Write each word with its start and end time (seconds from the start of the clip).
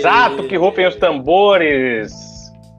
Exato, 0.00 0.44
que 0.44 0.56
rufem 0.56 0.86
os 0.86 0.96
tambores. 0.96 2.10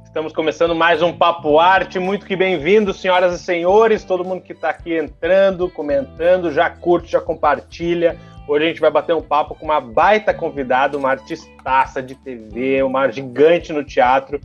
Estamos 0.03 0.33
começando 0.33 0.73
mais 0.73 1.03
um 1.03 1.13
Papo 1.13 1.59
Arte. 1.59 1.99
Muito 1.99 2.25
que 2.25 2.35
bem-vindos, 2.35 2.99
senhoras 2.99 3.39
e 3.39 3.43
senhores. 3.43 4.03
Todo 4.03 4.25
mundo 4.25 4.41
que 4.41 4.53
está 4.53 4.71
aqui 4.71 4.97
entrando, 4.97 5.69
comentando, 5.69 6.51
já 6.51 6.67
curte, 6.67 7.11
já 7.11 7.21
compartilha. 7.21 8.17
Hoje 8.47 8.65
a 8.65 8.67
gente 8.69 8.81
vai 8.81 8.89
bater 8.89 9.13
um 9.13 9.21
papo 9.21 9.53
com 9.53 9.65
uma 9.65 9.79
baita 9.79 10.33
convidada, 10.33 10.97
uma 10.97 11.11
artistaça 11.11 12.01
de 12.01 12.15
TV, 12.15 12.81
uma 12.81 13.07
gigante 13.07 13.71
no 13.71 13.83
teatro, 13.83 14.41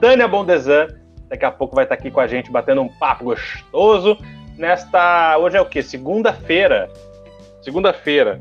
Tânia 0.00 0.28
Bondesan. 0.28 0.86
Daqui 1.28 1.44
a 1.44 1.50
pouco 1.50 1.74
vai 1.74 1.84
estar 1.84 1.96
aqui 1.96 2.12
com 2.12 2.20
a 2.20 2.28
gente 2.28 2.48
batendo 2.48 2.80
um 2.80 2.88
papo 2.88 3.24
gostoso. 3.24 4.16
Nesta. 4.56 5.36
Hoje 5.36 5.56
é 5.56 5.60
o 5.60 5.66
quê? 5.66 5.82
Segunda-feira. 5.82 6.88
Segunda-feira. 7.60 8.40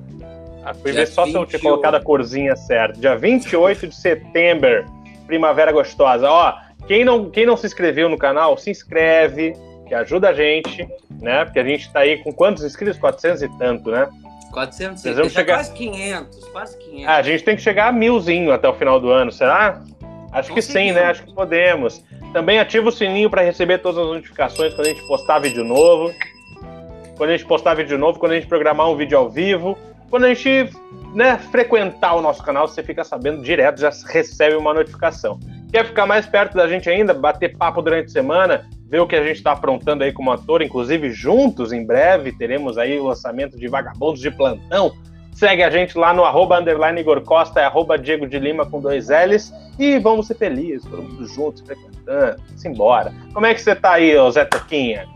Ah, 0.70 0.73
fui 0.73 0.92
Dia 0.92 1.02
ver 1.02 1.08
só 1.08 1.23
se 1.25 1.30
eu 1.30 1.45
tinha 1.45 1.58
28. 1.59 1.64
colocado 1.64 1.95
a 1.95 2.00
corzinha 2.02 2.56
certa. 2.56 3.00
Dia 3.00 3.16
28 3.16 3.88
de 3.88 3.95
setembro. 3.95 4.86
Primavera 5.26 5.72
gostosa. 5.72 6.30
Ó, 6.30 6.53
quem 6.88 7.03
não, 7.03 7.30
quem 7.30 7.45
não 7.45 7.58
se 7.58 7.66
inscreveu 7.66 8.08
no 8.08 8.17
canal, 8.17 8.56
se 8.58 8.70
inscreve, 8.70 9.53
que 9.88 9.95
ajuda 9.95 10.30
a 10.30 10.34
gente, 10.34 10.88
né? 11.20 11.45
Porque 11.45 11.59
a 11.59 11.64
gente 11.64 11.92
tá 11.92 12.02
aí 12.02 12.17
com 12.23 12.31
quantos 12.31 12.64
inscritos? 12.64 13.00
400 13.00 13.42
e 13.42 13.50
tanto, 13.58 13.89
né? 13.89 14.08
400 14.52 15.03
Nós 15.03 15.16
vamos 15.16 15.34
chegar- 15.34 15.56
quase 15.56 15.73
500, 15.73 16.45
quase 16.50 16.78
500. 16.78 17.08
Ah, 17.08 17.16
a 17.17 17.22
gente 17.22 17.44
tem 17.44 17.56
que 17.56 17.61
chegar 17.61 17.88
a 17.88 17.92
milzinho 17.92 18.52
até 18.52 18.67
o 18.67 18.73
final 18.73 19.00
do 19.00 19.09
ano, 19.09 19.31
será? 19.31 19.81
Acho 20.31 20.54
que 20.54 20.61
sim, 20.61 20.92
né? 20.92 21.04
Acho 21.06 21.23
que 21.23 21.33
podemos. 21.33 22.04
Também 22.31 22.59
ativa 22.59 22.89
o 22.89 22.92
sininho 22.92 23.30
para 23.30 23.42
receber 23.42 23.80
todas 23.80 23.98
as 24.04 24.08
notificações 24.08 24.73
quando 24.76 24.88
a 24.88 24.89
gente 24.89 25.08
postar 25.08 25.39
vídeo 25.39 25.64
novo. 25.64 26.14
Quando 27.17 27.31
a 27.31 27.38
gente 27.38 27.45
postar 27.48 27.73
vídeo 27.73 27.98
novo, 27.98 28.20
quando 28.20 28.33
a 28.33 28.36
gente 28.36 28.48
programar 28.48 28.89
um 28.89 28.95
vídeo 28.95 29.17
ao 29.17 29.30
vivo. 29.30 29.76
Quando 30.09 30.25
a 30.25 30.33
gente 30.33 30.69
né, 31.13 31.38
frequentar 31.38 32.15
o 32.15 32.21
nosso 32.21 32.43
canal, 32.43 32.67
você 32.67 32.81
fica 32.81 33.03
sabendo 33.03 33.43
direto, 33.43 33.79
já 33.79 33.91
recebe 34.07 34.55
uma 34.55 34.73
notificação. 34.73 35.39
Quer 35.71 35.85
ficar 35.85 36.05
mais 36.05 36.25
perto 36.25 36.55
da 36.55 36.67
gente 36.67 36.89
ainda, 36.89 37.13
bater 37.13 37.55
papo 37.55 37.81
durante 37.81 38.07
a 38.07 38.09
semana, 38.09 38.67
ver 38.87 38.99
o 38.99 39.07
que 39.07 39.15
a 39.15 39.23
gente 39.23 39.37
está 39.37 39.52
aprontando 39.52 40.03
aí 40.03 40.11
como 40.11 40.31
ator, 40.31 40.63
inclusive 40.63 41.11
juntos 41.11 41.71
em 41.71 41.85
breve, 41.85 42.31
teremos 42.31 42.77
aí 42.77 42.99
o 42.99 43.05
lançamento 43.05 43.55
de 43.55 43.67
Vagabundos 43.67 44.19
de 44.19 44.31
Plantão. 44.31 44.91
Segue 45.31 45.61
a 45.61 45.69
gente 45.69 45.97
lá 45.97 46.11
no 46.11 46.25
arroba 46.25 46.59
underline 46.59 46.99
Igor 46.99 47.21
Costa, 47.21 47.61
é 47.61 47.65
arroba 47.65 47.97
Diego 47.97 48.27
de 48.27 48.39
Lima 48.39 48.65
com 48.65 48.81
dois 48.81 49.09
L's 49.09 49.53
e 49.77 49.99
vamos 49.99 50.25
ser 50.25 50.35
felizes, 50.35 50.83
todo 50.89 51.03
mundo 51.03 51.25
juntos, 51.27 51.61
frequentando, 51.61 52.41
simbora. 52.57 53.13
Como 53.31 53.45
é 53.45 53.53
que 53.53 53.61
você 53.61 53.75
tá 53.75 53.93
aí, 53.93 54.13
Zé 54.31 54.43
Toquinha? 54.45 55.07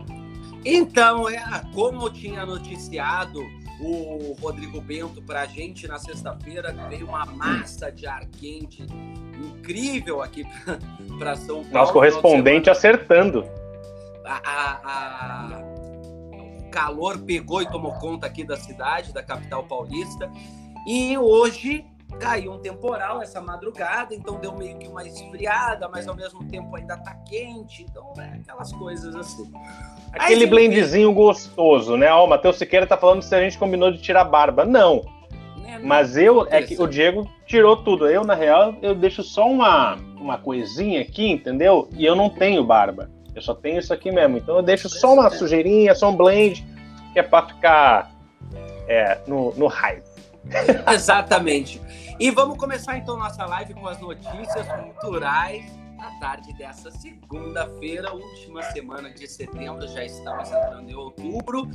Então, 0.63 1.27
é, 1.27 1.41
como 1.73 2.03
eu 2.03 2.09
tinha 2.09 2.45
noticiado 2.45 3.41
o 3.85 4.35
Rodrigo 4.41 4.79
Bento 4.81 5.21
pra 5.21 5.45
gente 5.45 5.87
na 5.87 5.97
sexta-feira, 5.99 6.73
veio 6.89 7.07
uma 7.07 7.25
massa 7.25 7.91
de 7.91 8.05
ar 8.07 8.25
quente 8.25 8.83
incrível 9.43 10.21
aqui 10.21 10.45
pra 11.17 11.35
São 11.35 11.55
Paulo. 11.63 11.69
Nosso 11.73 11.93
correspondente 11.93 12.69
acertando. 12.69 13.45
a, 14.25 14.41
a- 14.45 14.79
a- 14.85 15.63
o 16.65 16.69
calor 16.69 17.19
pegou 17.19 17.61
e 17.61 17.65
tomou 17.69 17.91
conta 17.93 18.25
aqui 18.27 18.43
da 18.43 18.57
cidade, 18.57 19.13
da 19.13 19.21
capital 19.21 19.63
paulista. 19.63 20.31
E 20.87 21.17
hoje 21.17 21.85
caiu 22.19 22.53
um 22.53 22.59
temporal 22.59 23.21
essa 23.21 23.41
madrugada, 23.41 24.13
então 24.13 24.39
deu 24.39 24.55
meio 24.55 24.77
que 24.77 24.87
uma 24.87 25.05
esfriada, 25.05 25.87
mas 25.89 26.07
ao 26.07 26.15
mesmo 26.15 26.43
tempo 26.47 26.75
ainda 26.75 26.97
tá 26.97 27.13
quente. 27.27 27.83
Então 27.83 28.13
é 28.17 28.39
aquelas 28.39 28.71
coisas 28.73 29.15
assim. 29.15 29.51
Aquele 30.11 30.45
Aí, 30.45 30.49
blendzinho 30.49 31.11
gostoso, 31.13 31.97
né? 31.97 32.11
Ó, 32.11 32.25
o 32.25 32.29
Matheus 32.29 32.57
Siqueira 32.57 32.85
tá 32.85 32.97
falando 32.97 33.21
se 33.21 33.33
a 33.35 33.41
gente 33.41 33.57
combinou 33.57 33.91
de 33.91 34.01
tirar 34.01 34.23
barba. 34.25 34.65
Não, 34.65 35.01
né, 35.57 35.79
mas 35.83 36.17
eu, 36.17 36.45
é 36.49 36.61
que 36.61 36.81
o 36.81 36.87
Diego 36.87 37.29
tirou 37.45 37.77
tudo. 37.77 38.07
Eu, 38.07 38.23
na 38.23 38.35
real, 38.35 38.75
eu 38.81 38.93
deixo 38.93 39.23
só 39.23 39.49
uma, 39.49 39.95
uma 40.19 40.37
coisinha 40.37 41.01
aqui, 41.01 41.29
entendeu? 41.29 41.89
E 41.97 42.05
eu 42.05 42.15
não 42.15 42.29
tenho 42.29 42.63
barba. 42.63 43.09
Eu 43.35 43.41
só 43.41 43.55
tenho 43.55 43.79
isso 43.79 43.93
aqui 43.93 44.11
mesmo. 44.11 44.37
Então 44.37 44.57
eu 44.57 44.61
deixo 44.61 44.87
só 44.89 45.13
uma 45.13 45.29
sujeirinha, 45.29 45.95
só 45.95 46.09
um 46.09 46.15
blend, 46.15 46.65
que 47.13 47.19
é 47.19 47.23
pra 47.23 47.47
ficar 47.47 48.11
é, 48.87 49.17
no, 49.25 49.53
no 49.55 49.67
hype. 49.67 50.03
Exatamente. 50.93 51.81
E 52.19 52.29
vamos 52.29 52.57
começar 52.57 52.97
então 52.97 53.17
nossa 53.17 53.45
live 53.45 53.73
com 53.73 53.87
as 53.87 53.99
notícias 53.99 54.67
culturais 54.67 55.65
da 55.97 56.11
tarde 56.19 56.53
dessa 56.53 56.91
segunda-feira, 56.91 58.13
última 58.13 58.61
semana 58.63 59.09
de 59.09 59.27
setembro, 59.27 59.87
já 59.87 60.05
estamos 60.05 60.49
entrando 60.49 60.89
em 60.89 60.95
outubro. 60.95 61.67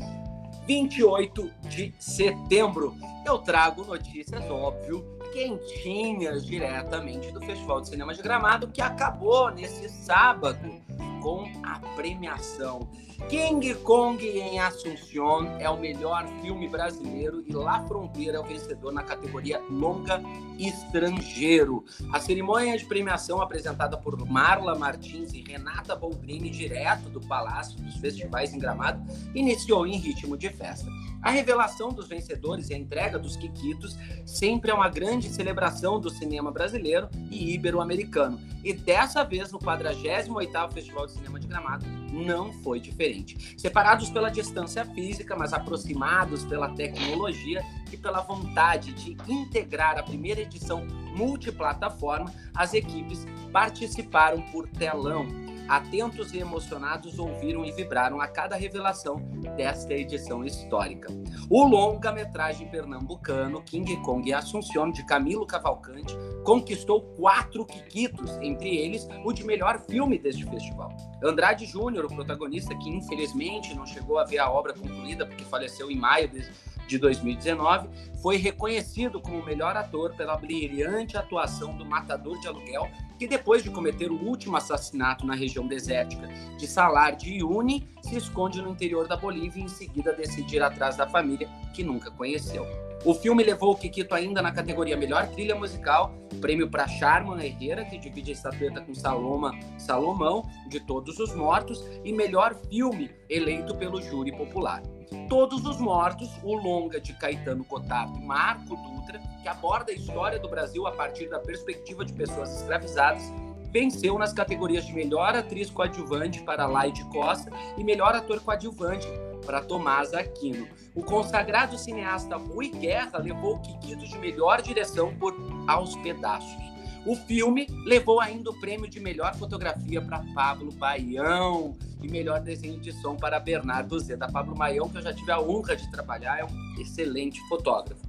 28 0.66 1.50
de 1.62 1.94
setembro, 1.98 2.94
eu 3.24 3.38
trago 3.38 3.84
notícias, 3.84 4.44
óbvio, 4.50 5.02
quentinhas 5.32 6.44
diretamente 6.44 7.32
do 7.32 7.40
Festival 7.40 7.80
de 7.80 7.88
Cinema 7.88 8.14
de 8.14 8.22
Gramado, 8.22 8.68
que 8.68 8.82
acabou 8.82 9.50
nesse 9.50 9.88
sábado 9.88 10.80
com 11.20 11.50
a 11.62 11.78
premiação. 11.94 12.88
King 13.28 13.74
Kong 13.76 14.24
em 14.26 14.58
Assunción 14.58 15.46
é 15.58 15.68
o 15.68 15.76
melhor 15.76 16.26
filme 16.40 16.68
brasileiro 16.68 17.44
e 17.46 17.52
La 17.52 17.84
Fronteira 17.86 18.38
é 18.38 18.40
o 18.40 18.44
vencedor 18.44 18.92
na 18.92 19.02
categoria 19.02 19.60
longa 19.68 20.22
estrangeiro. 20.58 21.84
A 22.12 22.20
cerimônia 22.20 22.78
de 22.78 22.84
premiação 22.86 23.42
apresentada 23.42 23.96
por 23.96 24.16
Marla 24.26 24.78
Martins 24.78 25.32
e 25.34 25.42
Renata 25.42 25.94
Boldrini, 25.94 26.48
direto 26.48 27.10
do 27.10 27.20
Palácio 27.20 27.78
dos 27.80 27.96
Festivais 27.96 28.54
em 28.54 28.58
Gramado, 28.58 29.02
iniciou 29.34 29.86
em 29.86 29.98
ritmo 29.98 30.36
de 30.36 30.48
festa. 30.48 30.90
A 31.20 31.30
revelação 31.30 31.92
dos 31.92 32.08
vencedores 32.08 32.70
e 32.70 32.74
a 32.74 32.78
entrega 32.78 33.18
dos 33.18 33.36
Quiquitos 33.36 33.98
sempre 34.24 34.70
é 34.70 34.74
uma 34.74 34.88
grande 34.88 35.28
celebração 35.28 36.00
do 36.00 36.08
cinema 36.08 36.50
brasileiro 36.50 37.08
e 37.30 37.54
ibero-americano. 37.54 38.40
E 38.62 38.72
dessa 38.72 39.24
vez, 39.24 39.50
no 39.50 39.58
48º 39.58 40.72
Festival 40.72 40.87
de 41.06 41.12
Cinema 41.12 41.38
de 41.38 41.46
Gramado, 41.46 41.86
não 42.12 42.52
foi 42.52 42.80
diferente. 42.80 43.54
Separados 43.58 44.10
pela 44.10 44.30
distância 44.30 44.84
física, 44.84 45.36
mas 45.36 45.52
aproximados 45.52 46.44
pela 46.44 46.70
tecnologia 46.70 47.64
e 47.92 47.96
pela 47.96 48.20
vontade 48.20 48.92
de 48.92 49.16
integrar 49.30 49.98
a 49.98 50.02
primeira 50.02 50.40
edição 50.40 50.84
multiplataforma, 51.14 52.32
as 52.54 52.74
equipes 52.74 53.26
participaram 53.52 54.40
por 54.50 54.68
telão. 54.68 55.26
Atentos 55.68 56.32
e 56.32 56.38
emocionados 56.38 57.18
ouviram 57.18 57.62
e 57.62 57.70
vibraram 57.70 58.22
a 58.22 58.26
cada 58.26 58.56
revelação 58.56 59.16
desta 59.54 59.92
edição 59.92 60.42
histórica. 60.42 61.08
O 61.50 61.62
longa-metragem 61.62 62.68
pernambucano 62.68 63.62
King 63.62 63.96
Kong 63.98 64.26
e 64.26 64.32
Assunción, 64.32 64.90
de 64.90 65.04
Camilo 65.04 65.46
Cavalcante, 65.46 66.16
conquistou 66.42 67.02
quatro 67.02 67.66
quiquitos, 67.66 68.30
entre 68.40 68.78
eles 68.78 69.06
o 69.22 69.30
de 69.30 69.44
melhor 69.44 69.78
filme 69.80 70.18
deste 70.18 70.46
festival. 70.46 70.88
Andrade 71.22 71.66
Júnior, 71.66 72.06
o 72.06 72.14
protagonista 72.14 72.74
que 72.74 72.88
infelizmente 72.88 73.74
não 73.74 73.84
chegou 73.84 74.18
a 74.18 74.24
ver 74.24 74.38
a 74.38 74.50
obra 74.50 74.72
concluída 74.72 75.26
porque 75.26 75.44
faleceu 75.44 75.90
em 75.90 75.96
maio 75.96 76.28
de, 76.28 76.48
de 76.86 76.98
2019, 76.98 77.90
foi 78.22 78.38
reconhecido 78.38 79.20
como 79.20 79.40
o 79.40 79.44
melhor 79.44 79.76
ator 79.76 80.14
pela 80.16 80.34
brilhante 80.34 81.18
atuação 81.18 81.76
do 81.76 81.84
matador 81.84 82.40
de 82.40 82.48
aluguel, 82.48 82.88
que 83.18 83.26
depois 83.26 83.62
de 83.62 83.70
cometer 83.70 84.10
o 84.10 84.22
último 84.22 84.56
assassinato 84.56 85.26
na 85.26 85.34
região 85.34 85.66
desértica 85.66 86.28
de 86.56 86.66
Salar 86.66 87.16
de 87.16 87.42
Uyuni, 87.42 87.88
se 88.02 88.16
esconde 88.16 88.62
no 88.62 88.70
interior 88.70 89.08
da 89.08 89.16
Bolívia 89.16 89.60
e 89.60 89.64
em 89.64 89.68
seguida 89.68 90.12
decide 90.12 90.56
ir 90.56 90.62
atrás 90.62 90.96
da 90.96 91.08
família 91.08 91.48
que 91.74 91.82
nunca 91.82 92.10
conheceu. 92.10 92.66
O 93.04 93.14
filme 93.14 93.44
levou 93.44 93.72
o 93.72 93.76
Kikito 93.76 94.14
ainda 94.14 94.42
na 94.42 94.50
categoria 94.50 94.96
Melhor 94.96 95.28
Trilha 95.28 95.54
Musical, 95.54 96.12
prêmio 96.40 96.68
para 96.68 96.88
Charman 96.88 97.44
Herrera, 97.44 97.84
que 97.84 97.98
divide 97.98 98.30
a 98.30 98.34
estatueta 98.34 98.80
com 98.80 98.94
Saloma 98.94 99.52
Salomão, 99.78 100.48
de 100.68 100.80
Todos 100.80 101.18
os 101.18 101.34
Mortos, 101.34 101.84
e 102.04 102.12
Melhor 102.12 102.56
Filme, 102.68 103.10
eleito 103.28 103.76
pelo 103.76 104.02
júri 104.02 104.32
popular. 104.32 104.82
Todos 105.28 105.64
os 105.66 105.78
Mortos, 105.78 106.30
o 106.42 106.54
longa 106.54 107.00
de 107.00 107.12
Caetano 107.12 107.64
Cotardo 107.64 108.18
e 108.18 108.22
Marco 108.22 108.76
Dutra, 108.76 109.20
que 109.42 109.48
aborda 109.48 109.92
a 109.92 109.94
história 109.94 110.38
do 110.38 110.48
Brasil 110.48 110.86
a 110.86 110.92
partir 110.92 111.28
da 111.28 111.38
perspectiva 111.38 112.04
de 112.04 112.12
pessoas 112.12 112.60
escravizadas, 112.60 113.22
venceu 113.70 114.18
nas 114.18 114.32
categorias 114.32 114.86
de 114.86 114.92
melhor 114.92 115.34
atriz 115.36 115.70
coadjuvante 115.70 116.42
para 116.42 116.66
Laide 116.66 117.04
Costa 117.04 117.50
e 117.76 117.84
melhor 117.84 118.14
ator 118.14 118.40
coadjuvante 118.40 119.06
para 119.44 119.62
Tomás 119.62 120.14
Aquino. 120.14 120.66
O 120.94 121.02
consagrado 121.02 121.78
cineasta 121.78 122.36
Rui 122.36 122.68
Guerra 122.68 123.18
levou 123.18 123.56
o 123.56 123.60
Kikito 123.60 124.06
de 124.06 124.18
melhor 124.18 124.62
direção 124.62 125.14
por 125.16 125.34
Aos 125.66 125.94
Pedaços. 125.96 126.77
O 127.06 127.14
filme 127.14 127.66
levou 127.84 128.20
ainda 128.20 128.50
o 128.50 128.60
prêmio 128.60 128.88
de 128.88 129.00
melhor 129.00 129.34
fotografia 129.36 130.00
para 130.00 130.24
Pablo 130.34 130.72
Baião 130.72 131.76
e 132.02 132.08
melhor 132.08 132.40
desenho 132.40 132.78
de 132.78 132.92
som 132.92 133.16
para 133.16 133.40
Bernardo 133.40 133.98
Zeda. 133.98 134.30
Pablo 134.30 134.54
Baião, 134.54 134.88
que 134.88 134.98
eu 134.98 135.02
já 135.02 135.12
tive 135.12 135.30
a 135.30 135.40
honra 135.40 135.76
de 135.76 135.90
trabalhar, 135.90 136.38
é 136.38 136.44
um 136.44 136.80
excelente 136.80 137.40
fotógrafo. 137.48 138.07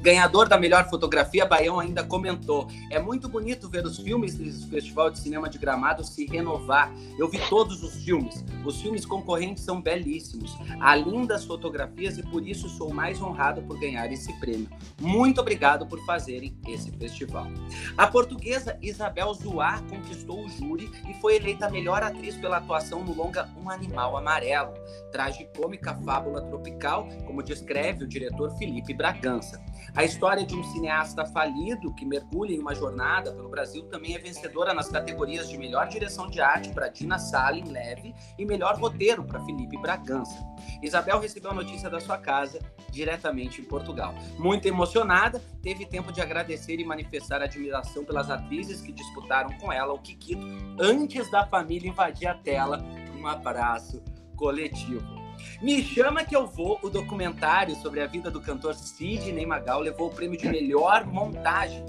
Ganhador 0.00 0.48
da 0.48 0.58
melhor 0.58 0.88
fotografia, 0.88 1.46
Baião 1.46 1.80
ainda 1.80 2.04
comentou: 2.04 2.68
É 2.90 2.98
muito 2.98 3.28
bonito 3.28 3.68
ver 3.68 3.84
os 3.84 3.98
filmes 3.98 4.36
do 4.36 4.68
Festival 4.68 5.10
de 5.10 5.18
Cinema 5.18 5.48
de 5.48 5.58
Gramado 5.58 6.04
se 6.04 6.26
renovar. 6.26 6.92
Eu 7.18 7.28
vi 7.28 7.38
todos 7.48 7.82
os 7.82 7.94
filmes. 8.04 8.44
Os 8.64 8.80
filmes 8.80 9.04
concorrentes 9.04 9.64
são 9.64 9.80
belíssimos. 9.80 10.56
Há 10.80 10.94
lindas 10.96 11.44
fotografias 11.44 12.18
e 12.18 12.22
por 12.22 12.46
isso 12.46 12.68
sou 12.68 12.92
mais 12.92 13.20
honrado 13.20 13.62
por 13.62 13.78
ganhar 13.78 14.10
esse 14.12 14.32
prêmio. 14.40 14.68
Muito 15.00 15.40
obrigado 15.40 15.86
por 15.86 16.04
fazerem 16.04 16.56
esse 16.66 16.90
festival. 16.92 17.46
A 17.96 18.06
portuguesa 18.06 18.78
Isabel 18.82 19.32
Zuá 19.34 19.82
conquistou 19.88 20.44
o 20.44 20.48
júri 20.48 20.90
e 21.08 21.14
foi 21.14 21.36
eleita 21.36 21.66
a 21.66 21.70
melhor 21.70 22.02
atriz 22.02 22.36
pela 22.36 22.58
atuação 22.58 23.04
no 23.04 23.14
longa 23.14 23.48
Um 23.56 23.70
Animal 23.70 24.16
Amarelo, 24.16 24.74
tragicômica 25.10 25.94
fábula 26.04 26.42
tropical, 26.42 27.08
como 27.26 27.42
descreve 27.42 28.04
o 28.04 28.08
diretor 28.08 28.50
Felipe 28.58 28.94
Bragança. 28.94 29.55
A 29.96 30.04
história 30.04 30.44
de 30.44 30.54
um 30.54 30.62
cineasta 30.62 31.24
falido 31.24 31.90
que 31.94 32.04
mergulha 32.04 32.52
em 32.54 32.58
uma 32.58 32.74
jornada 32.74 33.32
pelo 33.32 33.48
Brasil 33.48 33.82
também 33.84 34.14
é 34.14 34.18
vencedora 34.18 34.74
nas 34.74 34.90
categorias 34.90 35.48
de 35.48 35.56
melhor 35.56 35.88
direção 35.88 36.28
de 36.28 36.38
arte 36.38 36.68
para 36.68 36.88
Dina 36.88 37.18
Salin 37.18 37.64
Leve 37.64 38.14
e 38.38 38.44
melhor 38.44 38.78
roteiro 38.78 39.24
para 39.24 39.42
Felipe 39.46 39.78
Bragança. 39.78 40.36
Isabel 40.82 41.18
recebeu 41.18 41.50
a 41.50 41.54
notícia 41.54 41.88
da 41.88 41.98
sua 41.98 42.18
casa 42.18 42.60
diretamente 42.90 43.62
em 43.62 43.64
Portugal. 43.64 44.14
Muito 44.38 44.68
emocionada, 44.68 45.42
teve 45.62 45.86
tempo 45.86 46.12
de 46.12 46.20
agradecer 46.20 46.78
e 46.78 46.84
manifestar 46.84 47.40
admiração 47.40 48.04
pelas 48.04 48.30
atrizes 48.30 48.82
que 48.82 48.92
disputaram 48.92 49.56
com 49.56 49.72
ela 49.72 49.94
o 49.94 49.98
Kikito 49.98 50.46
antes 50.78 51.30
da 51.30 51.46
família 51.46 51.88
invadir 51.88 52.28
a 52.28 52.34
tela. 52.34 52.84
Um 53.18 53.26
abraço 53.26 54.04
coletivo. 54.36 55.15
Me 55.60 55.82
Chama 55.82 56.24
Que 56.24 56.36
Eu 56.36 56.46
Vou, 56.46 56.78
o 56.82 56.90
documentário 56.90 57.74
sobre 57.76 58.00
a 58.00 58.06
vida 58.06 58.30
do 58.30 58.40
cantor 58.40 58.74
Sidney 58.74 59.46
Magal, 59.46 59.80
levou 59.80 60.08
o 60.08 60.14
prêmio 60.14 60.38
de 60.38 60.48
melhor 60.48 61.06
montagem. 61.06 61.84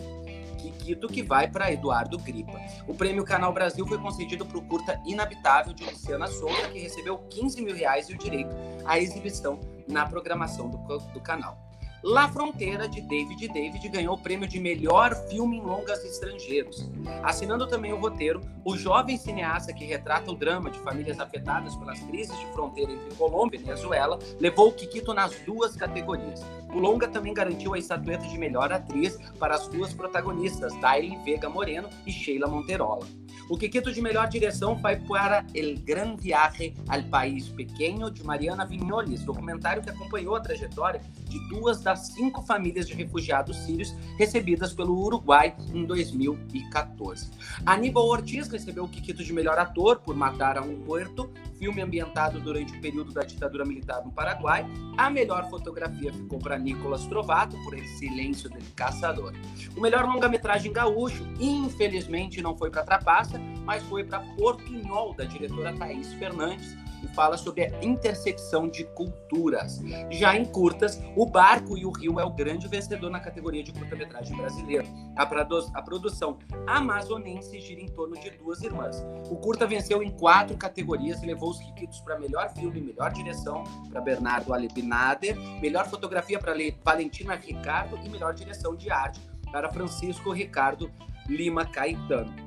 Kikito 0.57 1.07
que 1.07 1.21
vai 1.21 1.47
para 1.47 1.71
Eduardo 1.71 2.17
Gripa. 2.17 2.59
O 2.87 2.93
prêmio 2.93 3.23
Canal 3.23 3.53
Brasil 3.53 3.85
foi 3.85 3.97
concedido 3.97 4.45
para 4.45 4.57
o 4.57 4.61
curta 4.61 4.99
Inabitável 5.05 5.73
de 5.73 5.83
Luciana 5.83 6.27
Souza, 6.27 6.69
que 6.69 6.79
recebeu 6.79 7.17
15 7.17 7.61
mil 7.61 7.75
reais 7.75 8.09
e 8.09 8.13
o 8.13 8.17
direito 8.17 8.55
à 8.85 8.97
exibição 8.99 9.59
na 9.87 10.07
programação 10.07 10.69
do, 10.69 10.77
do 10.77 11.21
canal. 11.21 11.66
La 12.03 12.29
Fronteira, 12.29 12.87
de 12.87 13.01
David 13.01 13.47
David, 13.47 13.89
ganhou 13.89 14.15
o 14.15 14.21
prêmio 14.21 14.47
de 14.47 14.59
melhor 14.59 15.15
filme 15.27 15.57
em 15.57 15.61
longas 15.61 16.05
estrangeiros. 16.05 16.89
Assinando 17.23 17.67
também 17.67 17.91
o 17.91 17.99
roteiro, 17.99 18.39
o 18.63 18.77
jovem 18.77 19.17
cineasta 19.17 19.73
que 19.73 19.83
retrata 19.83 20.31
o 20.31 20.35
drama 20.35 20.69
de 20.69 20.77
famílias 20.79 21.19
afetadas 21.19 21.75
pelas 21.75 21.99
crises 22.01 22.37
de 22.37 22.45
fronteira 22.53 22.91
entre 22.91 23.15
Colômbia 23.15 23.57
e 23.57 23.63
Venezuela 23.63 24.19
levou 24.39 24.69
o 24.69 24.73
Kikito 24.73 25.11
nas 25.11 25.35
duas 25.39 25.75
categorias. 25.75 26.45
O 26.71 26.77
longa 26.77 27.07
também 27.07 27.33
garantiu 27.33 27.73
a 27.73 27.79
estatueta 27.79 28.27
de 28.27 28.37
melhor 28.37 28.71
atriz 28.71 29.17
para 29.39 29.55
as 29.55 29.67
duas 29.67 29.91
protagonistas, 29.91 30.79
Daily 30.79 31.17
Vega 31.25 31.49
Moreno 31.49 31.89
e 32.05 32.11
Sheila 32.11 32.47
Monterola. 32.47 33.07
O 33.49 33.57
Kikito 33.57 33.93
de 33.93 34.01
melhor 34.01 34.27
direção 34.27 34.75
vai 34.75 34.97
para 34.97 35.45
El 35.53 35.77
Gran 35.77 36.17
Viaje 36.17 36.73
al 36.89 37.03
País 37.03 37.47
Pequeno, 37.47 38.11
de 38.11 38.21
Mariana 38.21 38.65
Vignoles, 38.65 39.23
documentário 39.23 39.81
que 39.81 39.89
acompanhou 39.89 40.35
a 40.35 40.41
trajetória 40.41 40.99
de 41.29 41.39
duas 41.47 41.81
das 41.81 42.07
cinco 42.07 42.41
famílias 42.41 42.85
de 42.87 42.93
refugiados 42.93 43.55
sírios 43.59 43.95
recebidas 44.17 44.73
pelo 44.73 44.99
Uruguai 44.99 45.55
em 45.73 45.85
2014. 45.85 47.31
Aníbal 47.65 48.05
Ortiz 48.07 48.49
recebeu 48.49 48.83
o 48.83 48.89
Kikito 48.89 49.23
de 49.23 49.31
melhor 49.31 49.57
ator 49.57 50.01
por 50.01 50.13
Matar 50.13 50.57
a 50.57 50.61
um 50.61 50.81
Puerto, 50.81 51.29
filme 51.57 51.81
ambientado 51.81 52.39
durante 52.39 52.77
o 52.77 52.81
período 52.81 53.11
da 53.11 53.23
ditadura 53.23 53.65
militar 53.65 54.03
no 54.03 54.11
Paraguai. 54.11 54.65
A 54.97 55.09
melhor 55.09 55.49
fotografia 55.49 56.13
ficou 56.13 56.39
para 56.39 56.57
Nicolas 56.57 57.05
Trovato 57.05 57.57
por 57.63 57.73
El 57.73 57.85
Silêncio 57.97 58.49
del 58.49 58.61
Caçador. 58.75 59.33
O 59.75 59.81
melhor 59.81 60.05
longa-metragem 60.05 60.71
gaúcho, 60.71 61.25
infelizmente, 61.39 62.41
não 62.41 62.57
foi 62.57 62.69
para 62.69 62.83
Trapaça, 62.83 63.36
mas 63.63 63.83
foi 63.83 64.03
para 64.03 64.19
Portunhol, 64.19 65.13
da 65.15 65.25
diretora 65.25 65.73
Thaís 65.73 66.13
Fernandes, 66.13 66.75
e 67.03 67.07
fala 67.09 67.37
sobre 67.37 67.65
a 67.65 67.83
intersecção 67.83 68.67
de 68.67 68.83
culturas. 68.85 69.81
Já 70.09 70.35
em 70.35 70.45
curtas, 70.45 71.01
O 71.15 71.25
Barco 71.25 71.77
e 71.77 71.85
o 71.85 71.91
Rio 71.91 72.19
é 72.19 72.23
o 72.23 72.29
grande 72.29 72.67
vencedor 72.67 73.09
na 73.09 73.19
categoria 73.19 73.63
de 73.63 73.71
curta-metragem 73.71 74.35
brasileira. 74.35 74.85
A, 75.15 75.25
produ 75.25 75.69
a 75.73 75.81
produção 75.81 76.37
amazonense 76.65 77.59
gira 77.59 77.81
em 77.81 77.87
torno 77.87 78.19
de 78.19 78.31
duas 78.31 78.61
irmãs. 78.61 79.05
O 79.29 79.35
curta 79.35 79.65
venceu 79.65 80.01
em 80.01 80.11
quatro 80.11 80.57
categorias 80.57 81.21
e 81.21 81.25
levou 81.25 81.51
os 81.51 81.59
requisitos 81.59 81.99
para 82.01 82.19
melhor 82.19 82.49
filme, 82.53 82.81
melhor 82.81 83.11
direção 83.11 83.63
para 83.89 84.01
Bernardo 84.01 84.53
Alebinader, 84.53 85.37
melhor 85.61 85.87
fotografia 85.87 86.39
para 86.39 86.53
Valentina 86.83 87.35
Ricardo 87.35 87.97
e 88.03 88.09
melhor 88.09 88.33
direção 88.33 88.75
de 88.75 88.89
arte 88.89 89.19
para 89.51 89.71
Francisco 89.71 90.31
Ricardo 90.31 90.91
Lima 91.27 91.65
Caetano. 91.65 92.46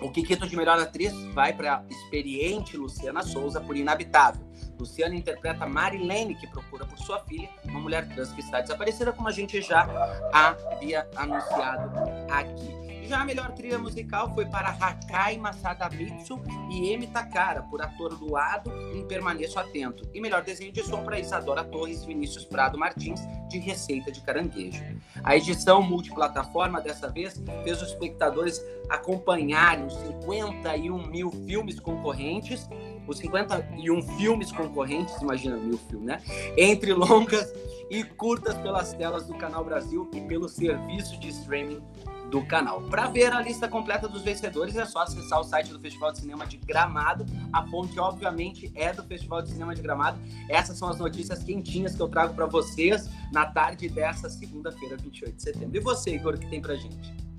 O 0.00 0.10
Kikito 0.10 0.46
de 0.46 0.56
melhor 0.56 0.78
atriz 0.78 1.12
vai 1.34 1.52
para 1.52 1.84
experiente 1.88 2.76
Luciana 2.76 3.22
Souza 3.22 3.60
por 3.60 3.76
Inabitável. 3.76 4.49
Luciana 4.80 5.14
interpreta 5.14 5.66
Marilene, 5.66 6.34
que 6.34 6.46
procura 6.46 6.84
por 6.84 6.98
sua 6.98 7.20
filha, 7.20 7.48
uma 7.64 7.80
mulher 7.80 8.08
trans 8.08 8.32
que 8.32 8.40
está 8.40 8.60
desaparecida, 8.60 9.12
como 9.12 9.28
a 9.28 9.32
gente 9.32 9.60
já 9.60 9.86
havia 10.32 11.08
anunciado 11.16 11.90
aqui. 12.30 12.80
Já 13.10 13.22
a 13.22 13.24
melhor 13.24 13.50
trilha 13.50 13.76
musical 13.76 14.32
foi 14.32 14.46
para 14.46 14.68
Hakai 14.68 15.36
Masada 15.36 15.88
Mitsu 15.90 16.40
e 16.70 16.92
Emi 16.92 17.08
Takara, 17.08 17.60
por 17.64 17.82
Ator 17.82 18.16
Doado 18.16 18.70
em 18.94 19.04
Permaneço 19.04 19.58
Atento. 19.58 20.08
E 20.14 20.20
melhor 20.20 20.44
desenho 20.44 20.70
de 20.70 20.80
som 20.84 21.02
para 21.02 21.18
Isadora 21.18 21.64
Torres 21.64 22.04
e 22.04 22.06
Vinícius 22.06 22.44
Prado 22.44 22.78
Martins, 22.78 23.20
de 23.48 23.58
Receita 23.58 24.12
de 24.12 24.20
Caranguejo. 24.20 24.84
A 25.24 25.36
edição 25.36 25.82
multiplataforma, 25.82 26.80
dessa 26.80 27.10
vez, 27.10 27.34
fez 27.64 27.82
os 27.82 27.88
espectadores 27.88 28.64
acompanharem 28.88 29.86
os 29.86 29.94
51 29.94 31.08
mil 31.08 31.32
filmes 31.32 31.80
concorrentes 31.80 32.68
os 33.10 33.18
51 33.18 34.02
filmes 34.16 34.52
concorrentes, 34.52 35.20
imagina 35.20 35.56
mil 35.56 35.78
filmes, 35.78 36.06
né? 36.06 36.22
Entre 36.56 36.92
longas 36.92 37.52
e 37.90 38.04
curtas 38.04 38.56
pelas 38.58 38.92
telas 38.94 39.26
do 39.26 39.34
Canal 39.34 39.64
Brasil 39.64 40.08
e 40.14 40.20
pelo 40.20 40.48
serviço 40.48 41.18
de 41.18 41.28
streaming 41.28 41.82
do 42.30 42.46
canal. 42.46 42.80
Para 42.82 43.08
ver 43.08 43.32
a 43.32 43.40
lista 43.40 43.68
completa 43.68 44.08
dos 44.08 44.22
vencedores 44.22 44.76
é 44.76 44.84
só 44.84 45.02
acessar 45.02 45.40
o 45.40 45.44
site 45.44 45.72
do 45.72 45.80
Festival 45.80 46.12
de 46.12 46.20
Cinema 46.20 46.46
de 46.46 46.56
Gramado. 46.58 47.26
A 47.52 47.66
fonte, 47.66 47.98
obviamente, 47.98 48.70
é 48.76 48.92
do 48.92 49.02
Festival 49.02 49.42
de 49.42 49.50
Cinema 49.50 49.74
de 49.74 49.82
Gramado. 49.82 50.20
Essas 50.48 50.78
são 50.78 50.88
as 50.88 50.98
notícias 50.98 51.42
quentinhas 51.42 51.96
que 51.96 52.00
eu 52.00 52.08
trago 52.08 52.32
para 52.34 52.46
vocês 52.46 53.10
na 53.32 53.46
tarde 53.46 53.88
dessa 53.88 54.30
segunda-feira, 54.30 54.96
28 54.96 55.34
de 55.34 55.42
setembro. 55.42 55.76
E 55.76 55.80
você, 55.80 56.14
Igor, 56.14 56.34
o 56.34 56.38
que 56.38 56.48
tem 56.48 56.62
para 56.62 56.76
gente? 56.76 57.29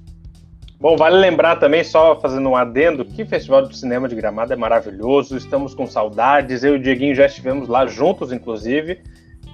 Bom, 0.82 0.98
vale 0.98 1.16
lembrar 1.16 1.58
também, 1.58 1.84
só 1.84 2.20
fazendo 2.20 2.50
um 2.50 2.56
adendo, 2.56 3.06
que 3.06 3.24
Festival 3.24 3.68
de 3.68 3.78
Cinema 3.78 4.10
de 4.10 4.16
Gramado 4.16 4.52
é 4.52 4.56
maravilhoso, 4.56 5.38
estamos 5.38 5.76
com 5.76 5.86
saudades, 5.86 6.64
eu 6.64 6.74
e 6.74 6.80
o 6.80 6.82
Dieguinho 6.82 7.14
já 7.14 7.28
estivemos 7.28 7.68
lá 7.68 7.86
juntos, 7.86 8.34
inclusive, 8.34 9.00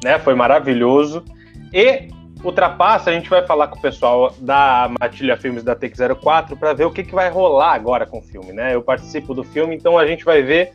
né? 0.02 0.18
Foi 0.20 0.34
maravilhoso. 0.36 1.26
E 1.74 2.08
ultrapassa, 2.42 3.10
a 3.10 3.14
gente 3.14 3.30
vai 3.30 3.46
falar 3.46 3.68
com 3.68 3.78
o 3.78 3.82
pessoal 3.82 4.34
da 4.40 4.90
Matilha 5.02 5.36
Filmes 5.36 5.64
da 5.64 5.76
Tech 5.76 5.94
04 5.98 6.56
para 6.56 6.72
ver 6.72 6.86
o 6.86 6.92
que, 6.92 7.04
que 7.04 7.14
vai 7.14 7.30
rolar 7.30 7.74
agora 7.74 8.06
com 8.06 8.20
o 8.20 8.24
filme, 8.24 8.54
né? 8.54 8.74
Eu 8.74 8.82
participo 8.82 9.34
do 9.34 9.44
filme, 9.44 9.76
então 9.76 9.98
a 9.98 10.08
gente 10.08 10.24
vai 10.24 10.42
ver, 10.42 10.72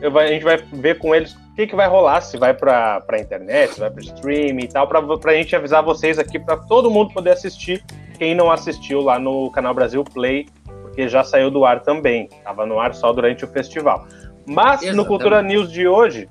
eu, 0.00 0.16
a 0.16 0.28
gente 0.28 0.44
vai 0.44 0.56
ver 0.56 0.98
com 0.98 1.12
eles 1.12 1.34
o 1.34 1.54
que, 1.56 1.66
que 1.66 1.74
vai 1.74 1.88
rolar, 1.88 2.20
se 2.20 2.38
vai 2.38 2.54
para 2.54 3.02
internet, 3.18 3.74
se 3.74 3.80
vai 3.80 3.90
para 3.90 4.02
streaming 4.04 4.66
e 4.66 4.68
tal, 4.68 4.86
para 4.86 5.00
a 5.00 5.34
gente 5.34 5.56
avisar 5.56 5.82
vocês 5.82 6.16
aqui, 6.16 6.38
para 6.38 6.56
todo 6.56 6.88
mundo 6.88 7.12
poder 7.12 7.30
assistir, 7.30 7.82
quem 8.18 8.34
não 8.34 8.50
assistiu 8.50 9.00
lá 9.00 9.18
no 9.18 9.50
canal 9.50 9.74
Brasil 9.74 10.04
Play, 10.04 10.46
porque 10.82 11.08
já 11.08 11.24
saiu 11.24 11.50
do 11.50 11.64
ar 11.64 11.80
também, 11.80 12.28
estava 12.30 12.64
no 12.64 12.78
ar 12.78 12.94
só 12.94 13.12
durante 13.12 13.44
o 13.44 13.48
festival. 13.48 14.06
Mas 14.46 14.82
Exatamente. 14.82 14.96
no 14.96 15.04
Cultura 15.06 15.42
News 15.42 15.70
de 15.72 15.88
hoje, 15.88 16.28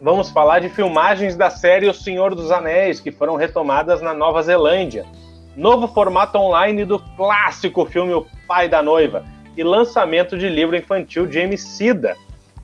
vamos 0.00 0.30
falar 0.30 0.60
de 0.60 0.68
filmagens 0.68 1.36
da 1.36 1.50
série 1.50 1.88
O 1.88 1.94
Senhor 1.94 2.34
dos 2.34 2.50
Anéis, 2.50 3.00
que 3.00 3.12
foram 3.12 3.36
retomadas 3.36 4.00
na 4.02 4.12
Nova 4.12 4.42
Zelândia. 4.42 5.04
Novo 5.56 5.88
formato 5.88 6.38
online 6.38 6.84
do 6.84 6.98
clássico 6.98 7.84
filme 7.86 8.12
O 8.12 8.26
Pai 8.46 8.68
da 8.68 8.82
Noiva 8.82 9.24
e 9.56 9.62
lançamento 9.62 10.36
de 10.36 10.48
livro 10.48 10.76
infantil 10.76 11.26
de 11.26 11.38
Emicida. 11.38 12.16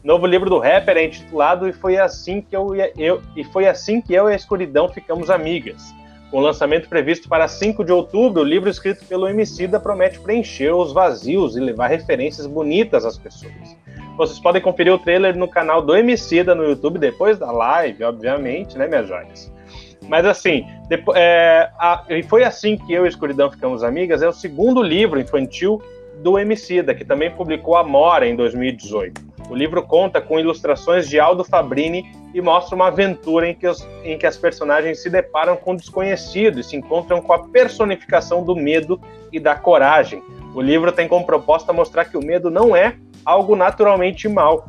Novo 0.04 0.26
livro 0.26 0.50
do 0.50 0.58
rapper 0.58 0.96
é 0.96 1.04
intitulado 1.04 1.68
E 1.68 1.72
foi 1.72 1.96
assim 1.96 2.40
que 2.42 2.54
eu, 2.54 2.74
eu 2.98 3.22
e 3.36 3.44
foi 3.44 3.66
assim 3.68 4.00
que 4.00 4.12
eu 4.12 4.28
e 4.28 4.32
a 4.32 4.36
escuridão 4.36 4.88
ficamos 4.88 5.30
amigas. 5.30 5.94
Com 6.32 6.40
lançamento 6.40 6.88
previsto 6.88 7.28
para 7.28 7.46
5 7.46 7.84
de 7.84 7.92
outubro, 7.92 8.40
o 8.40 8.44
livro 8.44 8.70
escrito 8.70 9.04
pelo 9.04 9.28
Emicida 9.28 9.78
promete 9.78 10.18
preencher 10.18 10.70
os 10.70 10.90
vazios 10.90 11.58
e 11.58 11.60
levar 11.60 11.88
referências 11.88 12.46
bonitas 12.46 13.04
às 13.04 13.18
pessoas. 13.18 13.76
Vocês 14.16 14.40
podem 14.40 14.62
conferir 14.62 14.94
o 14.94 14.98
trailer 14.98 15.36
no 15.36 15.46
canal 15.46 15.82
do 15.82 15.94
Emicida 15.94 16.54
no 16.54 16.64
YouTube, 16.64 16.98
depois 16.98 17.38
da 17.38 17.52
live, 17.52 18.02
obviamente, 18.02 18.78
né, 18.78 18.88
minhas 18.88 19.06
joias? 19.06 19.52
Mas 20.08 20.24
assim, 20.24 20.66
depois, 20.88 21.18
é, 21.20 21.68
a, 21.78 22.02
e 22.08 22.22
foi 22.22 22.44
assim 22.44 22.78
que 22.78 22.94
eu 22.94 23.04
e 23.04 23.10
Escuridão 23.10 23.50
ficamos 23.50 23.84
amigas, 23.84 24.22
é 24.22 24.28
o 24.28 24.32
segundo 24.32 24.82
livro 24.82 25.20
infantil 25.20 25.82
do 26.22 26.38
Emicida, 26.38 26.94
que 26.94 27.04
também 27.04 27.30
publicou 27.30 27.76
Amora 27.76 28.26
em 28.26 28.34
2018. 28.34 29.20
O 29.50 29.54
livro 29.54 29.82
conta 29.82 30.18
com 30.18 30.40
ilustrações 30.40 31.06
de 31.06 31.20
Aldo 31.20 31.44
Fabrini 31.44 32.10
e 32.34 32.40
mostra 32.40 32.74
uma 32.74 32.88
aventura 32.88 33.48
em 33.48 33.54
que, 33.54 33.66
os, 33.66 33.86
em 34.04 34.16
que 34.16 34.26
as 34.26 34.36
personagens 34.36 35.02
se 35.02 35.10
deparam 35.10 35.56
com 35.56 35.72
o 35.72 35.76
desconhecido 35.76 36.60
e 36.60 36.64
se 36.64 36.76
encontram 36.76 37.20
com 37.20 37.32
a 37.32 37.48
personificação 37.48 38.44
do 38.44 38.56
medo 38.56 39.00
e 39.32 39.38
da 39.38 39.54
coragem. 39.54 40.22
O 40.54 40.60
livro 40.60 40.92
tem 40.92 41.08
como 41.08 41.24
proposta 41.24 41.72
mostrar 41.72 42.04
que 42.04 42.16
o 42.16 42.24
medo 42.24 42.50
não 42.50 42.74
é 42.74 42.96
algo 43.24 43.56
naturalmente 43.56 44.28
mal, 44.28 44.66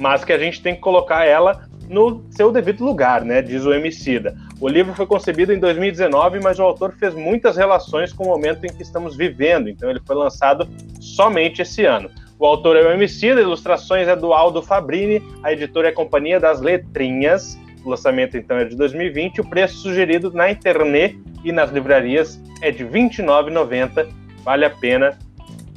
mas 0.00 0.24
que 0.24 0.32
a 0.32 0.38
gente 0.38 0.62
tem 0.62 0.74
que 0.74 0.80
colocar 0.80 1.24
ela 1.24 1.68
no 1.88 2.24
seu 2.30 2.50
devido 2.50 2.84
lugar, 2.84 3.24
né? 3.24 3.42
Diz 3.42 3.64
o 3.64 3.72
Emicida. 3.72 4.34
O 4.60 4.68
livro 4.68 4.94
foi 4.94 5.06
concebido 5.06 5.52
em 5.52 5.58
2019, 5.58 6.40
mas 6.40 6.58
o 6.58 6.62
autor 6.62 6.94
fez 6.98 7.14
muitas 7.14 7.56
relações 7.56 8.12
com 8.12 8.24
o 8.24 8.28
momento 8.28 8.64
em 8.64 8.68
que 8.68 8.82
estamos 8.82 9.16
vivendo, 9.16 9.68
então 9.68 9.90
ele 9.90 10.00
foi 10.06 10.16
lançado 10.16 10.68
somente 11.00 11.62
esse 11.62 11.84
ano. 11.84 12.10
O 12.44 12.46
autor 12.46 12.76
é 12.76 12.82
o 12.82 12.92
Emicida, 12.92 13.40
ilustrações 13.40 14.06
é 14.06 14.14
do 14.14 14.34
Aldo 14.34 14.60
Fabrini, 14.60 15.22
a 15.42 15.50
editora 15.50 15.88
é 15.88 15.90
a 15.90 15.94
Companhia 15.94 16.38
das 16.38 16.60
Letrinhas. 16.60 17.58
O 17.82 17.88
lançamento 17.88 18.36
então 18.36 18.58
é 18.58 18.66
de 18.66 18.76
2020, 18.76 19.40
o 19.40 19.48
preço 19.48 19.78
sugerido 19.78 20.30
na 20.30 20.50
internet 20.50 21.18
e 21.42 21.50
nas 21.50 21.70
livrarias 21.70 22.38
é 22.60 22.70
de 22.70 22.84
R$ 22.84 22.90
29,90. 23.08 24.06
Vale 24.42 24.66
a 24.66 24.68
pena. 24.68 25.18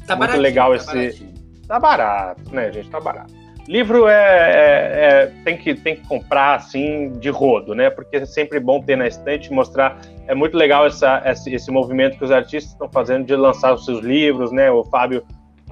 Tá 0.06 0.18
Muito 0.18 0.36
legal 0.36 0.72
tá 0.72 0.76
esse. 0.76 0.88
Baratinho. 0.88 1.34
Tá 1.70 1.80
barato, 1.80 2.54
né, 2.54 2.70
gente? 2.74 2.90
Tá 2.90 3.00
barato. 3.00 3.34
Livro 3.66 4.10
é, 4.10 4.14
é, 4.14 5.24
é, 5.24 5.26
tem, 5.46 5.56
que, 5.56 5.74
tem 5.74 5.96
que 5.96 6.06
comprar 6.06 6.56
assim 6.56 7.14
de 7.14 7.30
rodo, 7.30 7.74
né? 7.74 7.90
Porque 7.90 8.18
é 8.18 8.26
sempre 8.26 8.60
bom 8.60 8.82
ter 8.82 8.98
na 8.98 9.08
estante, 9.08 9.54
mostrar. 9.54 10.02
É 10.28 10.36
muito 10.36 10.58
legal 10.58 10.86
essa, 10.86 11.22
esse, 11.26 11.50
esse 11.50 11.72
movimento 11.72 12.18
que 12.18 12.26
os 12.26 12.32
artistas 12.32 12.74
estão 12.74 12.90
fazendo 12.90 13.26
de 13.26 13.38
lançar 13.38 13.74
os 13.74 13.86
seus 13.86 14.04
livros, 14.04 14.52
né? 14.52 14.70
O 14.70 14.84
Fábio 14.84 15.24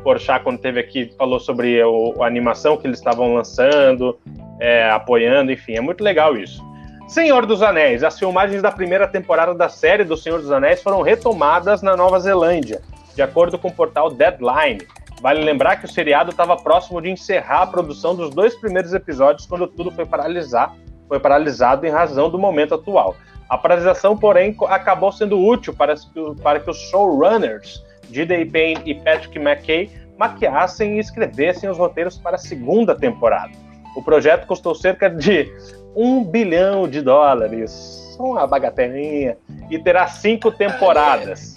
Porchat, 0.05 0.43
quando 0.43 0.59
teve 0.59 0.79
aqui, 0.79 1.11
falou 1.17 1.39
sobre 1.39 1.83
o, 1.83 2.21
a 2.21 2.27
animação 2.27 2.77
que 2.77 2.85
eles 2.85 2.99
estavam 2.99 3.33
lançando, 3.33 4.19
é, 4.59 4.87
apoiando, 4.91 5.51
enfim, 5.51 5.73
é 5.73 5.81
muito 5.81 6.03
legal 6.03 6.37
isso. 6.37 6.63
Senhor 7.07 7.43
dos 7.47 7.63
Anéis. 7.63 8.03
As 8.03 8.17
filmagens 8.17 8.61
da 8.61 8.71
primeira 8.71 9.07
temporada 9.07 9.55
da 9.55 9.67
série 9.67 10.03
do 10.03 10.15
Senhor 10.15 10.39
dos 10.39 10.51
Anéis 10.51 10.83
foram 10.83 11.01
retomadas 11.01 11.81
na 11.81 11.97
Nova 11.97 12.19
Zelândia, 12.19 12.83
de 13.15 13.21
acordo 13.23 13.57
com 13.57 13.69
o 13.69 13.73
portal 13.73 14.11
Deadline. 14.11 14.85
Vale 15.21 15.43
lembrar 15.43 15.77
que 15.77 15.85
o 15.85 15.91
seriado 15.91 16.29
estava 16.29 16.55
próximo 16.55 17.01
de 17.01 17.09
encerrar 17.09 17.63
a 17.63 17.67
produção 17.67 18.15
dos 18.15 18.29
dois 18.29 18.53
primeiros 18.53 18.93
episódios 18.93 19.47
quando 19.47 19.65
tudo 19.65 19.89
foi 19.89 20.05
paralisar, 20.05 20.75
foi 21.07 21.19
paralisado 21.19 21.83
em 21.87 21.89
razão 21.89 22.29
do 22.29 22.37
momento 22.37 22.75
atual. 22.75 23.15
A 23.49 23.57
paralisação, 23.57 24.15
porém, 24.15 24.55
acabou 24.67 25.11
sendo 25.11 25.39
útil 25.39 25.73
para, 25.73 25.95
para 26.43 26.59
que 26.59 26.69
os 26.69 26.77
showrunners, 26.89 27.83
J.D. 28.09 28.45
Payne 28.45 28.81
e 28.85 28.95
Patrick 28.95 29.37
McKay, 29.37 29.89
maquiassem 30.17 30.97
e 30.97 30.99
escrevessem 30.99 31.69
os 31.69 31.77
roteiros 31.77 32.17
para 32.17 32.35
a 32.35 32.39
segunda 32.39 32.95
temporada. 32.95 33.51
O 33.95 34.03
projeto 34.03 34.45
custou 34.45 34.75
cerca 34.75 35.09
de 35.09 35.51
um 35.95 36.23
bilhão 36.23 36.87
de 36.87 37.01
dólares, 37.01 38.17
uma 38.19 38.45
bagatelinha, 38.45 39.37
e 39.69 39.79
terá 39.79 40.07
cinco 40.07 40.51
temporadas. 40.51 41.53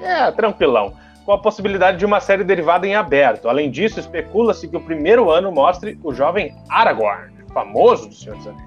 É, 0.00 0.30
tranquilão 0.32 0.94
com 1.26 1.32
a 1.32 1.38
possibilidade 1.38 1.98
de 1.98 2.06
uma 2.06 2.20
série 2.20 2.44
derivada 2.44 2.86
em 2.86 2.94
aberto. 2.94 3.48
Além 3.48 3.68
disso, 3.68 3.98
especula-se 3.98 4.68
que 4.68 4.76
o 4.76 4.80
primeiro 4.80 5.28
ano 5.28 5.50
mostre 5.50 5.98
o 6.04 6.14
jovem 6.14 6.54
Aragorn, 6.70 7.32
famoso 7.52 8.08
do 8.08 8.14
Senhor 8.14 8.36
dos 8.36 8.46
Anéis. 8.46 8.65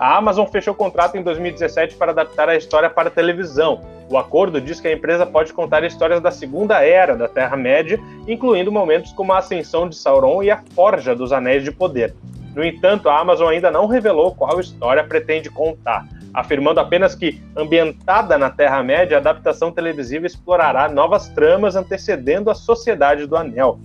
A 0.00 0.16
Amazon 0.16 0.46
fechou 0.46 0.72
o 0.72 0.76
contrato 0.76 1.18
em 1.18 1.22
2017 1.22 1.94
para 1.96 2.10
adaptar 2.10 2.48
a 2.48 2.56
história 2.56 2.88
para 2.88 3.10
televisão. 3.10 3.82
O 4.08 4.16
acordo 4.16 4.58
diz 4.58 4.80
que 4.80 4.88
a 4.88 4.92
empresa 4.94 5.26
pode 5.26 5.52
contar 5.52 5.84
histórias 5.84 6.22
da 6.22 6.30
Segunda 6.30 6.82
Era 6.82 7.14
da 7.14 7.28
Terra-média, 7.28 8.00
incluindo 8.26 8.72
momentos 8.72 9.12
como 9.12 9.34
a 9.34 9.38
ascensão 9.38 9.86
de 9.86 9.94
Sauron 9.94 10.42
e 10.42 10.50
a 10.50 10.62
forja 10.74 11.14
dos 11.14 11.34
Anéis 11.34 11.64
de 11.64 11.70
Poder. 11.70 12.14
No 12.54 12.64
entanto, 12.64 13.10
a 13.10 13.20
Amazon 13.20 13.50
ainda 13.50 13.70
não 13.70 13.86
revelou 13.86 14.34
qual 14.34 14.58
história 14.58 15.04
pretende 15.04 15.50
contar 15.50 16.06
afirmando 16.32 16.80
apenas 16.80 17.14
que, 17.14 17.42
ambientada 17.56 18.38
na 18.38 18.50
Terra-média, 18.50 19.16
a 19.16 19.20
adaptação 19.20 19.72
televisiva 19.72 20.26
explorará 20.26 20.88
novas 20.88 21.28
tramas 21.28 21.76
antecedendo 21.76 22.50
a 22.50 22.54
Sociedade 22.54 23.26
do 23.26 23.36
Anel. 23.36 23.78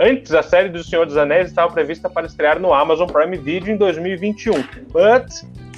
Antes, 0.00 0.32
a 0.32 0.44
série 0.44 0.68
do 0.68 0.84
Senhor 0.84 1.04
dos 1.04 1.16
Anéis 1.16 1.48
estava 1.48 1.72
prevista 1.72 2.08
para 2.08 2.24
estrear 2.24 2.60
no 2.60 2.72
Amazon 2.72 3.08
Prime 3.08 3.36
Video 3.36 3.74
em 3.74 3.76
2021, 3.76 4.52
but 4.92 5.26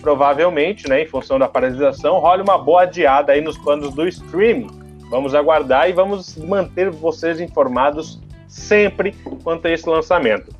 provavelmente, 0.02 0.86
né, 0.90 1.02
em 1.02 1.06
função 1.06 1.38
da 1.38 1.48
paralisação, 1.48 2.18
role 2.18 2.42
uma 2.42 2.58
boa 2.58 2.82
adiada 2.82 3.32
aí 3.32 3.40
nos 3.40 3.56
planos 3.56 3.94
do 3.94 4.06
streaming. 4.06 4.68
Vamos 5.08 5.34
aguardar 5.34 5.88
e 5.88 5.94
vamos 5.94 6.36
manter 6.36 6.90
vocês 6.90 7.40
informados 7.40 8.20
sempre 8.46 9.12
quanto 9.42 9.66
a 9.66 9.70
esse 9.70 9.88
lançamento. 9.88 10.54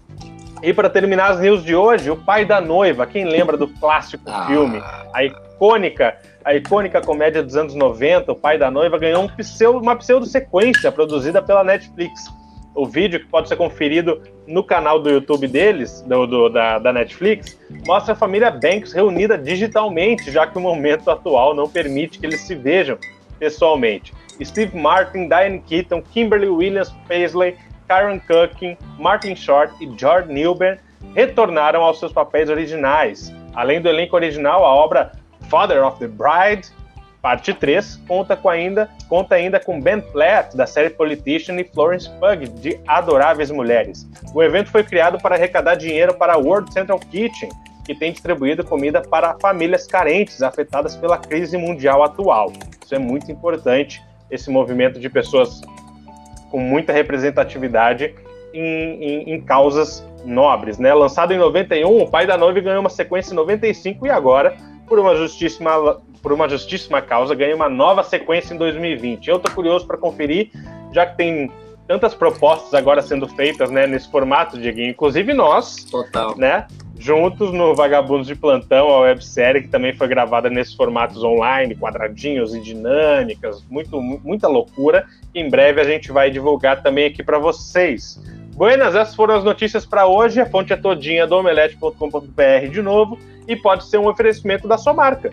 E 0.63 0.73
para 0.73 0.89
terminar 0.89 1.33
as 1.33 1.41
news 1.41 1.63
de 1.63 1.75
hoje, 1.77 2.11
o 2.11 2.17
pai 2.17 2.47
da 2.47 2.63
noiva, 2.63 3.07
quem 3.07 3.27
lembra 3.27 3.59
do 3.59 3.69
clássico 3.69 4.25
ah. 4.27 4.47
filme, 4.47 4.83
a 5.13 5.23
icônica, 5.23 6.17
a 6.43 6.55
icônica 6.55 7.01
comédia 7.03 7.43
dos 7.43 7.57
anos 7.57 7.75
90, 7.75 8.33
o 8.33 8.35
pai 8.35 8.57
da 8.57 8.71
noiva 8.71 8.99
ganhou 8.99 9.23
um 9.23 9.29
pseudo, 9.29 9.81
uma 9.81 9.97
pseudo 9.97 10.25
sequência 10.25 10.91
produzida 10.91 11.43
pela 11.43 11.63
Netflix. 11.63 12.40
O 12.75 12.87
vídeo 12.87 13.21
que 13.21 13.27
pode 13.27 13.49
ser 13.49 13.57
conferido 13.57 14.23
no 14.47 14.63
canal 14.63 15.01
do 15.01 15.11
YouTube 15.11 15.49
deles, 15.49 16.03
do, 16.03 16.27
do 16.27 16.49
da, 16.49 16.79
da 16.79 16.93
Netflix, 16.93 17.59
mostra 17.87 18.13
a 18.13 18.17
família 18.17 18.51
Banks 18.51 18.93
reunida 18.93 19.37
digitalmente, 19.37 20.31
já 20.31 20.47
que 20.47 20.57
o 20.57 20.61
momento 20.61 21.11
atual 21.11 21.55
não 21.55 21.69
permite 21.69 22.19
que 22.19 22.27
eles 22.27 22.41
se 22.41 22.55
vejam 22.55 22.97
pessoalmente. 23.39 24.13
Steve 24.43 24.77
Martin, 24.77 25.29
Diane 25.29 25.61
Keaton, 25.61 26.03
Kimberly 26.03 26.49
Williams 26.49 26.95
Paisley 27.09 27.57
Karen 27.91 28.21
Cooking, 28.21 28.77
Martin 28.99 29.35
Short 29.35 29.75
e 29.81 29.99
George 29.99 30.33
Newbern 30.33 30.79
retornaram 31.13 31.83
aos 31.83 31.99
seus 31.99 32.13
papéis 32.13 32.49
originais. 32.49 33.33
Além 33.53 33.81
do 33.81 33.89
elenco 33.89 34.15
original, 34.15 34.65
a 34.65 34.73
obra 34.73 35.11
Father 35.49 35.85
of 35.85 35.99
the 35.99 36.07
Bride, 36.07 36.69
parte 37.21 37.53
3, 37.53 38.01
conta, 38.09 38.37
com 38.37 38.49
ainda, 38.49 38.89
conta 39.09 39.35
ainda 39.35 39.61
com 39.61 39.81
Ben 39.81 40.01
Platt, 40.01 40.57
da 40.57 40.67
série 40.67 40.91
Politician, 40.91 41.61
e 41.61 41.65
Florence 41.65 42.09
Pugh, 42.19 42.49
de 42.61 42.81
Adoráveis 42.87 43.51
Mulheres. 43.51 44.09
O 44.35 44.43
evento 44.43 44.71
foi 44.71 44.83
criado 44.83 45.19
para 45.19 45.35
arrecadar 45.35 45.75
dinheiro 45.75 46.15
para 46.15 46.35
a 46.35 46.39
World 46.39 46.73
Central 46.73 46.99
Kitchen, 46.99 47.51
que 47.85 47.95
tem 47.95 48.13
distribuído 48.13 48.65
comida 48.65 49.03
para 49.03 49.37
famílias 49.41 49.87
carentes 49.87 50.43
afetadas 50.43 50.97
pela 50.97 51.19
crise 51.19 51.57
mundial 51.57 52.03
atual. 52.03 52.53
Isso 52.85 52.95
é 52.95 52.99
muito 52.99 53.31
importante, 53.31 54.03
esse 54.31 54.51
movimento 54.51 55.01
de 55.01 55.09
pessoas 55.09 55.61
com 56.51 56.59
muita 56.59 56.93
representatividade 56.93 58.15
em, 58.53 58.63
em, 58.63 59.35
em, 59.35 59.41
causas 59.41 60.05
nobres. 60.25 60.79
Né? 60.79 60.93
Lançado 60.93 61.33
em 61.33 61.39
91, 61.39 62.03
o 62.03 62.11
pai 62.11 62.27
da 62.27 62.37
noiva 62.37 62.61
ganhou 62.61 62.81
uma 62.81 62.91
sequência 62.91 63.33
em 63.33 63.37
95 63.37 64.07
e 64.07 64.11
agora, 64.11 64.57
por 64.87 64.99
uma 64.99 65.15
justíssima, 65.15 66.01
por 66.23 66.33
uma 66.33 66.49
justíssima 66.49 67.01
causa, 67.01 67.35
ganha 67.35 67.55
uma 67.55 67.69
nova 67.69 68.03
sequência 68.03 68.55
em 68.55 68.59
2020. 68.59 69.29
Eu 69.29 69.37
estou 69.37 69.55
curioso 69.55 69.87
para 69.87 69.97
conferir, 69.97 70.51
já 70.93 71.07
que 71.07 71.17
tem 71.17 71.51
tantas 71.87 72.15
propostas 72.15 72.73
agora 72.75 73.03
sendo 73.03 73.27
feitas 73.29 73.71
né, 73.71 73.87
nesse 73.87 74.11
formato, 74.11 74.59
Dieguinho. 74.59 74.91
Inclusive 74.91 75.33
nós, 75.33 75.85
Total. 75.85 76.37
né? 76.37 76.67
juntos 77.01 77.51
no 77.51 77.75
Vagabundos 77.75 78.27
de 78.27 78.37
Plantão, 78.37 78.91
a 78.91 79.01
websérie 79.01 79.63
que 79.63 79.69
também 79.69 79.95
foi 79.95 80.07
gravada 80.07 80.51
nesses 80.51 80.75
formatos 80.75 81.25
online, 81.25 81.75
quadradinhos 81.75 82.55
e 82.55 82.61
dinâmicas, 82.61 83.65
muito, 83.71 84.01
muita 84.01 84.47
loucura. 84.47 85.07
Em 85.35 85.49
breve 85.49 85.81
a 85.81 85.85
gente 85.85 86.13
vai 86.13 86.31
divulgar 86.31 86.83
também 86.83 87.07
aqui 87.07 87.23
para 87.23 87.39
vocês. 87.39 88.21
Buenas, 88.55 88.95
essas 88.95 89.15
foram 89.15 89.35
as 89.35 89.43
notícias 89.43 89.87
para 89.87 90.07
hoje. 90.07 90.41
A 90.41 90.47
fonte 90.47 90.75
é 90.75 90.77
todinha 90.77 91.27
do 91.27 91.37
omelete.com.br 91.37 92.69
de 92.71 92.83
novo 92.83 93.19
e 93.49 93.57
pode 93.57 93.87
ser 93.87 93.97
um 93.97 94.07
oferecimento 94.07 94.69
da 94.69 94.77
sua 94.77 94.93
marca. 94.93 95.33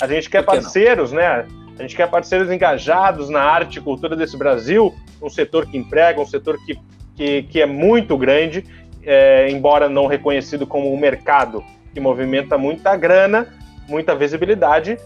A 0.00 0.06
gente 0.06 0.28
quer 0.28 0.40
que 0.40 0.46
parceiros, 0.46 1.12
não? 1.12 1.18
né? 1.18 1.46
A 1.78 1.82
gente 1.82 1.94
quer 1.94 2.08
parceiros 2.08 2.50
engajados 2.50 3.28
na 3.28 3.42
arte 3.42 3.78
e 3.78 3.82
cultura 3.82 4.16
desse 4.16 4.36
Brasil, 4.36 4.94
um 5.22 5.28
setor 5.28 5.66
que 5.66 5.76
emprega, 5.76 6.20
um 6.20 6.26
setor 6.26 6.56
que, 6.64 6.78
que, 7.14 7.42
que 7.44 7.60
é 7.60 7.66
muito 7.66 8.16
grande 8.16 8.64
é, 9.06 9.48
embora 9.48 9.88
não 9.88 10.06
reconhecido 10.06 10.66
como 10.66 10.92
um 10.92 10.98
mercado 10.98 11.64
que 11.94 12.00
movimenta 12.00 12.58
muita 12.58 12.96
grana, 12.96 13.54
muita 13.88 14.14
visibilidade. 14.14 14.98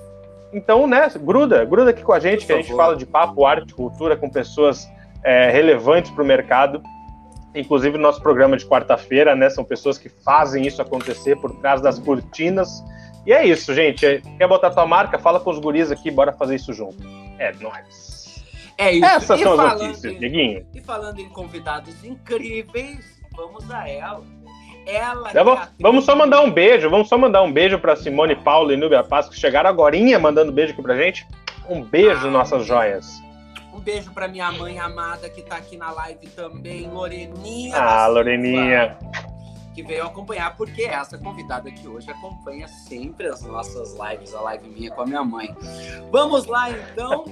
Então, 0.53 0.87
né, 0.87 1.09
gruda, 1.21 1.65
gruda 1.65 1.91
aqui 1.91 2.03
com 2.03 2.13
a 2.13 2.19
gente, 2.19 2.47
que 2.47 2.53
a 2.53 2.57
gente 2.57 2.75
fala 2.75 2.97
de 2.97 3.07
papo, 3.07 3.45
arte, 3.45 3.75
cultura 3.75 4.17
com 4.17 4.29
pessoas 4.29 4.89
é, 5.23 5.51
relevantes 5.51 6.11
para 6.11 6.25
o 6.25 6.27
mercado. 6.27 6.83
Inclusive, 7.55 7.97
no 7.97 8.03
nosso 8.03 8.23
programa 8.23 8.57
de 8.57 8.65
quarta-feira, 8.65 9.37
né, 9.37 9.51
são 9.51 9.63
pessoas 9.63 9.99
que 9.99 10.09
fazem 10.09 10.67
isso 10.67 10.81
acontecer 10.81 11.37
por 11.37 11.53
trás 11.61 11.81
das 11.81 11.99
cortinas. 11.99 12.83
E 13.27 13.33
é 13.33 13.45
isso, 13.47 13.75
gente. 13.75 14.23
Quer 14.39 14.49
botar 14.49 14.71
tua 14.71 14.87
marca? 14.87 15.19
Fala 15.19 15.41
com 15.41 15.51
os 15.51 15.59
guris 15.59 15.91
aqui, 15.91 16.11
bora 16.11 16.33
fazer 16.33 16.57
isso 16.57 16.73
junto. 16.73 16.97
É 17.39 17.53
nóis. 17.55 18.45
É 18.79 18.93
isso. 18.93 19.05
Essas 19.05 19.41
e 19.41 19.43
são 19.43 19.61
as 19.61 19.81
notícias, 19.81 20.19
Dieguinho. 20.19 20.67
E 20.75 20.81
falando 20.81 21.21
em 21.21 21.29
convidados 21.29 22.03
incríveis, 22.03 23.21
vamos 23.37 23.71
a 23.71 23.89
ela. 23.89 24.25
Ela. 24.87 25.31
Vamos, 25.33 25.69
vamos 25.79 26.05
só 26.05 26.17
mandar 26.17 26.41
um 26.41 26.51
beijo, 26.51 26.89
vamos 26.89 27.09
só 27.09 27.19
mandar 27.19 27.43
um 27.43 27.53
beijo 27.53 27.79
para 27.79 27.95
Simone 27.95 28.35
Paulo 28.35 28.73
e 28.73 28.77
Núbia 28.77 29.05
Paz, 29.05 29.29
que 29.29 29.39
chegaram 29.39 29.69
agora 29.69 29.97
mandando 30.19 30.51
beijo 30.51 30.73
aqui 30.73 30.83
pra 30.83 30.97
gente. 30.97 31.27
Um 31.69 31.83
beijo, 31.83 32.27
ah, 32.27 32.31
nossas 32.31 32.67
joias. 32.67 33.23
Um 33.73 33.79
beijo 33.79 34.11
para 34.13 34.27
minha 34.27 34.51
mãe 34.51 34.79
amada 34.79 35.29
que 35.29 35.43
tá 35.43 35.57
aqui 35.57 35.77
na 35.77 35.93
live 35.93 36.27
também, 36.29 36.89
Loreninha. 36.89 37.77
Ah, 37.77 38.07
Loreninha. 38.07 38.99
Que 39.81 39.83
veio 39.83 40.05
acompanhar, 40.05 40.57
porque 40.57 40.83
essa 40.83 41.17
convidada 41.17 41.69
aqui 41.69 41.89
hoje 41.89 42.11
acompanha 42.11 42.69
sempre 42.69 43.29
as 43.29 43.43
nossas 43.43 43.97
lives, 43.97 44.35
a 44.35 44.41
live 44.43 44.69
minha 44.69 44.91
com 44.91 45.01
a 45.01 45.07
minha 45.07 45.25
mãe. 45.25 45.57
Vamos 46.11 46.45
lá, 46.47 46.71
então, 46.71 47.25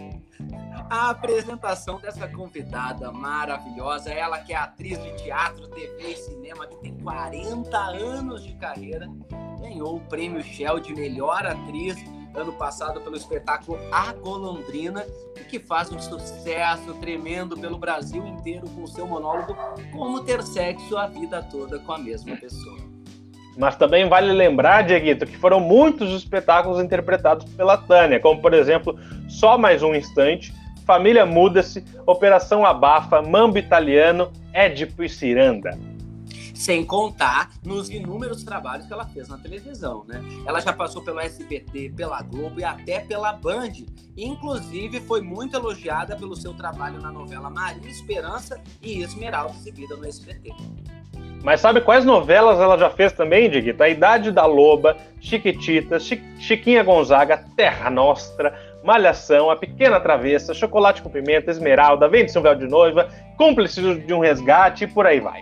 a 0.89 1.11
apresentação 1.11 2.01
dessa 2.01 2.27
convidada 2.27 3.13
maravilhosa, 3.13 4.11
ela 4.11 4.39
que 4.39 4.55
é 4.55 4.57
atriz 4.57 5.03
de 5.03 5.15
teatro, 5.23 5.69
TV 5.69 6.13
e 6.13 6.17
cinema, 6.17 6.67
que 6.67 6.77
tem 6.77 6.97
40 6.99 7.77
anos 7.77 8.43
de 8.43 8.55
carreira, 8.55 9.07
ganhou 9.61 9.97
o 9.97 10.01
prêmio 10.01 10.43
Shell 10.43 10.81
de 10.81 10.95
melhor 10.95 11.47
atriz 11.47 11.97
ano 12.41 12.53
passado 12.53 13.01
pelo 13.01 13.17
espetáculo 13.17 13.79
A 13.91 14.13
Golondrina, 14.13 15.05
que 15.49 15.59
faz 15.59 15.91
um 15.91 15.99
sucesso 15.99 16.95
tremendo 16.95 17.57
pelo 17.57 17.79
Brasil 17.79 18.27
inteiro 18.27 18.69
com 18.71 18.87
seu 18.87 19.07
monólogo 19.07 19.57
Como 19.93 20.23
Ter 20.25 20.43
Sexo 20.43 20.97
a 20.97 21.07
Vida 21.07 21.43
Toda 21.43 21.79
com 21.79 21.93
a 21.93 21.99
Mesma 21.99 22.37
Pessoa. 22.37 22.79
Mas 23.57 23.75
também 23.77 24.09
vale 24.09 24.33
lembrar, 24.33 24.83
Dieguito, 24.83 25.27
que 25.27 25.37
foram 25.37 25.59
muitos 25.59 26.15
espetáculos 26.15 26.81
interpretados 26.81 27.45
pela 27.55 27.77
Tânia, 27.77 28.21
como 28.21 28.41
por 28.41 28.55
exemplo 28.55 28.97
Só 29.29 29.59
Mais 29.59 29.83
Um 29.83 29.95
Instante, 29.95 30.55
Família 30.87 31.27
Muda-se, 31.27 31.85
Operação 32.07 32.65
Abafa, 32.65 33.21
Mambo 33.21 33.59
Italiano, 33.59 34.31
Édipo 34.53 35.03
e 35.03 35.09
Ciranda. 35.09 35.77
Sem 36.59 36.85
contar 36.85 37.51
nos 37.65 37.89
inúmeros 37.89 38.43
trabalhos 38.43 38.85
que 38.85 38.93
ela 38.93 39.07
fez 39.07 39.29
na 39.29 39.39
televisão, 39.39 40.05
né? 40.09 40.21
Ela 40.45 40.59
já 40.59 40.73
passou 40.73 41.01
pelo 41.01 41.21
SBT, 41.21 41.93
pela 41.97 42.21
Globo 42.21 42.59
e 42.59 42.65
até 42.65 42.99
pela 42.99 43.33
Band. 43.33 43.75
Inclusive, 44.17 45.01
foi 45.03 45.21
muito 45.21 45.57
elogiada 45.57 46.17
pelo 46.17 46.35
seu 46.35 46.53
trabalho 46.53 47.01
na 47.01 47.13
novela 47.13 47.49
Maria 47.49 47.89
Esperança 47.89 48.61
e 48.83 49.01
Esmeralda, 49.01 49.55
exibida 49.55 49.95
no 49.97 50.05
SBT. 50.05 50.53
Mas 51.45 51.61
sabe 51.61 51.81
quais 51.81 52.05
novelas 52.05 52.59
ela 52.59 52.77
já 52.77 52.91
fez 52.91 53.13
também, 53.13 53.49
Diguita? 53.49 53.85
A 53.85 53.89
Idade 53.89 54.33
da 54.33 54.45
Loba, 54.45 54.97
Chiquititas, 55.21 56.11
Chiquinha 56.41 56.83
Gonzaga, 56.83 57.45
Terra 57.57 57.89
Nostra, 57.89 58.53
Malhação, 58.83 59.49
A 59.49 59.55
Pequena 59.55 60.01
Travessa, 60.01 60.53
Chocolate 60.53 61.03
com 61.03 61.09
Pimenta, 61.09 61.53
Esmeralda, 61.53 62.09
Vende 62.09 62.33
São 62.33 62.43
Véu 62.43 62.57
de 62.57 62.67
Noiva, 62.67 63.09
Cúmplice 63.37 63.81
de 63.95 64.13
um 64.13 64.19
Resgate 64.19 64.83
e 64.83 64.89
por 64.89 65.07
aí 65.07 65.21
vai. 65.21 65.41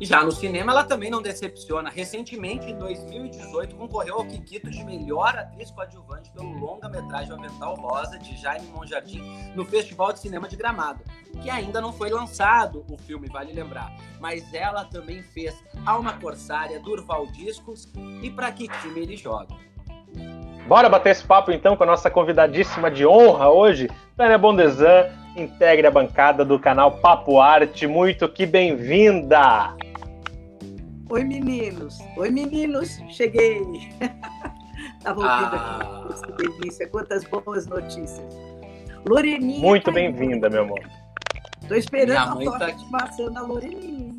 Já 0.00 0.22
no 0.22 0.30
cinema 0.30 0.72
ela 0.72 0.84
também 0.84 1.10
não 1.10 1.22
decepciona. 1.22 1.88
Recentemente, 1.88 2.70
em 2.70 2.78
2018, 2.78 3.76
concorreu 3.76 4.16
ao 4.16 4.26
Kikito 4.26 4.70
de 4.70 4.84
melhor 4.84 5.36
atriz 5.36 5.70
coadjuvante 5.70 6.30
pelo 6.32 6.52
longa-metragem 6.58 7.32
Avental 7.32 7.74
Rosa, 7.76 8.18
de 8.18 8.36
Jaime 8.36 8.66
Monjardim, 8.68 9.22
no 9.54 9.64
Festival 9.64 10.12
de 10.12 10.20
Cinema 10.20 10.48
de 10.48 10.56
Gramado, 10.56 11.02
que 11.42 11.48
ainda 11.48 11.80
não 11.80 11.92
foi 11.92 12.10
lançado 12.10 12.84
o 12.90 12.98
filme, 12.98 13.28
vale 13.28 13.52
lembrar. 13.52 13.90
Mas 14.20 14.52
ela 14.52 14.84
também 14.84 15.22
fez 15.22 15.54
Alma 15.86 16.12
Corsária, 16.14 16.78
Durval 16.80 17.26
Discos 17.28 17.90
e 18.22 18.30
Pra 18.30 18.52
Que 18.52 18.68
Time 18.68 19.00
Ele 19.00 19.16
Joga. 19.16 19.54
Bora 20.68 20.88
bater 20.88 21.10
esse 21.10 21.24
papo 21.24 21.52
então 21.52 21.76
com 21.76 21.84
a 21.84 21.86
nossa 21.86 22.10
convidadíssima 22.10 22.90
de 22.90 23.06
honra 23.06 23.48
hoje, 23.48 23.88
Tânia 24.16 24.36
Bondesan, 24.36 25.06
integre 25.36 25.86
a 25.86 25.90
bancada 25.90 26.44
do 26.44 26.58
canal 26.58 26.92
Papo 26.98 27.40
Arte. 27.40 27.86
Muito 27.86 28.28
que 28.28 28.46
bem-vinda! 28.46 29.74
Oi, 31.08 31.22
meninos. 31.22 31.98
Oi, 32.16 32.30
meninos. 32.30 32.98
Cheguei. 33.10 33.62
Tava 35.02 35.20
ouvindo 35.20 35.56
ah. 35.56 36.08
aqui. 36.08 36.22
Que 36.22 36.48
delícia. 36.48 36.88
Quantas 36.88 37.24
boas 37.24 37.66
notícias. 37.66 38.24
Loreninha. 39.08 39.60
Muito 39.60 39.84
tá 39.84 39.92
bem-vinda, 39.92 40.50
meu 40.50 40.62
amor. 40.62 40.80
Tô 41.68 41.74
esperando 41.74 42.40
a 42.40 42.44
torta 42.44 42.66
tá... 42.66 42.70
de 42.72 42.90
maçã 42.90 43.30
da 43.30 43.42
Loreninha. 43.42 44.14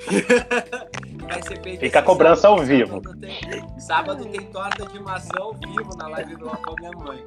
Fica 1.78 1.98
a 2.00 2.02
cobrança 2.02 2.48
ao 2.48 2.58
vivo. 2.58 3.00
Sábado 3.00 3.20
tem, 3.20 3.80
sábado 3.80 4.24
tem 4.24 4.40
torta 4.46 4.86
de 4.86 4.98
maçã 4.98 5.38
ao 5.38 5.54
vivo 5.54 5.96
na 5.96 6.08
live 6.08 6.36
do 6.36 6.48
com 6.48 6.74
minha 6.80 6.92
mãe. 6.92 7.22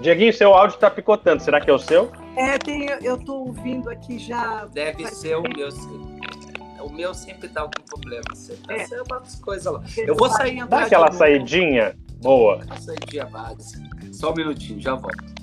Dieguinho, 0.00 0.32
seu 0.32 0.54
áudio 0.54 0.78
tá 0.78 0.90
picotando. 0.90 1.42
Será 1.42 1.60
que 1.60 1.70
é 1.70 1.72
o 1.72 1.78
seu? 1.78 2.10
É, 2.36 2.58
tem, 2.58 2.86
eu 3.02 3.16
tô 3.16 3.34
ouvindo 3.34 3.88
aqui 3.88 4.18
já. 4.18 4.66
Deve 4.66 5.06
ser 5.06 5.36
o 5.36 5.42
meu 5.42 5.70
o 6.84 6.92
meu 6.92 7.14
sempre 7.14 7.48
dá 7.48 7.62
algum 7.62 7.82
problema. 7.86 8.22
Você 8.34 8.54
tá 8.56 8.74
é. 8.74 8.86
umas 9.10 9.36
coisas 9.36 9.72
lá. 9.72 9.82
Eu 9.96 10.14
vou 10.14 10.28
sair 10.28 10.64
Dá 10.66 10.80
aquela 10.80 11.10
saidinha 11.10 11.96
boa. 12.20 12.60
Uma 12.64 12.76
saidinha 12.76 13.24
básica. 13.26 13.82
Só 14.12 14.30
um 14.30 14.34
minutinho, 14.34 14.80
já 14.80 14.94
volto. 14.94 15.34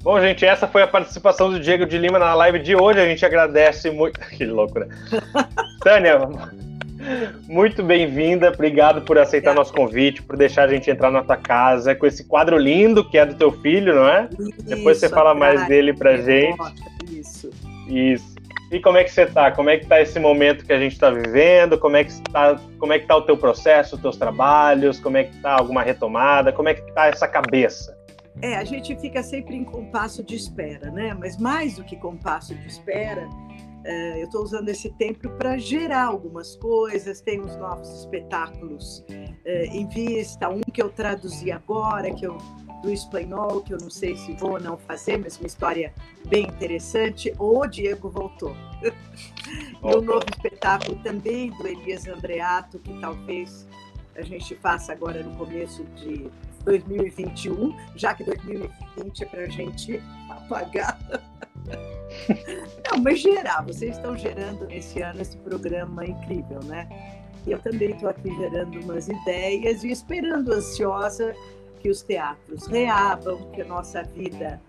Bom, 0.00 0.20
gente, 0.20 0.44
essa 0.44 0.66
foi 0.66 0.82
a 0.82 0.86
participação 0.86 1.50
do 1.50 1.60
Diego 1.60 1.84
de 1.84 1.98
Lima 1.98 2.18
na 2.18 2.32
live 2.34 2.58
de 2.60 2.74
hoje. 2.74 3.00
A 3.00 3.06
gente 3.06 3.24
agradece 3.24 3.90
muito. 3.90 4.18
Que 4.30 4.46
loucura. 4.46 4.88
Tânia, 5.82 6.18
muito 7.46 7.82
bem-vinda. 7.82 8.50
Obrigado 8.50 9.02
por 9.02 9.18
aceitar 9.18 9.54
nosso 9.54 9.72
convite, 9.72 10.22
por 10.22 10.36
deixar 10.36 10.64
a 10.64 10.68
gente 10.68 10.90
entrar 10.90 11.10
na 11.10 11.22
tua 11.22 11.36
casa 11.36 11.94
com 11.94 12.06
esse 12.06 12.24
quadro 12.24 12.56
lindo 12.56 13.08
que 13.08 13.18
é 13.18 13.26
do 13.26 13.34
teu 13.34 13.52
filho, 13.52 13.94
não 13.94 14.08
é? 14.08 14.28
Isso, 14.38 14.62
Depois 14.62 14.98
você 14.98 15.08
fala 15.08 15.34
mais 15.34 15.66
dele 15.66 15.92
pra 15.92 16.16
gente. 16.16 16.58
Isso. 17.10 17.50
Isso. 17.88 18.38
E 18.70 18.80
como 18.80 18.98
é 18.98 19.04
que 19.04 19.10
você 19.10 19.22
está? 19.22 19.50
Como 19.50 19.70
é 19.70 19.78
que 19.78 19.84
está 19.84 20.00
esse 20.00 20.20
momento 20.20 20.64
que 20.64 20.72
a 20.72 20.78
gente 20.78 20.92
está 20.92 21.10
vivendo? 21.10 21.78
Como 21.78 21.96
é 21.96 22.04
que 22.04 22.10
está? 22.10 22.60
Como 22.78 22.92
é 22.92 22.98
que 22.98 23.06
tá 23.06 23.16
o 23.16 23.22
teu 23.22 23.36
processo, 23.36 23.96
os 23.96 24.02
teus 24.02 24.16
trabalhos? 24.16 25.00
Como 25.00 25.16
é 25.16 25.24
que 25.24 25.34
está 25.34 25.52
alguma 25.52 25.82
retomada? 25.82 26.52
Como 26.52 26.68
é 26.68 26.74
que 26.74 26.86
está 26.86 27.06
essa 27.06 27.26
cabeça? 27.26 27.96
É, 28.42 28.56
a 28.56 28.64
gente 28.64 28.94
fica 28.96 29.22
sempre 29.22 29.56
em 29.56 29.64
compasso 29.64 30.22
de 30.22 30.36
espera, 30.36 30.90
né? 30.90 31.16
Mas 31.18 31.38
mais 31.38 31.76
do 31.76 31.84
que 31.84 31.96
compasso 31.96 32.54
de 32.54 32.68
espera, 32.68 33.26
eu 34.18 34.24
estou 34.24 34.42
usando 34.42 34.68
esse 34.68 34.90
tempo 34.90 35.28
para 35.30 35.56
gerar 35.56 36.06
algumas 36.06 36.56
coisas. 36.56 37.20
Tem 37.20 37.40
uns 37.40 37.56
novos 37.56 37.88
espetáculos 38.00 39.04
é, 39.44 39.66
em 39.66 39.88
vista, 39.88 40.48
um 40.48 40.60
que 40.60 40.82
eu 40.82 40.90
traduzi 40.90 41.50
agora, 41.50 42.12
que 42.14 42.26
eu 42.26 42.36
do 42.82 42.90
espanhol, 42.90 43.60
que 43.60 43.74
eu 43.74 43.78
não 43.78 43.90
sei 43.90 44.16
se 44.16 44.32
vou 44.34 44.52
ou 44.52 44.60
não 44.60 44.76
fazer, 44.76 45.18
mas 45.18 45.36
uma 45.38 45.46
história 45.46 45.92
bem 46.26 46.44
interessante. 46.44 47.32
O 47.38 47.66
Diego 47.66 48.08
voltou. 48.08 48.54
e 48.82 49.96
um 49.96 50.00
novo 50.00 50.24
espetáculo 50.30 50.96
também 51.02 51.50
do 51.50 51.66
Elias 51.66 52.06
Andreato, 52.06 52.78
que 52.78 52.92
talvez 53.00 53.66
a 54.14 54.22
gente 54.22 54.54
faça 54.56 54.92
agora 54.92 55.22
no 55.22 55.36
começo 55.36 55.84
de 55.96 56.30
2021, 56.64 57.74
já 57.96 58.14
que 58.14 58.24
2020 58.24 59.22
é 59.22 59.26
para 59.26 59.42
a 59.42 59.48
gente 59.48 60.00
apagar. 60.28 60.98
Não, 62.90 63.02
mas 63.02 63.20
gerar, 63.20 63.62
vocês 63.62 63.96
estão 63.96 64.16
gerando 64.16 64.66
nesse 64.66 65.00
ano 65.00 65.20
esse 65.20 65.36
programa 65.38 66.04
incrível, 66.04 66.60
né? 66.64 66.88
E 67.46 67.52
eu 67.52 67.58
também 67.58 67.90
estou 67.90 68.08
aqui 68.08 68.34
gerando 68.36 68.80
umas 68.80 69.08
ideias 69.08 69.84
e 69.84 69.90
esperando 69.90 70.52
ansiosa 70.52 71.34
que 71.80 71.88
os 71.88 72.02
teatros 72.02 72.66
reabam, 72.66 73.50
que 73.52 73.62
a 73.62 73.64
nossa 73.64 74.02
vida 74.02 74.60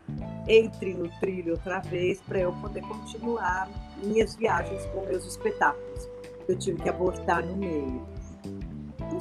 entre 0.47 0.93
no 0.93 1.10
trilho 1.19 1.54
outra 1.54 1.80
vez, 1.80 2.21
para 2.21 2.39
eu 2.39 2.54
poder 2.54 2.82
continuar 2.82 3.69
minhas 4.04 4.36
viagens 4.36 4.86
com 4.88 5.06
meus 5.06 5.25
espetáculos. 5.25 6.10
Eu 6.47 6.58
tive 6.58 6.82
que 6.82 6.89
abortar 6.89 7.45
no 7.45 7.56
meio. 7.56 8.08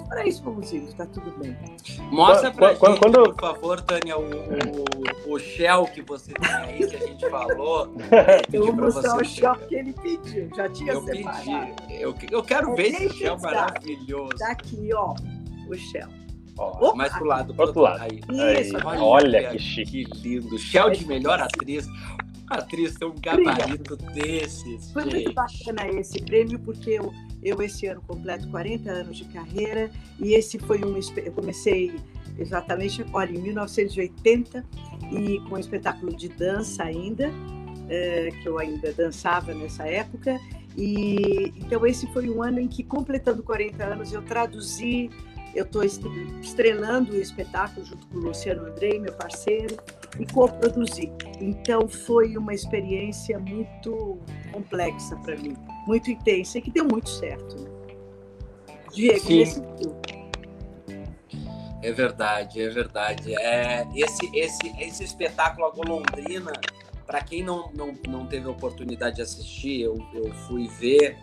Para 0.09 0.27
isso 0.27 0.43
vamos 0.43 0.73
ir, 0.73 0.85
está 0.85 1.07
tudo 1.07 1.31
bem. 1.39 1.57
Mostra 2.11 2.51
para 2.51 2.77
quando, 2.77 2.95
gente, 2.95 3.01
quando... 3.01 3.35
por 3.35 3.41
favor, 3.41 3.81
Tânia, 3.81 4.19
o, 4.19 4.23
o, 4.23 5.35
o, 5.35 5.39
shell 5.39 5.85
que 5.87 6.03
você 6.03 6.33
tem 6.33 6.51
aí, 6.51 6.87
que 6.87 6.97
a 6.97 7.07
gente 7.07 7.29
falou. 7.29 7.95
eu 8.53 8.67
vou 8.67 8.75
mostrar 8.75 9.17
o 9.17 9.25
shell 9.25 9.55
que 9.69 9.75
ele 9.75 9.93
pediu, 9.93 10.49
já 10.57 10.69
tinha 10.69 10.93
eu 10.93 11.03
separado. 11.03 11.75
Pedi. 11.87 12.03
Eu, 12.03 12.15
eu 12.31 12.43
quero 12.43 12.73
é 12.73 12.75
ver 12.75 12.87
esse 12.89 13.11
shell 13.19 13.39
maravilhoso. 13.39 14.33
Está 14.33 14.53
aqui, 14.53 14.91
ó, 14.95 15.15
o 15.69 15.75
shell. 15.75 16.09
Ó, 16.59 16.95
mais 16.95 17.13
pro 17.13 17.25
lado. 17.25 17.55
Pro 17.55 17.67
outro 17.67 17.83
lado. 17.83 18.03
Aí. 18.03 18.21
Isso, 18.61 18.77
aí. 18.77 18.99
Olha, 18.99 19.51
que 19.51 19.59
chique. 19.59 20.05
Que 20.05 20.29
lindo. 20.29 20.59
Shell 20.59 20.91
de 20.91 21.07
melhor 21.07 21.41
atriz. 21.41 21.87
atriz 22.49 22.95
tem 22.97 23.09
um 23.09 23.15
gabarito 23.21 23.97
desses. 23.97 24.91
Foi 24.91 25.05
gente. 25.05 25.15
muito 25.15 25.35
bacana 25.35 25.89
esse 25.89 26.21
prêmio, 26.23 26.59
porque 26.59 26.91
eu, 26.91 27.13
eu 27.43 27.61
esse 27.63 27.87
ano 27.87 28.03
completo 28.07 28.49
40 28.49 28.91
anos 28.91 29.17
de 29.17 29.25
carreira 29.27 29.91
e 30.19 30.35
esse 30.35 30.59
foi 30.59 30.85
um. 30.85 30.99
Eu 31.17 31.33
comecei 31.33 31.95
exatamente, 32.39 33.05
olha, 33.13 33.37
em 33.37 33.41
1980 33.41 34.65
e 35.13 35.41
com 35.49 35.57
um 35.57 35.59
espetáculo 35.59 36.15
de 36.15 36.29
dança 36.29 36.85
ainda, 36.85 37.31
é, 37.89 38.31
que 38.43 38.49
eu 38.49 38.59
ainda 38.59 38.93
dançava 38.93 39.55
nessa 39.55 39.87
época. 39.87 40.39
E 40.77 41.53
então 41.57 41.85
esse 41.87 42.07
foi 42.13 42.31
um 42.31 42.43
ano 42.43 42.61
em 42.61 42.69
que, 42.69 42.85
completando 42.85 43.43
40 43.43 43.85
anos, 43.85 44.13
eu 44.13 44.23
traduzi 44.23 45.11
eu 45.55 45.65
estou 45.65 45.83
estrelando 45.85 47.13
o 47.13 47.17
espetáculo 47.17 47.85
junto 47.85 48.07
com 48.09 48.19
o 48.19 48.21
Luciano 48.21 48.67
Andrei, 48.67 48.99
meu 48.99 49.13
parceiro, 49.13 49.77
e 50.19 50.27
co-produzi. 50.27 51.13
Então 51.41 51.89
foi 51.89 52.37
uma 52.37 52.55
experiência 52.55 53.39
muito 53.39 54.19
complexa 54.53 55.17
para 55.17 55.37
mim, 55.37 55.57
muito 55.87 56.11
intensa 56.11 56.59
e 56.59 56.63
que 56.63 56.71
deu 56.71 56.85
muito 56.85 57.09
certo. 57.09 57.57
Né? 57.61 57.71
Diego, 58.93 59.21
Sim. 59.21 59.39
decidiu. 59.39 59.97
É 61.83 61.93
verdade, 61.93 62.61
é 62.61 62.69
verdade. 62.69 63.35
É, 63.37 63.87
esse, 63.95 64.29
esse, 64.35 64.73
esse 64.81 65.05
espetáculo 65.05 65.67
A 65.67 65.71
Golondrina, 65.71 66.53
para 67.07 67.23
quem 67.23 67.43
não, 67.43 67.71
não, 67.73 67.95
não 68.09 68.27
teve 68.27 68.47
a 68.47 68.51
oportunidade 68.51 69.17
de 69.17 69.23
assistir, 69.23 69.83
eu, 69.83 69.97
eu 70.13 70.33
fui 70.47 70.69
ver 70.69 71.17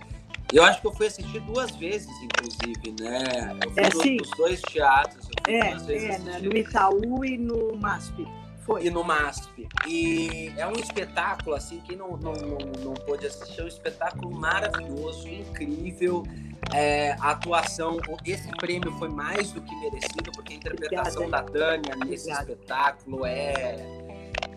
Eu 0.53 0.63
acho 0.63 0.79
que 0.79 0.87
eu 0.87 0.93
fui 0.93 1.07
assistir 1.07 1.39
duas 1.41 1.71
vezes, 1.71 2.09
inclusive, 2.21 2.95
né? 3.01 3.57
Eu 3.65 3.71
fui 3.71 3.83
É, 3.83 3.89
no- 3.93 4.01
sim. 4.01 4.17
nos 4.17 4.29
dois 4.31 4.61
teatros. 4.61 5.25
Eu 5.25 5.43
fui 5.45 5.55
É, 5.55 5.69
duas 5.71 5.85
vezes 5.85 6.09
é, 6.09 6.19
né, 6.19 6.39
no 6.39 6.55
Itaú 6.57 7.25
e 7.25 7.37
no 7.37 7.75
MASP. 7.77 8.27
Foi. 8.65 8.87
e 8.87 8.89
no 8.89 9.03
MASP. 9.03 9.67
E 9.87 10.51
é 10.57 10.65
um 10.65 10.71
espetáculo, 10.73 11.55
assim, 11.55 11.79
quem 11.85 11.95
não, 11.95 12.17
não, 12.17 12.33
não, 12.33 12.57
não 12.83 12.93
pôde 12.95 13.27
assistir, 13.27 13.61
é 13.61 13.63
um 13.63 13.67
espetáculo 13.67 14.31
maravilhoso, 14.31 15.27
incrível. 15.27 16.23
É, 16.73 17.11
a 17.19 17.29
atuação, 17.31 17.97
esse 18.25 18.47
prêmio 18.57 18.91
foi 18.93 19.07
mais 19.09 19.51
do 19.51 19.61
que 19.61 19.75
merecido, 19.75 20.31
porque 20.33 20.53
a 20.53 20.55
interpretação 20.55 21.25
Obrigada. 21.25 21.45
da 21.45 21.59
Tânia 21.59 21.95
nesse 22.07 22.23
Obrigada. 22.31 22.51
espetáculo 22.53 23.25
é. 23.25 23.75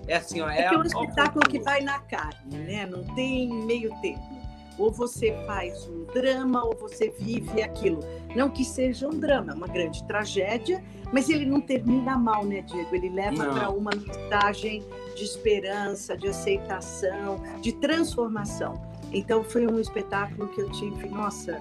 É 0.06 0.16
assim, 0.16 0.40
ó. 0.40 0.48
É, 0.48 0.60
É, 0.60 0.64
é 0.64 0.78
um 0.78 0.82
espetáculo 0.84 1.44
que 1.46 1.58
vai 1.58 1.82
na 1.82 1.98
carne, 1.98 2.56
né? 2.56 2.86
Não 2.86 3.04
tem 3.14 3.46
meio 3.66 3.90
termo. 4.00 4.37
Ou 4.78 4.92
você 4.92 5.32
faz 5.46 5.88
um 5.88 6.04
drama 6.14 6.64
ou 6.64 6.76
você 6.76 7.10
vive 7.18 7.62
aquilo. 7.62 8.00
Não 8.36 8.48
que 8.48 8.64
seja 8.64 9.08
um 9.08 9.18
drama, 9.18 9.52
é 9.52 9.54
uma 9.56 9.66
grande 9.66 10.04
tragédia, 10.04 10.82
mas 11.12 11.28
ele 11.28 11.44
não 11.44 11.60
termina 11.60 12.16
mal, 12.16 12.44
né, 12.44 12.62
Diego? 12.62 12.94
Ele 12.94 13.08
leva 13.08 13.44
para 13.52 13.70
uma 13.70 13.90
mensagem 13.90 14.84
de 15.16 15.24
esperança, 15.24 16.16
de 16.16 16.28
aceitação, 16.28 17.42
de 17.60 17.72
transformação. 17.72 18.80
Então 19.12 19.42
foi 19.42 19.66
um 19.66 19.80
espetáculo 19.80 20.48
que 20.48 20.60
eu 20.60 20.70
tive, 20.70 21.08
nossa, 21.08 21.58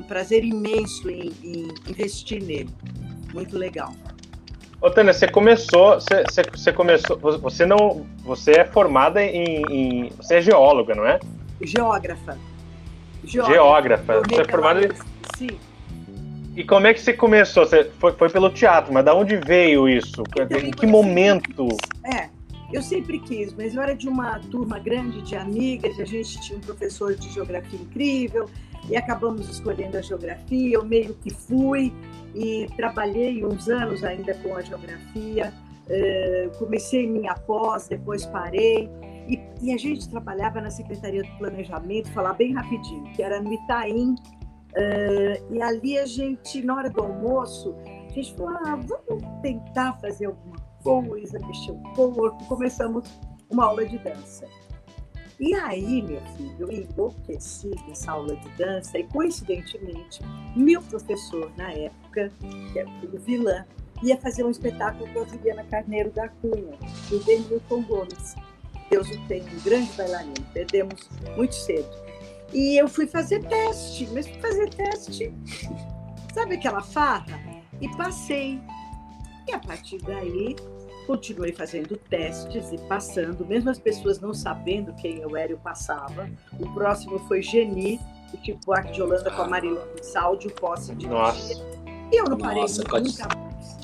um 0.00 0.02
prazer 0.02 0.44
imenso 0.44 1.08
em, 1.08 1.30
em 1.44 1.68
investir 1.88 2.42
nele. 2.42 2.70
Muito 3.32 3.56
legal. 3.56 3.92
Ô, 4.80 4.90
Tânia, 4.90 5.12
você 5.12 5.28
começou, 5.28 5.94
você, 6.00 6.22
você, 6.24 6.42
você 6.42 6.72
começou, 6.72 7.18
você 7.18 7.64
não, 7.64 8.04
você 8.24 8.52
é 8.60 8.64
formada 8.64 9.22
em, 9.22 9.62
em- 9.70 10.08
você 10.16 10.36
é 10.36 10.40
geóloga, 10.42 10.94
não 10.94 11.06
é? 11.06 11.18
Geógrafa. 11.62 12.36
Geógrafa. 13.26 14.14
Formei 14.14 14.36
Você 14.36 14.42
é 14.42 14.44
formada 14.44 14.84
em-. 14.84 14.90
Sim. 15.36 15.58
E 16.56 16.64
como 16.64 16.86
é 16.86 16.94
que 16.94 17.00
você 17.00 17.12
começou? 17.12 17.66
Você 17.66 17.90
foi, 17.98 18.12
foi 18.12 18.30
pelo 18.30 18.48
teatro, 18.48 18.92
mas 18.92 19.04
da 19.04 19.14
onde 19.14 19.36
veio 19.36 19.86
isso? 19.88 20.22
Então, 20.28 20.58
em 20.58 20.70
que 20.70 20.86
momento? 20.86 21.68
É, 22.04 22.30
eu 22.72 22.82
sempre 22.82 23.18
quis, 23.18 23.52
mas 23.52 23.74
eu 23.74 23.82
era 23.82 23.94
de 23.94 24.08
uma 24.08 24.38
turma 24.50 24.78
grande 24.78 25.20
de 25.20 25.36
amigas, 25.36 26.00
a 26.00 26.04
gente 26.06 26.40
tinha 26.40 26.58
um 26.58 26.62
professor 26.62 27.14
de 27.14 27.28
geografia 27.30 27.78
incrível 27.78 28.48
e 28.88 28.96
acabamos 28.96 29.48
escolhendo 29.50 29.98
a 29.98 30.00
geografia. 30.00 30.76
Eu 30.76 30.84
meio 30.84 31.14
que 31.14 31.30
fui 31.30 31.92
e 32.34 32.66
trabalhei 32.76 33.44
uns 33.44 33.68
anos 33.68 34.02
ainda 34.02 34.32
com 34.34 34.56
a 34.56 34.62
geografia. 34.62 35.52
eh, 35.88 36.48
comecei 36.58 37.06
minha 37.06 37.34
pós, 37.34 37.86
depois 37.86 38.26
parei. 38.26 38.90
E, 39.28 39.40
e 39.60 39.72
a 39.72 39.76
gente 39.76 40.08
trabalhava 40.08 40.60
na 40.60 40.70
Secretaria 40.70 41.22
do 41.22 41.38
Planejamento, 41.38 42.10
falar 42.12 42.34
bem 42.34 42.52
rapidinho, 42.54 43.04
que 43.12 43.22
era 43.22 43.40
no 43.40 43.52
Itaim. 43.52 44.14
eh, 44.76 45.42
e 45.50 45.62
ali 45.62 45.98
a 45.98 46.06
gente, 46.06 46.62
na 46.62 46.76
hora 46.76 46.90
do 46.90 47.00
almoço, 47.02 47.74
a 47.84 48.12
gente 48.12 48.34
falou: 48.34 48.56
ah, 48.64 48.76
vamos 48.76 49.42
tentar 49.42 49.94
fazer 50.00 50.26
alguma 50.26 50.56
coisa, 50.82 51.38
mexer 51.46 51.72
o 51.72 51.82
corpo. 51.94 52.44
Começamos 52.46 53.08
uma 53.50 53.64
aula 53.66 53.84
de 53.84 53.98
dança. 53.98 54.46
E 55.38 55.52
aí, 55.54 56.00
meu 56.02 56.20
filho, 56.36 56.56
eu 56.60 56.72
enlouqueci 56.72 57.70
nessa 57.86 58.12
aula 58.12 58.34
de 58.36 58.48
dança 58.56 58.98
e, 58.98 59.04
coincidentemente, 59.04 60.20
meu 60.56 60.80
professor 60.80 61.52
na 61.58 61.70
época, 61.72 62.32
que 62.72 62.78
era 62.78 62.88
o 62.88 63.18
Vilã, 63.18 63.64
ia 64.02 64.16
fazer 64.16 64.44
um 64.44 64.50
espetáculo 64.50 65.06
com 65.12 65.20
a 65.20 65.24
Juliana 65.24 65.64
Carneiro 65.64 66.10
da 66.10 66.28
Cunha, 66.28 66.78
do 67.10 67.18
Denilton 67.24 67.82
Gomes. 67.82 68.34
Deus 68.90 69.08
o 69.10 69.26
tem, 69.26 69.42
um 69.42 69.60
grande 69.62 69.90
bailarino. 69.92 70.34
Perdemos 70.52 71.08
muito 71.36 71.54
cedo. 71.54 71.88
E 72.52 72.80
eu 72.80 72.88
fui 72.88 73.06
fazer 73.06 73.44
teste, 73.44 74.06
mas 74.12 74.26
fui 74.28 74.40
fazer 74.40 74.70
teste, 74.70 75.34
sabe 76.32 76.54
aquela 76.54 76.80
farra? 76.80 77.40
E 77.80 77.88
passei. 77.96 78.60
E 79.48 79.52
a 79.52 79.58
partir 79.58 79.98
daí, 79.98 80.54
continuei 81.06 81.52
fazendo 81.52 81.96
testes 81.96 82.72
e 82.72 82.78
passando, 82.88 83.44
mesmo 83.44 83.70
as 83.70 83.78
pessoas 83.78 84.20
não 84.20 84.32
sabendo 84.32 84.94
quem 84.94 85.18
eu 85.18 85.36
era, 85.36 85.52
eu 85.52 85.58
passava. 85.58 86.30
O 86.58 86.72
próximo 86.72 87.18
foi 87.26 87.42
Geni, 87.42 88.00
o 88.32 88.36
tipo 88.38 88.72
Arque 88.72 88.92
de 88.92 89.02
Holanda 89.02 89.30
com 89.30 89.42
a 89.42 89.48
Marilene 89.48 90.02
Saldi, 90.02 90.46
o 90.48 90.52
posse 90.52 90.94
de 90.94 91.06
Nossa. 91.08 91.52
e 92.12 92.16
eu 92.20 92.24
não 92.24 92.38
parei 92.38 92.62
Nossa, 92.62 92.78
nunca 92.78 92.90
pode- 92.92 93.18
mais. 93.18 93.76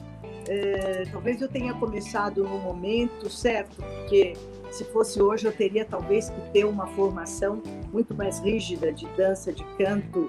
É, 0.49 1.05
talvez 1.12 1.41
eu 1.41 1.49
tenha 1.49 1.75
começado 1.75 2.43
no 2.43 2.59
momento 2.59 3.29
certo, 3.31 3.77
porque 3.77 4.33
se 4.72 4.85
fosse 4.85 5.20
hoje 5.20 5.46
eu 5.46 5.52
teria 5.52 5.85
talvez 5.85 6.30
que 6.30 6.40
ter 6.52 6.64
uma 6.64 6.87
formação 6.88 7.62
muito 7.92 8.14
mais 8.14 8.38
rígida 8.40 8.92
de 8.92 9.06
dança, 9.16 9.52
de 9.52 9.64
canto, 9.78 10.28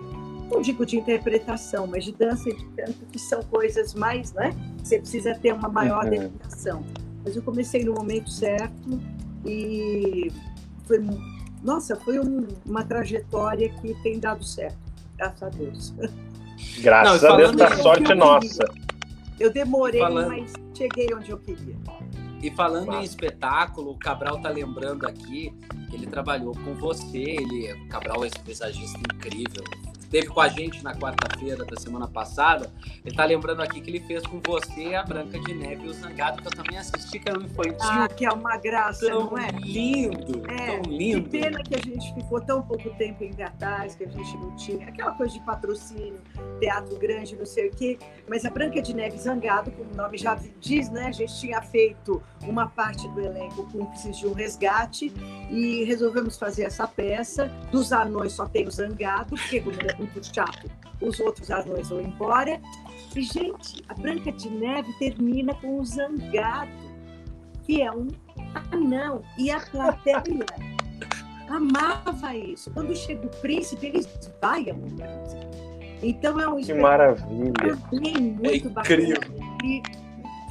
não 0.52 0.62
digo 0.62 0.86
de 0.86 0.98
interpretação, 0.98 1.88
mas 1.88 2.04
de 2.04 2.12
dança 2.12 2.50
e 2.50 2.56
de 2.56 2.66
canto, 2.76 3.06
que 3.12 3.18
são 3.20 3.42
coisas 3.44 3.94
mais, 3.94 4.34
né? 4.34 4.52
Você 4.84 5.00
precisa 5.00 5.34
ter 5.36 5.54
uma 5.54 5.70
maior 5.70 6.04
Uhum. 6.06 6.10
dedicação. 6.12 6.84
Mas 7.26 7.36
eu 7.36 7.42
comecei 7.42 7.84
no 7.84 7.94
momento 7.94 8.30
certo 8.30 9.00
e 9.46 10.30
foi, 10.86 11.00
nossa, 11.64 11.96
foi 11.96 12.20
um- 12.20 12.48
uma 12.66 12.84
trajetória 12.84 13.70
que 13.70 13.94
tem 14.04 14.20
dado 14.20 14.44
certo, 14.44 14.78
graças 15.18 15.44
a 15.44 15.50
Deus. 15.50 15.94
Graças 16.82 17.22
Não, 17.22 17.34
a 17.34 17.38
Deus 17.38 17.52
da 17.56 17.76
sorte 17.78 18.14
nossa. 18.14 18.64
Eu 19.40 19.52
demorei, 19.52 20.02
Falando- 20.02 20.28
mas 20.28 20.54
cheguei 20.78 21.08
onde 21.16 21.32
eu 21.32 21.38
queria. 21.38 21.76
E 22.44 22.52
falando 22.52 22.94
em 22.96 23.04
espetáculo, 23.04 23.92
o 23.92 23.98
Cabral 23.98 24.42
tá 24.42 24.50
lembrando 24.50 25.08
aqui 25.08 25.54
que 25.90 25.96
ele 25.96 26.06
trabalhou 26.06 26.54
com 26.54 26.76
você. 26.76 27.18
Ele, 27.18 27.72
o 27.72 27.88
Cabral 27.88 28.26
é 28.26 28.28
esse 28.28 28.40
paisagista 28.40 29.00
incrível. 29.00 29.64
Esteve 30.14 30.28
com 30.32 30.42
a 30.42 30.48
gente 30.48 30.84
na 30.84 30.94
quarta-feira 30.94 31.66
da 31.66 31.76
semana 31.76 32.08
passada. 32.08 32.72
Ele 33.04 33.16
tá 33.16 33.26
lembrando 33.26 33.64
aqui 33.64 33.82
que 33.82 33.90
ele 33.90 34.00
fez 34.02 34.22
com 34.28 34.40
você 34.46 34.94
a 34.94 35.02
Branca 35.02 35.40
de 35.40 35.56
Neve 35.56 35.88
e 35.88 35.90
o 35.90 35.94
Zangado, 35.94 36.40
que 36.40 36.48
eu 36.50 36.52
também 36.52 36.78
assisti, 36.78 37.18
que 37.18 37.28
era 37.28 37.40
um 37.40 37.42
infantil 37.42 37.74
Ah, 37.82 38.08
que 38.08 38.24
é 38.24 38.30
uma 38.32 38.56
graça, 38.58 39.08
tão 39.08 39.32
não 39.32 39.38
é? 39.40 39.50
lindo, 39.64 40.44
É, 40.52 40.68
tão 40.74 40.82
Que 40.84 40.90
lindo. 40.92 41.30
pena 41.32 41.64
que 41.64 41.74
a 41.74 41.80
gente 41.80 42.14
ficou 42.14 42.40
tão 42.40 42.62
pouco 42.62 42.92
tempo 42.92 43.24
em 43.24 43.34
cartaz, 43.34 43.96
que 43.96 44.04
a 44.04 44.08
gente 44.08 44.38
não 44.38 44.56
tinha 44.56 44.88
aquela 44.88 45.14
coisa 45.14 45.34
de 45.34 45.40
patrocínio, 45.40 46.22
teatro 46.60 46.96
grande, 47.00 47.36
não 47.36 47.48
sei 47.48 47.70
o 47.70 47.72
quê. 47.72 47.98
Mas 48.30 48.46
a 48.46 48.52
Branca 48.52 48.84
de 48.84 48.94
Neve 48.96 49.18
Zangado, 49.18 49.72
como 49.72 49.92
o 49.92 49.96
nome 49.96 50.20
já 50.20 50.38
diz, 50.60 50.92
né? 50.92 51.08
A 51.08 51.12
gente 51.12 51.36
tinha 51.40 51.60
feito 51.64 52.22
uma 52.44 52.68
parte 52.68 53.08
do 53.10 53.20
elenco 53.20 53.64
cúmplices 53.72 54.16
de 54.20 54.28
um 54.28 54.34
resgate 54.34 55.12
e 55.50 55.84
resolvemos 55.86 56.38
fazer 56.38 56.66
essa 56.66 56.88
peça. 56.88 57.48
Dos 57.72 57.92
anões 57.92 58.34
só 58.34 58.46
tem 58.48 58.68
o 58.68 58.72
Zangado, 58.72 59.32
porque 59.36 59.60
como 59.60 59.76
é 59.82 60.03
muito 60.04 60.34
chato, 60.34 60.70
os 61.02 61.20
outros 61.20 61.50
anões 61.52 61.90
vão 61.90 62.02
embora. 62.02 62.60
E, 63.16 63.22
gente, 63.22 63.84
a 63.90 63.94
Branca 63.94 64.32
de 64.32 64.50
Neve 64.50 64.92
termina 65.00 65.54
com 65.56 65.80
o 65.80 65.86
Zangado, 65.86 66.72
que 67.64 67.82
é 67.82 67.92
um 67.92 68.08
anão. 68.72 69.22
E 69.38 69.52
a 69.52 69.60
plateia 69.60 70.24
amava 71.50 72.36
isso. 72.36 72.72
Quando 72.72 72.96
chega 72.96 73.26
o 73.26 73.30
príncipe, 73.42 73.88
eles 73.88 74.08
vaiam 74.42 74.78
o 74.78 74.82
príncipe. 74.82 75.48
Então 76.02 76.40
é 76.40 76.48
um 76.48 76.62
Que 76.62 76.74
maravilha. 76.74 77.78
também 77.90 78.14
muito 78.22 78.46
É 78.48 78.56
incrível. 78.58 78.72
bacana. 79.20 79.58
E 79.64 79.82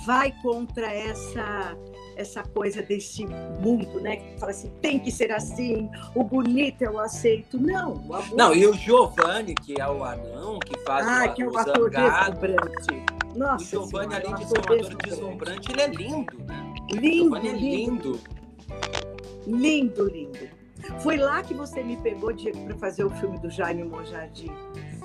vai 0.07 0.33
contra 0.43 0.87
essa 0.93 1.77
essa 2.17 2.43
coisa 2.43 2.83
desse 2.83 3.27
mundo, 3.27 4.01
né? 4.01 4.17
Que 4.17 4.39
fala 4.39 4.53
assim, 4.53 4.71
tem 4.81 4.99
que 4.99 5.11
ser 5.11 5.33
assim, 5.33 5.91
o 6.15 6.25
bonito 6.25 6.83
eu 6.83 6.99
aceito. 6.99 7.59
Não, 7.59 7.95
o 8.07 8.15
amor... 8.15 8.37
Não, 8.37 8.55
e 8.55 8.67
o 8.67 8.73
Giovanni, 8.75 9.55
que 9.55 9.81
é 9.81 9.89
o 9.89 10.05
anão, 10.05 10.59
que 10.61 10.79
faz 10.81 11.07
ah, 11.07 11.31
o, 11.31 11.35
que 11.35 11.43
é 11.43 11.47
o 11.47 11.59
ator 11.59 11.91
deslumbrante. 11.91 13.05
O 13.35 13.39
Nossa 13.39 13.65
Giovanni, 13.65 14.15
Senhora, 14.15 14.17
além 14.17 14.35
um 14.35 14.39
de 14.39 14.49
ser 14.49 14.59
um 14.59 14.61
ator 14.61 14.81
ator 14.81 14.97
deslumbrante, 14.97 15.73
ele 15.73 15.81
é 15.81 15.87
lindo, 15.89 16.39
né? 16.45 16.75
O 16.91 16.97
Lindo, 16.97 17.17
Giovanni 17.17 17.49
é 17.49 17.53
lindo, 17.53 18.21
lindo. 19.47 19.59
lindo, 19.59 20.09
lindo. 20.09 20.63
Foi 21.01 21.17
lá 21.17 21.43
que 21.43 21.55
você 21.55 21.83
me 21.83 21.97
pegou, 21.97 22.33
Diego, 22.33 22.65
para 22.65 22.77
fazer 22.77 23.05
o 23.05 23.11
filme 23.11 23.39
do 23.39 23.49
Jaime 23.49 23.85
Monjardim. 23.85 24.53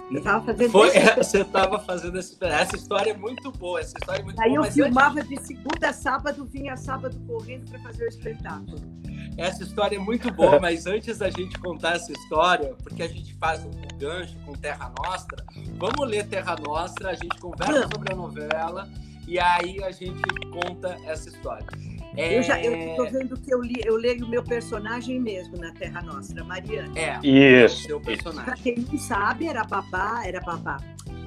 Eu 0.10 0.20
estava 0.20 0.46
fazendo 0.46 0.72
Foi, 0.72 0.89
você 1.17 1.41
estava 1.41 1.80
fazendo 1.80 2.17
esse, 2.17 2.38
essa 2.41 2.76
história 2.76 3.12
é 3.12 3.17
muito 3.17 3.52
boa, 3.52 3.80
essa 3.82 3.93
história 3.98 4.22
é 4.22 4.24
muito 4.24 4.39
Aí 4.41 4.50
boa, 4.50 4.58
eu 4.58 4.62
mas 4.62 4.74
filmava 4.74 5.24
de 5.24 5.41
segunda 5.41 5.89
a 5.89 5.93
sábado, 5.93 6.46
vinha 6.46 6.78
sábado 6.78 7.20
correndo 7.28 7.70
para 7.70 7.80
fazer 7.80 8.06
o 8.06 8.08
espetáculo. 8.08 8.78
antes- 8.78 9.38
essa 9.38 9.63
história 9.63 9.98
é 9.98 10.00
muito 10.00 10.32
boa, 10.32 10.60
mas 10.62 10.86
antes 10.88 11.17
da 11.20 11.30
gente 11.30 11.60
contar 11.60 11.96
essa 11.98 12.12
história, 12.12 12.74
porque 12.82 13.04
a 13.04 13.08
gente 13.08 13.34
faz 13.36 13.63
um 13.65 13.72
gancho 13.98 14.36
com 14.46 14.54
Terra 14.54 14.91
Nostra, 15.06 15.43
vamos 15.78 16.08
ler 16.10 16.26
Terra 16.28 16.56
Nostra, 16.65 17.10
a 17.10 17.13
gente 17.13 17.38
conversa 17.39 17.88
sobre 17.93 18.13
a 18.13 18.15
novela 18.15 18.88
e 19.28 19.38
aí 19.38 19.84
a 19.84 19.91
gente 19.91 20.22
conta 20.52 20.98
essa 21.06 21.28
história. 21.28 21.67
É, 22.18 22.38
Eu 22.40 22.44
já 22.44 22.60
estou 22.60 23.10
vendo 23.10 23.40
que 23.40 23.54
eu, 23.54 23.62
li, 23.62 23.80
eu 23.86 23.96
leio 23.96 24.26
o 24.26 24.28
meu 24.28 24.44
personagem 24.44 25.20
mesmo 25.20 25.56
na 25.58 25.72
Terra 25.72 26.02
Nostra, 26.02 26.44
Mariana. 26.44 26.92
É, 26.98 27.20
Isso. 27.24 27.84
seu 27.84 28.00
Para 28.02 28.12
personagem. 28.12 28.56
quem 28.64 28.76
não 28.80 28.98
sabe, 28.98 29.48
era 29.48 29.64
babá, 29.64 30.24
era 30.26 30.42
babá. 30.42 30.78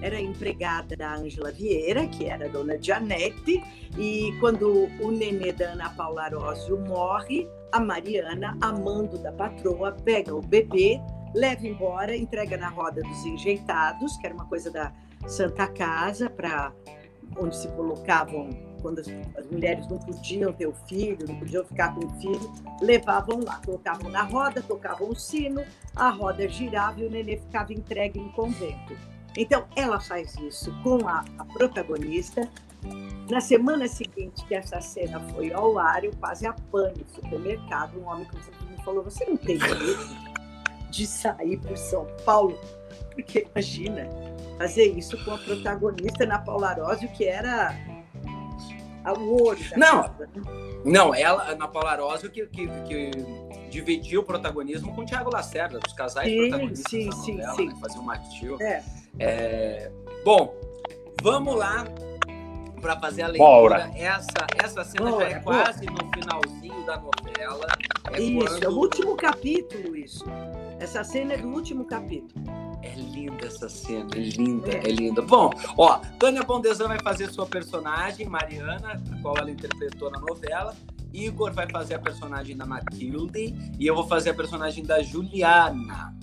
Era 0.03 0.21
empregada 0.21 0.97
da 0.97 1.15
Ângela 1.15 1.53
Vieira, 1.53 2.07
que 2.09 2.25
era 2.25 2.49
dona 2.49 2.77
Janete, 2.81 3.63
e 3.99 4.35
quando 4.41 4.89
o 5.01 5.11
nenê 5.11 5.53
da 5.53 5.73
Ana 5.73 5.91
Paula 5.91 6.23
Arósio 6.23 6.79
morre, 6.81 7.47
a 7.71 7.79
Mariana, 7.79 8.57
amando 8.61 9.19
da 9.19 9.31
patroa, 9.31 9.93
pega 9.93 10.35
o 10.35 10.41
bebê, 10.41 10.99
leva 11.35 11.67
embora, 11.67 12.17
entrega 12.17 12.57
na 12.57 12.69
roda 12.69 13.01
dos 13.03 13.25
enjeitados, 13.27 14.17
que 14.17 14.27
era 14.27 14.35
uma 14.35 14.47
coisa 14.47 14.71
da 14.71 14.93
Santa 15.29 15.69
Casa, 15.69 16.29
para 16.31 16.73
onde 17.39 17.55
se 17.57 17.69
colocavam 17.69 18.49
quando 18.81 19.01
as, 19.01 19.09
as, 19.37 19.47
mulheres 19.51 19.87
não 19.89 19.99
podiam 19.99 20.53
ter 20.53 20.67
o 20.67 20.75
filho, 20.89 21.27
não 21.27 21.39
podiam 21.39 21.65
ficar 21.65 21.95
com 21.95 22.07
o 22.07 22.11
filho, 22.21 22.53
levavam 22.81 23.41
lá, 23.45 23.61
colocavam 23.65 24.11
na 24.11 24.23
roda, 24.23 24.63
tocavam 24.63 25.11
o 25.11 25.17
sino, 25.17 25.65
a 25.95 26.11
roda 26.11 26.49
girava 26.49 27.01
e 27.01 27.07
o 27.07 27.11
nenê 27.11 27.37
ficava 27.37 27.73
entregue 27.73 28.19
no 28.19 28.33
convento. 28.33 28.97
Então, 29.37 29.65
ela 29.77 30.01
faz 30.01 30.35
isso 30.37 30.73
com 30.83 31.07
a, 31.07 31.25
a 31.39 31.45
protagonista. 31.45 32.49
Na 33.31 33.41
semana 33.41 33.87
seguinte 33.87 34.45
que 34.47 34.55
essa 34.55 34.81
cena 34.81 35.21
foi 35.33 35.53
ao 35.53 35.79
ar, 35.79 36.05
eu 36.05 36.13
quase 36.19 36.47
apanho 36.47 36.95
no 36.97 37.15
supermercado. 37.15 37.99
Um 38.01 38.07
homem 38.07 38.27
me 38.69 38.85
falou: 38.85 39.05
Você 39.05 39.25
não 39.25 39.37
tem 39.37 39.59
medo 39.59 40.17
de 40.91 41.07
sair 41.07 41.59
para 41.59 41.77
São 41.77 42.07
Paulo? 42.25 42.59
Porque 43.13 43.47
imagina 43.55 44.09
fazer 44.59 44.87
isso 44.87 45.23
com 45.25 45.33
a 45.33 45.39
protagonista 45.39 46.27
na 46.27 46.39
Paula 46.39 46.69
Arósio, 46.69 47.09
que 47.13 47.25
era 47.25 47.75
o 49.07 49.43
olho 49.43 49.71
da 49.71 49.77
não, 49.77 50.03
casa. 50.03 50.29
Não, 50.85 51.15
ela, 51.15 51.55
na 51.55 51.69
Paula 51.69 51.91
Arósio, 51.91 52.31
que, 52.31 52.47
que, 52.47 52.67
que 52.67 53.11
dividiu 53.71 54.21
o 54.21 54.25
protagonismo 54.25 54.95
com 54.95 55.03
o 55.03 55.07
Thiago 55.07 55.31
Lacerda, 55.31 55.79
dos 55.79 55.93
casais 55.93 56.29
sim, 56.29 56.49
protagonistas 56.49 56.91
sim, 56.91 57.09
da 57.09 57.17
novela, 57.17 57.55
sim, 57.57 57.67
né? 57.67 57.77
Fazer 57.81 57.99
um 57.99 58.03
matil. 58.03 58.61
É. 58.61 58.83
É... 59.19 59.93
Bom, 60.25 60.55
vamos 61.23 61.57
lá 61.57 61.85
para 62.81 62.99
fazer 62.99 63.23
a 63.23 63.29
leitura. 63.29 63.51
Bora. 63.51 63.91
Essa, 63.95 64.47
essa 64.63 64.85
cena 64.85 65.11
Bora. 65.11 65.31
já 65.31 65.37
é 65.37 65.41
quase 65.41 65.87
no 65.87 66.11
finalzinho 66.13 66.87
da 66.87 66.97
novela. 66.99 67.67
É 68.13 68.21
isso, 68.21 68.47
quando... 68.47 68.65
é 68.65 68.69
o 68.69 68.73
último 68.73 69.17
capítulo, 69.17 69.97
isso. 69.97 70.25
Essa 70.81 71.05
cena 71.05 71.35
é 71.35 71.37
do 71.37 71.49
último 71.49 71.85
capítulo. 71.85 72.43
É 72.83 72.95
linda 72.95 73.47
essa 73.47 73.69
cena, 73.69 74.09
é 74.17 74.19
linda, 74.19 74.71
é, 74.71 74.79
é 74.79 74.91
linda. 74.91 75.21
Bom, 75.21 75.51
ó, 75.77 75.99
Tânia 76.19 76.43
Bondesan 76.43 76.89
vai 76.89 76.99
fazer 76.99 77.31
sua 77.31 77.45
personagem, 77.45 78.27
Mariana, 78.27 78.99
a 79.13 79.23
qual 79.23 79.37
ela 79.37 79.51
interpretou 79.51 80.11
na 80.11 80.19
novela. 80.19 80.75
Igor 81.13 81.53
vai 81.53 81.69
fazer 81.69 81.95
a 81.95 81.99
personagem 81.99 82.57
da 82.57 82.65
Matilde 82.65 83.55
e 83.79 83.87
eu 83.87 83.95
vou 83.95 84.07
fazer 84.07 84.31
a 84.31 84.35
personagem 84.35 84.83
da 84.83 85.03
Juliana. 85.03 86.15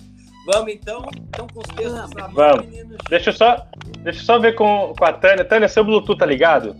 Vamos 0.52 0.72
então? 0.72 1.08
Então 1.28 1.46
com 1.46 1.60
os 1.60 1.66
textos 1.76 2.14
na 2.14 2.26
mão, 2.26 2.32
Vamos. 2.32 2.66
meninos. 2.66 2.96
Deixa 3.08 3.30
eu 3.30 3.34
só, 3.34 3.64
deixa 4.02 4.20
eu 4.20 4.24
só 4.24 4.38
ver 4.40 4.54
com, 4.54 4.92
com 4.98 5.04
a 5.04 5.12
Tânia. 5.12 5.44
Tânia, 5.44 5.68
seu 5.68 5.84
Bluetooth 5.84 6.18
tá 6.18 6.26
ligado? 6.26 6.74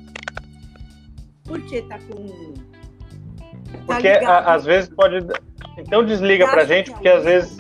Por 1.45 1.61
que 1.63 1.83
tá 1.83 1.99
com. 1.99 2.55
Tá 3.71 3.79
porque 3.87 4.09
a, 4.09 4.55
às 4.55 4.65
vezes 4.65 4.91
pode. 4.91 5.19
Então 5.77 6.05
desliga 6.05 6.47
tá 6.47 6.51
pra 6.51 6.65
gente, 6.65 6.91
porque 6.91 7.09
às 7.09 7.25
vezes. 7.25 7.57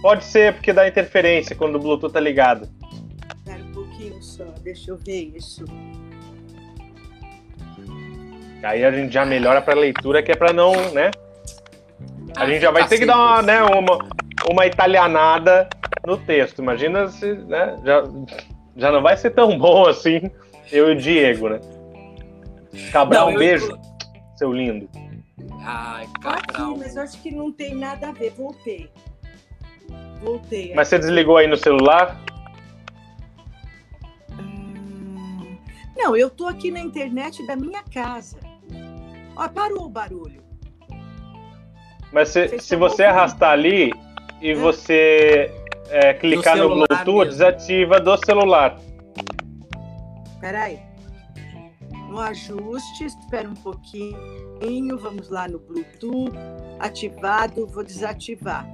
Pode 0.00 0.24
ser 0.24 0.54
porque 0.54 0.72
dá 0.72 0.86
interferência 0.86 1.56
quando 1.56 1.76
o 1.76 1.78
Bluetooth 1.78 2.12
tá 2.12 2.20
ligado. 2.20 2.68
Espera 3.36 3.62
um 3.62 3.72
pouquinho 3.72 4.22
só, 4.22 4.44
deixa 4.62 4.90
eu 4.92 4.96
ver 4.96 5.32
isso. 5.36 5.64
Aí 8.62 8.84
a 8.84 8.90
gente 8.90 9.12
já 9.12 9.24
melhora 9.24 9.60
pra 9.60 9.74
leitura, 9.74 10.22
que 10.22 10.32
é 10.32 10.36
pra 10.36 10.52
não, 10.52 10.72
né? 10.92 11.10
A 12.36 12.46
gente 12.46 12.60
já 12.60 12.70
vai 12.70 12.86
ter 12.86 12.98
que 12.98 13.06
dar 13.06 13.16
uma, 13.16 13.42
né, 13.42 13.62
uma, 13.62 13.98
uma 14.50 14.66
italianada 14.66 15.68
no 16.06 16.16
texto. 16.16 16.60
Imagina 16.60 17.08
se, 17.08 17.32
né, 17.32 17.76
já, 17.84 18.04
já 18.76 18.92
não 18.92 19.02
vai 19.02 19.16
ser 19.16 19.30
tão 19.30 19.58
bom 19.58 19.86
assim, 19.86 20.30
eu 20.70 20.90
e 20.90 20.92
o 20.92 20.96
Diego, 20.96 21.48
né? 21.48 21.60
Cabral, 22.92 23.26
não, 23.26 23.34
um 23.34 23.38
beijo, 23.38 23.70
eu... 23.70 23.78
seu 24.36 24.52
lindo. 24.52 24.88
Ai, 25.60 26.06
Cabral. 26.20 26.70
Aqui, 26.70 26.78
mas 26.78 26.96
eu 26.96 27.02
acho 27.02 27.20
que 27.22 27.30
não 27.30 27.52
tem 27.52 27.74
nada 27.74 28.08
a 28.08 28.12
ver. 28.12 28.30
Voltei. 28.30 28.90
Voltei. 30.22 30.74
Mas 30.74 30.88
você 30.88 30.98
desligou 30.98 31.36
aí 31.36 31.46
no 31.46 31.56
celular? 31.56 32.20
Hum... 34.30 35.56
Não, 35.96 36.16
eu 36.16 36.28
tô 36.28 36.46
aqui 36.46 36.70
na 36.70 36.80
internet 36.80 37.46
da 37.46 37.56
minha 37.56 37.82
casa. 37.82 38.38
Ó, 39.36 39.48
parou 39.48 39.86
o 39.86 39.88
barulho. 39.88 40.42
Mas 42.12 42.30
se, 42.30 42.58
se 42.58 42.74
você 42.74 43.04
arrastar 43.04 43.50
ali, 43.50 43.92
e 44.40 44.54
você 44.54 45.52
é, 45.90 46.14
clicar 46.14 46.56
no, 46.56 46.68
no 46.68 46.86
Bluetooth, 46.86 47.26
mesmo. 47.26 47.30
desativa 47.30 48.00
do 48.00 48.16
celular. 48.24 48.78
Peraí. 50.40 50.80
No 52.08 52.20
ajuste, 52.20 53.04
espera 53.04 53.48
um 53.48 53.54
pouquinho, 53.54 54.98
vamos 54.98 55.28
lá 55.28 55.46
no 55.46 55.58
Bluetooth, 55.58 56.32
ativado, 56.78 57.66
vou 57.66 57.84
desativar. 57.84 58.66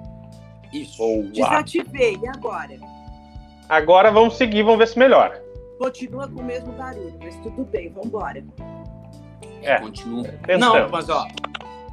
Isso. 0.74 0.98
Boa. 0.98 1.22
Desativei, 1.30 2.18
e 2.20 2.28
agora? 2.28 2.78
Agora 3.68 4.10
vamos 4.10 4.36
seguir, 4.36 4.62
vamos 4.62 4.78
ver 4.78 4.88
se 4.88 4.98
melhora. 4.98 5.42
Continua 5.78 6.28
com 6.28 6.40
o 6.40 6.44
mesmo 6.44 6.72
barulho, 6.72 7.14
mas 7.22 7.36
tudo 7.36 7.64
bem, 7.64 7.90
vamos 7.90 8.08
embora. 8.08 8.44
É, 9.62 9.78
continua. 9.78 10.24
Não, 10.58 10.88
mas 10.90 11.08
ó, 11.08 11.26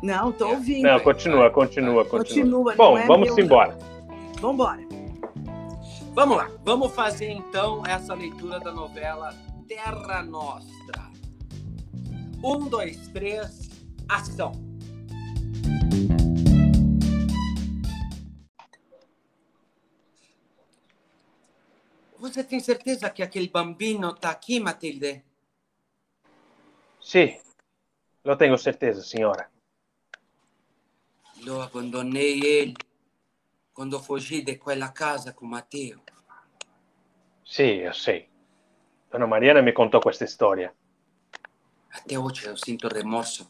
não, 0.01 0.31
tô 0.31 0.49
ouvindo. 0.49 0.83
Não, 0.83 0.99
continua, 0.99 1.49
continua, 1.49 2.03
continua. 2.05 2.73
continua 2.73 2.75
Bom, 2.75 2.97
é 2.97 3.05
vamos 3.05 3.29
meu, 3.29 3.45
embora. 3.45 3.77
Vamos 4.39 4.55
embora. 4.55 4.81
Vamos 6.13 6.37
lá. 6.37 6.49
Vamos 6.65 6.91
fazer 6.93 7.31
então 7.31 7.83
essa 7.87 8.13
leitura 8.13 8.59
da 8.59 8.71
novela 8.71 9.33
Terra 9.67 10.23
Nostra. 10.23 11.09
Um, 12.43 12.67
dois, 12.67 13.07
três, 13.09 13.69
ação. 14.09 14.70
Você 22.21 22.43
tem 22.43 22.59
certeza 22.59 23.09
que 23.09 23.23
aquele 23.23 23.49
bambino 23.49 24.11
está 24.11 24.29
aqui, 24.29 24.59
Matilde? 24.59 25.23
Sim, 26.99 27.35
lo 28.23 28.37
tenho 28.37 28.55
certeza, 28.59 29.01
senhora. 29.01 29.49
Lo 31.43 31.63
abbandonei 31.63 32.39
ele 32.45 32.75
quando 33.73 33.99
fugi 33.99 34.43
de 34.43 34.59
quella 34.59 34.91
casa 34.91 35.33
com 35.33 35.47
Matteo. 35.47 36.03
Sì, 37.43 37.81
io 37.81 37.91
sei. 37.91 38.29
Donna 39.09 39.25
Mariana 39.25 39.63
mi 39.63 39.73
contò 39.73 39.97
questa 39.97 40.27
storia. 40.27 40.71
Até 41.89 42.17
oggi 42.17 42.45
eu 42.45 42.55
sinto 42.55 42.87
remorso. 42.87 43.49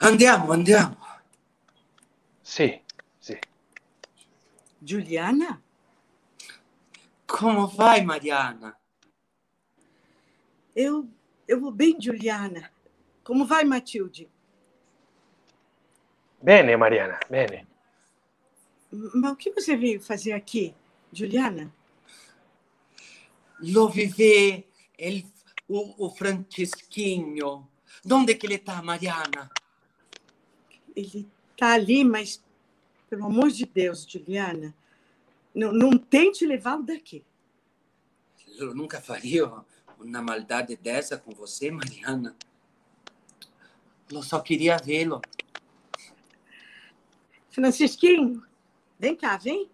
Andiamo, 0.00 0.50
andiamo. 0.50 0.96
Sì, 2.40 2.82
sì. 3.16 3.38
Giuliana? 4.76 5.62
Come 7.30 7.66
vai, 7.76 8.02
Mariana? 8.02 8.76
Eu, 10.74 11.08
eu 11.46 11.60
vou 11.60 11.70
bem, 11.70 11.96
Juliana. 12.00 12.70
Como 13.22 13.46
vai, 13.46 13.64
Matilde? 13.64 14.28
Bene, 16.42 16.76
Mariana, 16.76 17.20
bene. 17.30 17.66
Mas 18.90 19.32
o 19.32 19.36
que 19.36 19.52
você 19.52 19.76
veio 19.76 20.00
fazer 20.00 20.32
aqui, 20.32 20.74
Juliana? 21.12 21.72
Lo 23.60 23.88
vive 23.88 24.66
el, 24.98 25.24
o, 25.68 26.06
o 26.06 26.10
Francisquinho. 26.10 27.68
Onde 28.10 28.34
que 28.34 28.46
ele 28.46 28.54
está, 28.54 28.82
Mariana? 28.82 29.50
Ele 30.96 31.28
está 31.52 31.74
ali, 31.74 32.02
mas, 32.02 32.42
pelo 33.08 33.26
amor 33.26 33.50
de 33.50 33.66
Deus, 33.66 34.04
Juliana, 34.04 34.74
não, 35.54 35.72
não 35.72 35.98
tente 35.98 36.46
levá-lo 36.46 36.82
daqui. 36.82 37.24
Eu 38.56 38.74
nunca 38.74 39.00
faria 39.00 39.46
uma 39.98 40.22
maldade 40.22 40.76
dessa 40.76 41.18
com 41.18 41.32
você, 41.32 41.70
Mariana. 41.70 42.36
Eu 44.10 44.22
só 44.22 44.40
queria 44.40 44.76
vê-lo. 44.76 45.20
Francisquinho, 47.50 48.44
vem 48.98 49.16
cá, 49.16 49.36
vem. 49.36 49.70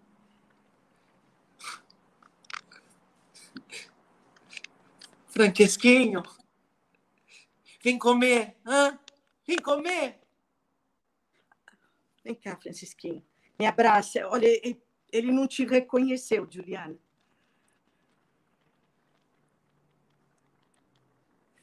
Francisquinho, 5.27 6.23
vem 7.83 7.99
comer, 7.99 8.55
hã? 8.65 8.99
Vem 9.45 9.57
comer. 9.57 10.19
Vem 12.23 12.35
cá, 12.35 12.57
Francisquinho. 12.57 13.23
Me 13.59 13.65
abraça. 13.65 14.27
Olha, 14.27 14.47
ele 15.11 15.31
não 15.31 15.47
te 15.47 15.65
reconheceu, 15.65 16.47
Juliana. 16.49 16.97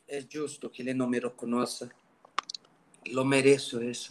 É 0.08 0.20
justo 0.20 0.70
que 0.70 0.82
ele 0.82 0.94
não 0.94 1.08
me 1.08 1.18
reconheça. 1.18 1.90
Lo 3.08 3.24
mereço 3.24 3.82
isso. 3.82 4.08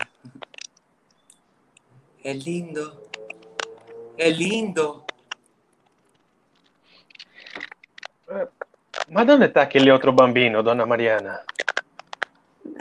É 2.23 2.33
lindo. 2.33 3.01
É 4.17 4.29
lindo. 4.29 5.05
Mas 9.09 9.29
onde 9.29 9.45
está 9.45 9.61
aquele 9.61 9.91
outro 9.91 10.11
bambino, 10.11 10.63
dona 10.63 10.85
Mariana? 10.85 11.43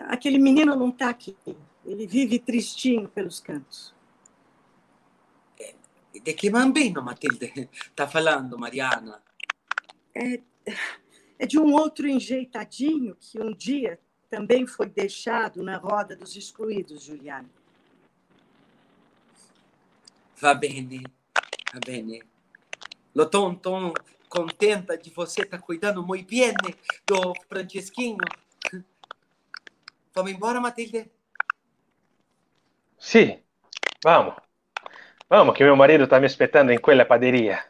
Aquele 0.08 0.38
menino 0.38 0.76
não 0.76 0.90
está 0.90 1.08
aqui. 1.10 1.36
Ele 1.84 2.06
vive 2.06 2.38
tristinho 2.38 3.08
pelos 3.08 3.40
cantos. 3.40 3.94
De 6.12 6.34
que 6.34 6.50
bambino, 6.50 7.02
Matilde, 7.02 7.68
tá 7.96 8.06
falando, 8.06 8.58
Mariana? 8.58 9.22
É, 10.14 10.40
é 11.38 11.46
de 11.46 11.58
um 11.58 11.72
outro 11.72 12.06
enjeitadinho 12.06 13.16
que 13.16 13.40
um 13.40 13.54
dia 13.54 13.98
também 14.28 14.66
foi 14.66 14.88
deixado 14.88 15.62
na 15.62 15.76
roda 15.76 16.14
dos 16.14 16.36
excluídos, 16.36 17.04
Juliana. 17.04 17.48
Va 20.40 20.54
bene, 20.54 21.02
va 21.72 21.80
bene. 21.84 22.22
Lo 23.14 23.26
tô 23.26 23.58
contenta 24.28 24.96
de 24.96 25.10
você 25.10 25.42
estar 25.42 25.58
tá 25.58 25.62
cuidando 25.62 26.02
muito 26.02 26.28
bem 26.28 26.54
do 27.06 27.34
Francesquinho. 27.48 28.16
Vamos 30.14 30.32
embora, 30.32 30.60
Matilde? 30.60 31.10
Sim, 32.98 33.42
vamos. 34.02 34.41
Vamos, 35.32 35.56
que 35.56 35.64
meu 35.64 35.74
marido 35.74 36.04
está 36.04 36.20
me 36.20 36.26
esperando 36.26 36.72
em 36.72 36.78
quella 36.78 37.06
padaria. 37.06 37.64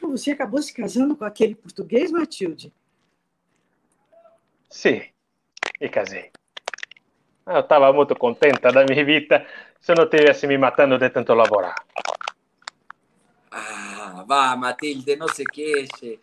Você 0.00 0.30
acabou 0.30 0.62
se 0.62 0.72
casando 0.72 1.16
com 1.16 1.24
aquele 1.24 1.56
português, 1.56 2.12
Matilde? 2.12 2.72
Sim, 4.70 5.02
e 5.80 5.88
casei. 5.88 6.30
Eu 7.44 7.58
estava 7.58 7.92
muito 7.92 8.14
contente 8.14 8.60
da 8.60 8.84
minha 8.84 9.04
vida 9.04 9.44
se 9.80 9.96
não 9.96 10.08
tivesse 10.08 10.46
me 10.46 10.56
matando 10.56 10.96
de 10.96 11.10
tanto 11.10 11.34
laborar. 11.34 11.74
Ah, 13.50 14.24
va, 14.24 14.54
Matilde, 14.54 15.16
non 15.16 15.26
si 15.26 15.42
queixe. 15.42 16.20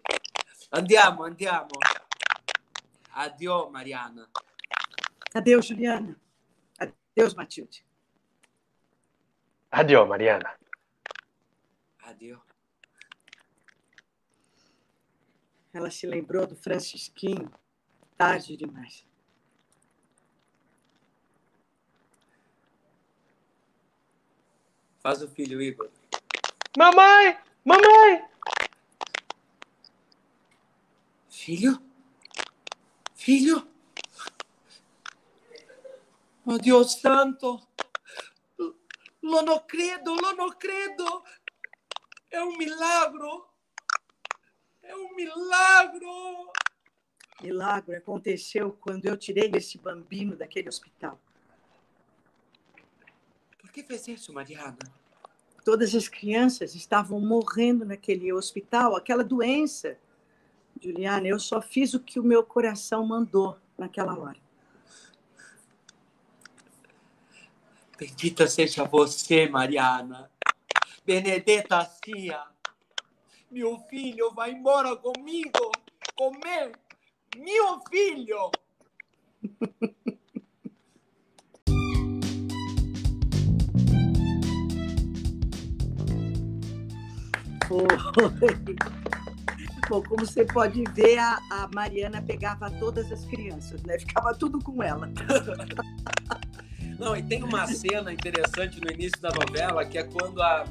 Andiamo, 0.71 1.25
andiamo. 1.25 1.77
Addio, 3.11 3.69
Mariana. 3.69 4.29
Adeus, 5.33 5.65
Juliana. 5.65 6.15
Adeus, 6.79 7.33
Matilde. 7.33 7.83
Addio, 9.75 10.05
Mariana. 10.05 10.55
Addio. 12.03 12.39
Ela 15.73 15.89
se 15.89 16.05
lembrou 16.05 16.45
do 16.45 16.55
Francisquinho 16.55 17.51
tarde 18.15 18.55
demais. 18.55 19.03
Faz 24.99 25.23
o 25.23 25.27
filho, 25.27 25.59
Igor. 25.59 25.89
Mamãe! 26.77 27.35
Mamãe! 27.65 28.29
Filho? 31.29 31.81
Filho? 33.15 33.67
Oh 36.45 36.59
Dio 36.59 36.83
santo! 36.83 37.59
Non 39.23 39.45
credo, 39.65 40.15
credo! 40.57 41.23
È 42.29 42.39
un 42.39 42.57
milagro! 42.57 43.47
É 44.81 44.93
um 44.93 45.15
milagro! 45.15 46.51
Milagre 47.41 47.95
aconteceu 47.95 48.73
quando 48.73 49.05
eu 49.05 49.15
tirei 49.15 49.49
esse 49.55 49.77
bambino 49.77 50.35
daquele 50.35 50.67
hospital. 50.67 51.17
Por 53.59 53.71
que 53.71 53.81
fez 53.83 54.09
isso, 54.09 54.33
Mariana? 54.33 54.77
Todas 55.63 55.95
as 55.95 56.09
crianças 56.09 56.75
estavam 56.75 57.21
morrendo 57.21 57.85
naquele 57.85 58.33
hospital, 58.33 58.93
aquela 58.93 59.23
doença. 59.23 59.97
Juliana, 60.81 61.27
eu 61.27 61.39
só 61.39 61.61
fiz 61.61 61.93
o 61.93 61.99
que 62.01 62.19
o 62.19 62.23
meu 62.23 62.43
coração 62.43 63.05
mandou 63.05 63.57
naquela 63.77 64.19
hora. 64.19 64.39
Bendita 67.97 68.47
seja 68.47 68.83
você, 68.85 69.47
Mariana. 69.47 70.29
Benedetta 71.05 71.89
sia. 72.03 72.43
Meu 73.51 73.77
filho 73.89 74.31
vai 74.33 74.51
embora 74.51 74.95
comigo. 74.95 75.71
Comer. 76.15 76.71
Meu 77.37 77.79
filho. 77.89 78.51
Bom, 89.89 90.03
como 90.03 90.25
você 90.25 90.45
pode 90.45 90.83
ver, 90.93 91.17
a, 91.17 91.39
a, 91.51 91.69
Mariana 91.73 92.21
pegava 92.21 92.71
todas 92.71 93.11
as 93.11 93.25
crianças, 93.25 93.83
né? 93.83 93.99
Ficava 93.99 94.33
tudo 94.33 94.59
com 94.59 94.81
ela. 94.81 95.09
Não, 96.99 97.15
e 97.15 97.23
tem 97.23 97.43
uma 97.43 97.65
cena 97.67 98.11
interessante 98.11 98.79
no 98.79 98.91
início 98.91 99.19
da 99.21 99.29
novela 99.29 99.85
que 99.85 99.97
é 99.97 100.03
quando 100.03 100.41
a. 100.41 100.65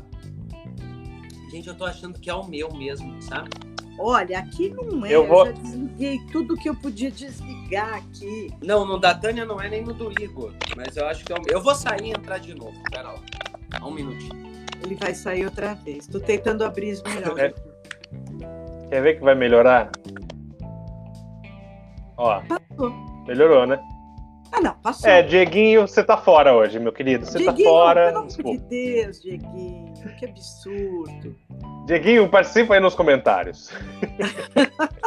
Gente, 1.51 1.69
eu 1.69 1.75
tô 1.75 1.85
achando 1.85 2.19
que 2.19 2.31
é 2.31 2.35
o 2.35 2.47
meu 2.47 2.73
mesmo, 2.73 3.21
sabe? 3.21 3.51
Olha, 3.99 4.39
aqui 4.39 4.71
não 4.71 5.05
é. 5.05 5.13
Eu, 5.13 5.27
vou... 5.27 5.47
eu 5.47 5.55
já 5.55 5.61
desliguei 5.61 6.19
tudo 6.33 6.57
que 6.57 6.69
eu 6.69 6.75
podia 6.75 7.11
desligar 7.11 7.95
aqui. 7.95 8.51
Não, 8.63 8.87
no 8.87 8.99
da 8.99 9.15
Tânia 9.15 9.45
não 9.45 9.61
é 9.61 9.69
nem 9.69 9.85
no 9.85 9.93
do 9.93 10.11
Igor, 10.23 10.53
mas 10.77 10.97
eu 10.97 11.07
acho 11.07 11.25
que 11.25 11.33
é 11.33 11.37
o 11.37 11.43
meu. 11.43 11.53
Eu 11.53 11.63
vou 11.63 11.75
sair 11.75 12.07
e 12.07 12.11
entrar 12.11 12.39
de 12.39 12.55
novo. 12.55 12.77
Pera 12.91 13.13
lá. 13.13 13.21
Um 13.87 13.91
minutinho. 13.91 14.53
Ele 14.85 14.95
vai 14.97 15.15
sair 15.15 15.45
outra 15.45 15.75
vez. 15.75 16.07
Tô 16.07 16.19
tentando 16.19 16.65
abrir 16.65 16.89
esmeralda. 16.89 17.47
É. 17.47 17.55
Quer 18.89 19.03
ver 19.03 19.15
que 19.15 19.23
vai 19.23 19.35
melhorar? 19.35 19.91
Ó. 22.17 22.41
Passou. 22.43 22.91
Melhorou, 23.27 23.67
né? 23.67 23.79
Ah, 24.53 24.61
não, 24.61 24.75
passou. 24.75 25.09
É, 25.09 25.23
Dieguinho, 25.23 25.88
você 25.88 26.05
tá 26.05 26.19
fora 26.19 26.55
hoje, 26.55 26.79
meu 26.79 26.93
querido. 26.93 27.25
Você 27.25 27.43
tá 27.43 27.57
fora. 27.57 28.09
Pelo 28.09 28.19
amor 28.19 28.29
de 28.29 28.59
Deus, 28.69 29.23
Dieguinho. 29.23 29.95
Que 30.19 30.27
absurdo. 30.27 31.35
Dieguinho, 31.87 32.29
participa 32.29 32.75
aí 32.75 32.81
nos 32.81 32.95
comentários. 32.95 33.73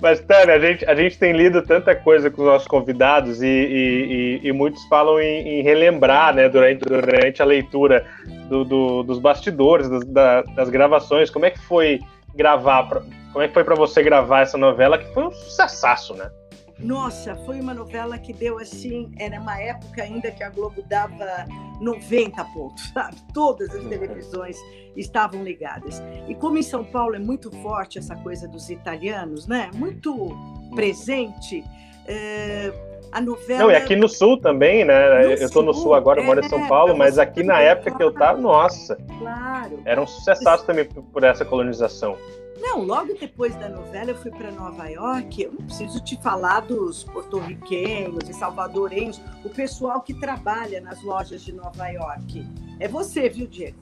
Mas, 0.00 0.20
Tânia, 0.20 0.54
a 0.54 0.58
gente, 0.58 0.84
a 0.84 0.94
gente 0.94 1.18
tem 1.18 1.32
lido 1.32 1.62
tanta 1.62 1.94
coisa 1.94 2.30
com 2.30 2.42
os 2.42 2.46
nossos 2.46 2.68
convidados 2.68 3.42
e, 3.42 3.46
e, 3.46 4.40
e, 4.44 4.48
e 4.48 4.52
muitos 4.52 4.84
falam 4.88 5.18
em, 5.18 5.58
em, 5.58 5.62
relembrar, 5.62 6.34
né, 6.34 6.50
durante, 6.50 6.84
durante 6.84 7.40
a 7.40 7.44
leitura 7.46 8.04
do, 8.48 8.62
do, 8.62 9.02
dos 9.02 9.18
bastidores, 9.18 9.88
das, 9.88 10.44
das, 10.54 10.68
gravações. 10.68 11.30
Como 11.30 11.46
é 11.46 11.50
que 11.50 11.58
foi 11.60 12.00
gravar? 12.34 12.86
Como 13.32 13.42
é 13.42 13.48
que 13.48 13.54
foi 13.54 13.64
para 13.64 13.74
você 13.74 14.02
gravar 14.02 14.40
essa 14.40 14.58
novela 14.58 14.98
que 14.98 15.12
foi 15.14 15.24
um 15.24 15.32
sucessaço, 15.32 16.14
né? 16.14 16.30
Nossa, 16.78 17.34
foi 17.46 17.58
uma 17.60 17.72
novela 17.72 18.18
que 18.18 18.32
deu 18.32 18.58
assim, 18.58 19.10
era 19.18 19.40
uma 19.40 19.58
época 19.58 20.02
ainda 20.02 20.30
que 20.30 20.42
a 20.42 20.50
Globo 20.50 20.82
dava 20.82 21.46
90 21.80 22.44
pontos, 22.46 22.88
sabe? 22.92 23.16
Todas 23.32 23.74
as 23.74 23.84
televisões 23.84 24.56
estavam 24.94 25.42
ligadas. 25.42 26.02
E 26.28 26.34
como 26.34 26.58
em 26.58 26.62
São 26.62 26.84
Paulo 26.84 27.16
é 27.16 27.18
muito 27.18 27.50
forte 27.62 27.98
essa 27.98 28.14
coisa 28.16 28.46
dos 28.46 28.68
italianos, 28.68 29.46
né? 29.46 29.70
Muito 29.74 30.36
presente. 30.74 31.64
É, 32.06 32.72
a 33.10 33.20
novela. 33.20 33.62
Não, 33.62 33.70
e 33.70 33.74
aqui 33.74 33.96
no 33.96 34.08
Sul 34.08 34.38
também, 34.38 34.84
né? 34.84 35.08
No 35.08 35.30
eu 35.30 35.32
estou 35.32 35.62
no 35.62 35.72
Sul 35.72 35.94
agora, 35.94 36.20
eu 36.20 36.24
moro 36.24 36.40
em 36.40 36.48
São 36.48 36.64
é, 36.64 36.68
Paulo, 36.68 36.96
mas 36.96 37.18
aqui 37.18 37.42
na 37.42 37.60
época 37.60 37.92
que 37.92 38.02
eu 38.02 38.10
estava, 38.10 38.38
nossa. 38.38 38.96
Claro. 39.18 39.80
Era 39.84 40.00
um 40.00 40.06
sucesso 40.06 40.66
também 40.66 40.84
por 40.84 41.24
essa 41.24 41.44
colonização. 41.44 42.16
Não, 42.58 42.82
logo 42.82 43.14
depois 43.14 43.54
da 43.56 43.68
novela 43.68 44.10
eu 44.10 44.16
fui 44.16 44.30
para 44.30 44.50
Nova 44.50 44.88
York. 44.88 45.42
Eu 45.42 45.52
não 45.52 45.66
preciso 45.66 46.02
te 46.02 46.20
falar 46.22 46.60
dos 46.60 47.04
porto-riquenhos 47.04 48.28
e 48.28 48.32
salvadorenhos, 48.32 49.20
o 49.44 49.50
pessoal 49.50 50.00
que 50.00 50.14
trabalha 50.14 50.80
nas 50.80 51.02
lojas 51.02 51.44
de 51.44 51.52
Nova 51.52 51.86
York. 51.88 52.46
É 52.80 52.88
você, 52.88 53.28
viu, 53.28 53.46
Diego? 53.46 53.78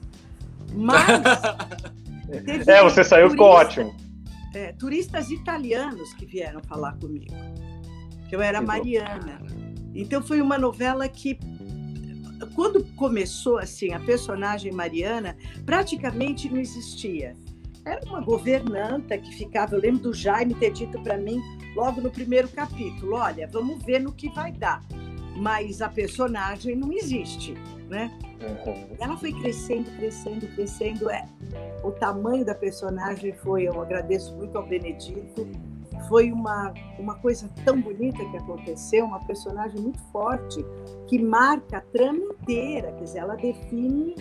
Mas. 0.73 1.05
é, 2.67 2.83
você 2.83 3.03
saiu 3.03 3.27
turista, 3.27 3.43
ótimo. 3.43 3.95
É, 4.53 4.73
turistas 4.73 5.29
italianos 5.31 6.13
que 6.13 6.25
vieram 6.25 6.61
falar 6.63 6.97
comigo. 6.97 7.33
Que 8.29 8.35
eu 8.35 8.41
era 8.41 8.59
que 8.59 8.65
Mariana. 8.65 9.41
Então 9.93 10.21
foi 10.21 10.41
uma 10.41 10.57
novela 10.57 11.07
que 11.07 11.39
quando 12.53 12.83
começou 12.95 13.57
assim 13.57 13.93
a 13.93 13.99
personagem 13.99 14.71
Mariana 14.71 15.37
praticamente 15.65 16.49
não 16.49 16.59
existia 16.59 17.33
era 17.85 18.01
uma 18.05 18.19
governanta 18.19 19.17
que 19.17 19.31
ficava. 19.35 19.75
Eu 19.75 19.79
lembro 19.79 20.01
do 20.01 20.13
Jaime 20.13 20.55
ter 20.55 20.71
dito 20.71 20.99
para 21.01 21.17
mim 21.17 21.41
logo 21.75 22.01
no 22.01 22.09
primeiro 22.09 22.49
capítulo: 22.49 23.15
olha, 23.15 23.47
vamos 23.47 23.83
ver 23.83 23.99
no 23.99 24.11
que 24.11 24.29
vai 24.29 24.51
dar. 24.51 24.81
Mas 25.37 25.81
a 25.81 25.89
personagem 25.89 26.75
não 26.75 26.91
existe, 26.91 27.53
né? 27.89 28.11
Uhum. 28.41 28.95
Ela 28.99 29.17
foi 29.17 29.33
crescendo, 29.33 29.91
crescendo, 29.97 30.47
crescendo. 30.55 31.09
É, 31.09 31.25
o 31.83 31.91
tamanho 31.91 32.45
da 32.45 32.55
personagem 32.55 33.33
foi, 33.33 33.67
eu 33.67 33.81
agradeço 33.81 34.33
muito 34.35 34.57
ao 34.57 34.65
Benedito, 34.65 35.47
foi 36.07 36.31
uma, 36.31 36.73
uma 36.97 37.15
coisa 37.15 37.49
tão 37.63 37.81
bonita 37.81 38.23
que 38.23 38.37
aconteceu, 38.37 39.05
uma 39.05 39.19
personagem 39.25 39.81
muito 39.81 39.99
forte, 40.11 40.65
que 41.07 41.19
marca 41.19 41.77
a 41.77 41.81
trama 41.81 42.19
inteira, 42.19 42.91
quer 42.93 43.03
dizer, 43.03 43.19
ela 43.19 43.35
define 43.35 44.15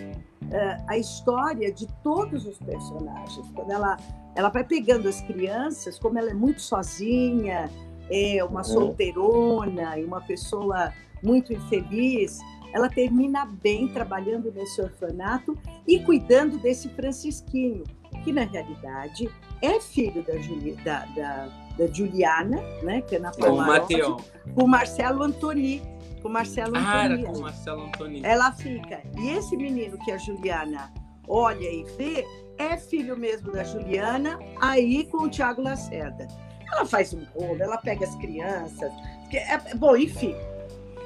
uh, 0.51 0.85
a 0.87 0.99
história 0.99 1.73
de 1.73 1.87
todos 2.03 2.47
os 2.47 2.59
personagens. 2.59 3.47
Quando 3.55 3.71
ela, 3.71 3.97
ela 4.35 4.49
vai 4.49 4.65
pegando 4.65 5.09
as 5.09 5.21
crianças, 5.21 5.99
como 5.99 6.19
ela 6.19 6.31
é 6.31 6.35
muito 6.35 6.61
sozinha, 6.61 7.71
é 8.11 8.45
uma 8.45 8.61
uhum. 8.61 8.65
solteirona 8.65 9.99
e 9.99 10.05
uma 10.05 10.21
pessoa 10.21 10.93
muito 11.23 11.53
infeliz, 11.53 12.39
ela 12.73 12.89
termina 12.89 13.47
bem 13.47 13.89
trabalhando 13.89 14.53
nesse 14.53 14.81
orfanato 14.81 15.57
e 15.87 16.01
cuidando 16.01 16.59
desse 16.59 16.89
Francisquinho, 16.89 17.85
que 18.25 18.33
na 18.33 18.43
realidade 18.43 19.31
é 19.63 19.81
filho 19.81 20.23
da, 20.25 20.37
Juli, 20.39 20.73
da, 20.85 21.07
da, 21.07 21.49
da 21.79 21.87
Juliana, 21.87 22.61
né, 22.83 23.01
que 23.03 23.17
é 23.17 23.19
na 23.19 23.31
o 23.31 23.57
Mateu. 23.57 24.17
com 24.55 24.65
o 24.65 24.69
Marcelo 24.69 25.23
Antoni. 25.23 25.83
Com 26.25 26.31
o 26.31 26.33
Marcelo 26.33 26.75
Ah, 26.75 27.05
Antoni. 27.05 27.23
era 27.23 27.33
com 27.35 27.39
Marcelo 27.39 27.83
Antoni. 27.85 28.21
Ela 28.25 28.51
fica. 28.53 29.03
E 29.19 29.29
esse 29.29 29.55
menino 29.59 29.99
que 29.99 30.11
a 30.11 30.17
Juliana 30.17 30.91
olha 31.29 31.69
e 31.71 31.85
vê 31.99 32.25
é 32.57 32.79
filho 32.79 33.15
mesmo 33.15 33.53
da 33.53 33.63
Juliana, 33.63 34.39
aí 34.59 35.05
com 35.05 35.19
o 35.25 35.29
Tiago 35.29 35.61
Lacerda. 35.61 36.27
Ela 36.73 36.87
faz 36.87 37.13
um 37.13 37.23
rolo, 37.35 37.63
ela 37.63 37.77
pega 37.77 38.07
as 38.07 38.15
crianças. 38.17 38.91
que 39.29 39.37
É, 39.37 39.75
bom, 39.77 39.95
enfim. 39.99 40.35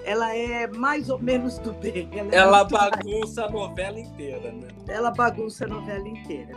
Ela 0.05 0.37
é 0.37 0.69
mais 0.69 1.11
ou 1.11 1.19
menos 1.19 1.59
do 1.59 1.73
bem. 1.73 2.09
Ela, 2.12 2.33
é 2.33 2.37
Ela 2.37 2.59
muito 2.59 2.73
mais- 2.75 2.91
bagunça 2.91 3.45
a 3.45 3.51
novela 3.51 3.99
inteira, 3.99 4.53
né? 4.53 4.69
ela 4.87 5.11
bagunça 5.11 5.64
a 5.64 5.69
novela 5.69 6.07
inteira. 6.09 6.55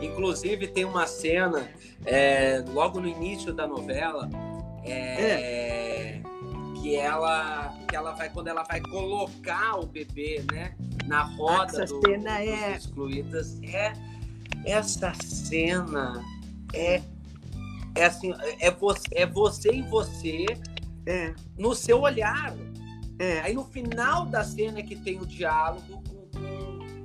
Inclusive, 0.00 0.68
tem 0.68 0.86
uma 0.86 1.06
cena 1.06 1.68
é, 2.06 2.64
logo 2.72 2.98
no 2.98 3.06
início 3.06 3.52
da 3.52 3.66
novela 3.66 4.30
é, 4.82 6.20
que 6.80 6.96
ela 6.96 7.74
que 7.88 7.94
ela 7.96 8.12
vai 8.12 8.30
quando 8.30 8.48
ela 8.48 8.62
vai 8.62 8.80
colocar 8.80 9.78
o 9.78 9.86
bebê, 9.86 10.44
né, 10.52 10.74
na 11.06 11.22
roda 11.22 11.84
do, 11.86 12.00
cena 12.06 12.38
dos 12.38 12.48
é- 12.48 12.76
excluídas. 12.76 13.60
É 13.62 13.92
essa 14.64 15.12
cena 15.14 16.22
é 16.74 17.02
é 17.94 18.04
assim 18.04 18.32
é 18.60 18.70
você, 18.70 19.06
é 19.12 19.26
você 19.26 19.72
e 19.72 19.82
você 19.82 20.46
É, 21.06 21.34
no 21.58 21.74
seu 21.74 22.00
olhar. 22.02 22.54
é. 23.18 23.40
Aí 23.40 23.54
no 23.54 23.64
final 23.64 24.26
da 24.26 24.44
cena 24.44 24.78
é 24.80 24.82
que 24.82 24.94
tem 24.96 25.18
o 25.18 25.26
diálogo 25.26 26.02
com, 26.08 26.38
com, 26.38 26.59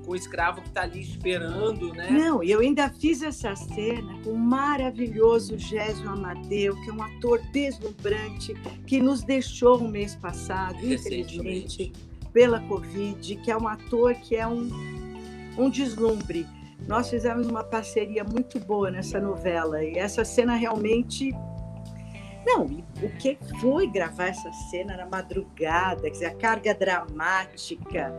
com 0.06 0.12
o 0.12 0.16
escravo 0.16 0.62
que 0.62 0.70
tá 0.70 0.84
ali 0.84 1.02
esperando, 1.02 1.94
né? 1.94 2.10
Não, 2.12 2.44
e 2.44 2.52
eu 2.52 2.60
ainda 2.60 2.90
fiz 2.90 3.22
essa 3.22 3.56
cena 3.56 4.18
com 4.24 4.32
o 4.32 4.38
maravilhoso 4.38 5.58
Gésio 5.58 6.08
Amadeu, 6.08 6.76
que 6.82 6.90
é 6.90 6.94
um 6.94 7.02
ator 7.02 7.42
deslumbrante, 7.52 8.54
que 8.86 9.02
nos 9.02 9.24
deixou 9.24 9.80
o 9.80 9.88
mês 9.88 10.16
passado, 10.16 10.78
infelizmente, 10.86 11.92
pela 12.32 12.60
Covid, 12.62 13.36
que 13.38 13.50
é 13.50 13.58
um 13.58 13.68
ator 13.68 14.14
que 14.16 14.36
é 14.36 14.48
um, 14.48 14.70
um 15.58 15.70
deslumbre. 15.70 16.46
Nós 16.88 17.10
fizemos 17.10 17.48
uma 17.48 17.64
parceria 17.64 18.24
muito 18.24 18.60
boa 18.60 18.92
nessa 18.92 19.20
novela, 19.20 19.84
e 19.84 19.98
essa 19.98 20.24
cena 20.24 20.56
realmente. 20.56 21.32
Não, 22.46 22.68
e 22.70 22.84
o 23.04 23.10
que 23.18 23.40
foi 23.60 23.88
gravar 23.88 24.28
essa 24.28 24.52
cena 24.70 24.96
na 24.96 25.08
madrugada, 25.08 26.04
quer 26.04 26.10
dizer, 26.12 26.26
a 26.26 26.36
carga 26.36 26.76
dramática, 26.76 28.16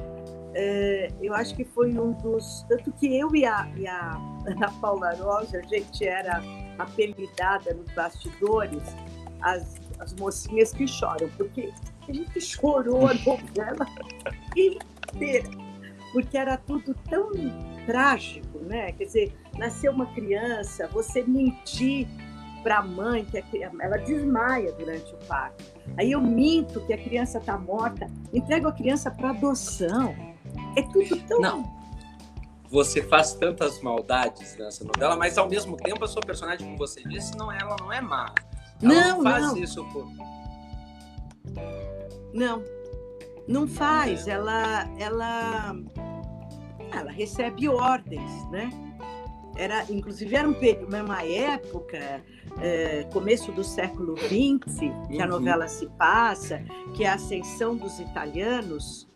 é, 0.59 1.11
eu 1.21 1.35
acho 1.35 1.55
que 1.55 1.65
foi 1.65 1.97
um 1.99 2.13
dos. 2.13 2.65
Tanto 2.67 2.91
que 2.93 3.15
eu 3.15 3.35
e 3.37 3.45
a, 3.45 3.69
e 3.77 3.87
a 3.87 4.13
Ana 4.49 4.71
Paula 4.81 5.15
Rosa, 5.15 5.59
a 5.59 5.63
gente 5.63 6.07
era 6.07 6.43
apelidada 6.79 7.75
nos 7.75 7.93
bastidores, 7.93 8.83
as, 9.43 9.75
as 9.99 10.15
mocinhas 10.15 10.73
que 10.73 10.89
choram, 10.89 11.29
porque 11.37 11.71
a 12.09 12.13
gente 12.13 12.41
chorou 12.41 13.07
a 13.07 13.13
novela 13.15 13.87
inteira, 14.57 15.51
porque 16.13 16.39
era 16.39 16.57
tudo 16.57 16.95
tão 17.11 17.31
trágico, 17.85 18.59
né? 18.61 18.93
Quer 18.93 19.05
dizer, 19.05 19.39
nasceu 19.59 19.93
uma 19.93 20.07
criança, 20.15 20.89
você 20.89 21.23
mentir 21.23 22.09
para 22.63 22.79
a 22.79 22.83
mãe 22.83 23.27
que 23.27 23.39
a 23.39 23.71
ela 23.79 23.99
desmaia 23.99 24.73
durante 24.73 25.15
o 25.15 25.19
parto. 25.29 25.65
Aí 25.99 26.13
eu 26.13 26.21
minto 26.21 26.81
que 26.87 26.95
a 26.95 26.99
criança 26.99 27.39
está 27.39 27.59
morta, 27.59 28.07
entrego 28.33 28.69
a 28.69 28.73
criança 28.73 29.11
para 29.11 29.31
adoção. 29.31 30.36
É 30.77 30.83
tudo 30.83 31.17
tão. 31.27 31.41
Não. 31.41 31.77
Você 32.71 33.03
faz 33.03 33.33
tantas 33.35 33.81
maldades 33.81 34.57
nessa 34.59 34.85
novela, 34.85 35.17
mas 35.17 35.39
ao 35.39 35.49
mesmo 35.49 35.77
tempo 35.77 36.05
a 36.05 36.09
sua 36.09 36.21
personagem, 36.23 36.67
como 36.67 36.77
você 36.79 37.03
disse, 37.05 37.37
não, 37.37 37.51
ela 37.51 37.77
não 37.81 37.93
é 37.93 38.01
má. 38.01 38.33
Ela 38.83 38.95
Não, 38.95 39.23
faz 39.23 39.43
não. 39.47 39.57
isso 39.57 39.85
por. 39.93 40.07
Não, 42.35 42.63
não 43.49 43.67
faz. 43.67 44.27
Ela, 44.29 44.89
ela, 44.99 45.77
ela 46.93 47.11
recebe 47.11 47.69
ordens, 47.69 48.51
né? 48.51 48.69
Era, 49.57 49.85
inclusive, 49.91 50.35
era 50.37 50.47
um 50.47 50.53
período, 50.53 50.95
uma 50.95 51.23
época, 51.25 52.23
é, 52.61 53.05
começo 53.11 53.51
do 53.53 53.65
século 53.65 54.15
XX, 54.19 54.81
que 55.09 55.19
a 55.21 55.25
Uhum. 55.25 55.31
novela 55.31 55.67
se 55.67 55.87
passa, 55.97 56.63
que 56.95 57.05
é 57.05 57.09
a 57.09 57.15
ascensão 57.15 57.75
dos 57.75 57.99
italianos 57.99 59.09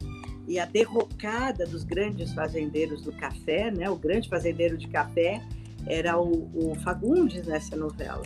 e 0.49 0.59
a 0.59 0.65
derrocada 0.65 1.65
dos 1.67 1.85
grandes 1.85 2.33
fazendeiros 2.33 3.03
do 3.03 3.13
café, 3.13 3.71
né? 3.71 3.89
O 3.89 3.97
grande 3.97 4.29
fazendeiro 4.29 4.77
de 4.77 4.89
café 4.89 5.43
era 5.87 6.19
o, 6.21 6.51
o 6.55 6.75
Fagundes 6.83 7.47
nessa 7.47 7.77
novela. 7.77 8.23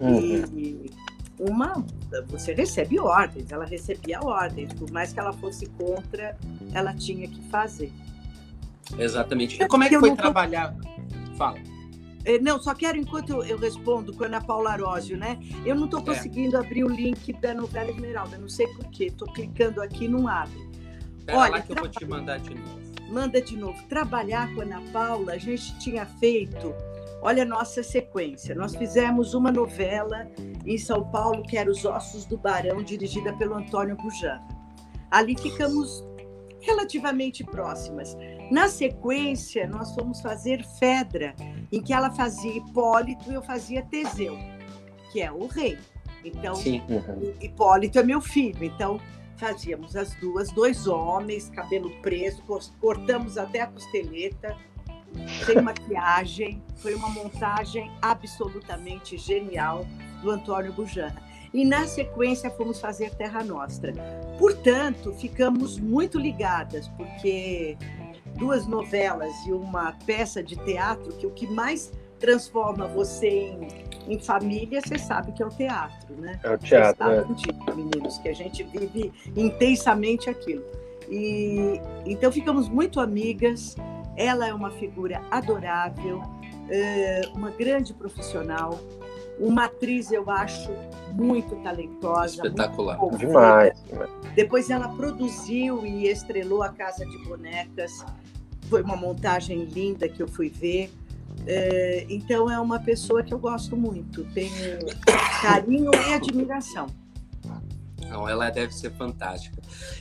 Uhum. 0.00 0.18
E 0.56 0.90
uma, 1.38 1.84
você 2.28 2.52
recebe 2.52 2.98
ordens, 2.98 3.52
ela 3.52 3.64
recebia 3.64 4.20
ordens, 4.20 4.72
por 4.74 4.90
mais 4.90 5.12
que 5.12 5.20
ela 5.20 5.32
fosse 5.32 5.66
contra, 5.66 6.36
ela 6.72 6.92
tinha 6.92 7.28
que 7.28 7.40
fazer. 7.48 7.92
Exatamente. 8.98 9.62
E 9.62 9.68
como 9.68 9.84
é 9.84 9.88
que 9.88 9.96
Eu 9.96 10.00
foi 10.00 10.10
tô- 10.10 10.16
trabalhar? 10.16 10.74
Fala. 11.36 11.58
Eh, 12.24 12.38
Não, 12.40 12.60
só 12.60 12.74
quero, 12.74 12.98
enquanto 12.98 13.30
eu, 13.30 13.44
eu 13.44 13.58
respondo 13.58 14.12
com 14.12 14.24
a 14.24 14.26
Ana 14.26 14.40
Paula 14.40 14.70
Arósio, 14.72 15.16
né? 15.16 15.38
Eu 15.64 15.74
não 15.76 15.84
estou 15.84 16.00
É. 16.00 16.04
conseguindo 16.04 16.56
abrir 16.58 16.84
o 16.84 16.88
link 16.88 17.32
da 17.34 17.54
novela 17.54 17.90
Esmeralda, 17.90 18.36
não 18.38 18.48
sei 18.48 18.66
porquê. 18.68 19.04
Estou 19.06 19.28
clicando 19.32 19.80
aqui 19.80 20.04
e 20.06 20.08
não 20.08 20.26
abre. 20.26 20.67
Pera 21.28 21.40
Olha, 21.40 21.50
lá 21.50 21.60
que 21.60 21.72
eu 21.72 21.76
vou 21.76 21.88
te 21.88 22.06
mandar 22.06 22.40
de 22.40 22.54
novo. 22.54 22.80
Manda 23.10 23.42
de 23.42 23.54
novo. 23.54 23.82
Trabalhar 23.86 24.52
com 24.54 24.62
a 24.62 24.64
Ana 24.64 24.80
Paula, 24.90 25.34
a 25.34 25.38
gente 25.38 25.78
tinha 25.78 26.06
feito. 26.06 26.74
Olha 27.20 27.42
a 27.42 27.46
nossa 27.46 27.82
sequência. 27.82 28.54
Nós 28.54 28.74
fizemos 28.74 29.34
uma 29.34 29.52
novela 29.52 30.26
em 30.64 30.78
São 30.78 31.04
Paulo, 31.10 31.42
que 31.42 31.58
era 31.58 31.70
Os 31.70 31.84
Ossos 31.84 32.24
do 32.24 32.38
Barão, 32.38 32.82
dirigida 32.82 33.34
pelo 33.34 33.56
Antônio 33.56 33.94
Bujan. 33.94 34.40
Ali 35.10 35.36
ficamos 35.36 36.02
relativamente 36.60 37.44
próximas. 37.44 38.16
Na 38.50 38.66
sequência, 38.68 39.68
nós 39.68 39.94
fomos 39.94 40.22
fazer 40.22 40.64
Fedra, 40.78 41.34
em 41.70 41.82
que 41.82 41.92
ela 41.92 42.10
fazia 42.10 42.56
Hipólito 42.56 43.30
e 43.30 43.34
eu 43.34 43.42
fazia 43.42 43.82
Teseu, 43.82 44.38
que 45.12 45.20
é 45.20 45.30
o 45.30 45.46
rei. 45.46 45.78
Então, 46.24 46.54
Sim. 46.54 46.82
Uhum. 46.88 47.34
Hipólito 47.38 47.98
é 47.98 48.02
meu 48.02 48.22
filho, 48.22 48.64
então 48.64 48.98
fazíamos 49.38 49.96
as 49.96 50.14
duas, 50.16 50.50
dois 50.50 50.86
homens, 50.86 51.48
cabelo 51.50 51.90
preso, 52.02 52.42
cortamos 52.80 53.38
até 53.38 53.60
a 53.60 53.66
costeleta, 53.66 54.56
sem 55.46 55.60
maquiagem. 55.62 56.62
Foi 56.76 56.94
uma 56.94 57.08
montagem 57.08 57.90
absolutamente 58.02 59.16
genial 59.16 59.86
do 60.22 60.30
Antônio 60.30 60.72
Bujanra. 60.72 61.28
E 61.54 61.64
na 61.64 61.86
sequência 61.86 62.50
fomos 62.50 62.78
fazer 62.78 63.14
Terra 63.14 63.42
Nostra. 63.42 63.94
Portanto, 64.38 65.14
ficamos 65.14 65.78
muito 65.78 66.18
ligadas, 66.18 66.88
porque 66.88 67.76
duas 68.36 68.66
novelas 68.66 69.34
e 69.46 69.52
uma 69.52 69.92
peça 70.04 70.42
de 70.42 70.56
teatro, 70.56 71.16
que 71.16 71.26
o 71.26 71.30
que 71.30 71.46
mais 71.46 71.90
transforma 72.18 72.86
você 72.86 73.28
em, 73.28 73.87
em 74.08 74.18
família, 74.18 74.80
você 74.80 74.98
sabe 74.98 75.32
que 75.32 75.42
é 75.42 75.46
o 75.46 75.50
teatro, 75.50 76.14
né? 76.16 76.40
É 76.42 76.50
o 76.50 76.58
teatro, 76.58 77.04
sabem 77.04 77.34
disso, 77.34 77.76
meninos, 77.76 78.18
que 78.18 78.28
a 78.28 78.34
gente 78.34 78.62
vive 78.64 79.12
intensamente 79.36 80.30
aquilo. 80.30 80.64
E 81.10 81.80
então 82.06 82.32
ficamos 82.32 82.68
muito 82.68 83.00
amigas. 83.00 83.76
Ela 84.16 84.48
é 84.48 84.54
uma 84.54 84.70
figura 84.70 85.22
adorável, 85.30 86.22
é, 86.68 87.22
uma 87.34 87.50
grande 87.50 87.94
profissional, 87.94 88.78
uma 89.38 89.66
atriz, 89.66 90.10
eu 90.10 90.28
acho, 90.28 90.70
muito 91.12 91.54
talentosa. 91.56 92.42
muito 92.42 92.46
Espetacular. 92.46 92.96
envolvida. 92.96 93.26
Demais. 93.26 93.84
Depois 94.34 94.70
ela 94.70 94.88
produziu 94.88 95.86
e 95.86 96.08
estrelou 96.08 96.62
a 96.62 96.70
Casa 96.70 97.06
de 97.06 97.18
Bonecas. 97.18 98.04
Foi 98.68 98.82
uma 98.82 98.96
montagem 98.96 99.64
linda 99.64 100.08
que 100.08 100.22
eu 100.22 100.28
fui 100.28 100.48
ver. 100.48 100.90
É, 101.50 102.04
então 102.10 102.50
é 102.50 102.60
uma 102.60 102.78
pessoa 102.78 103.22
que 103.22 103.32
eu 103.32 103.38
gosto 103.38 103.74
muito. 103.74 104.22
Tenho 104.34 104.78
carinho 105.40 105.90
e 105.94 106.12
admiração. 106.12 106.86
Não, 108.06 108.28
ela 108.28 108.50
deve 108.50 108.72
ser 108.74 108.90
fantástica. 108.92 109.56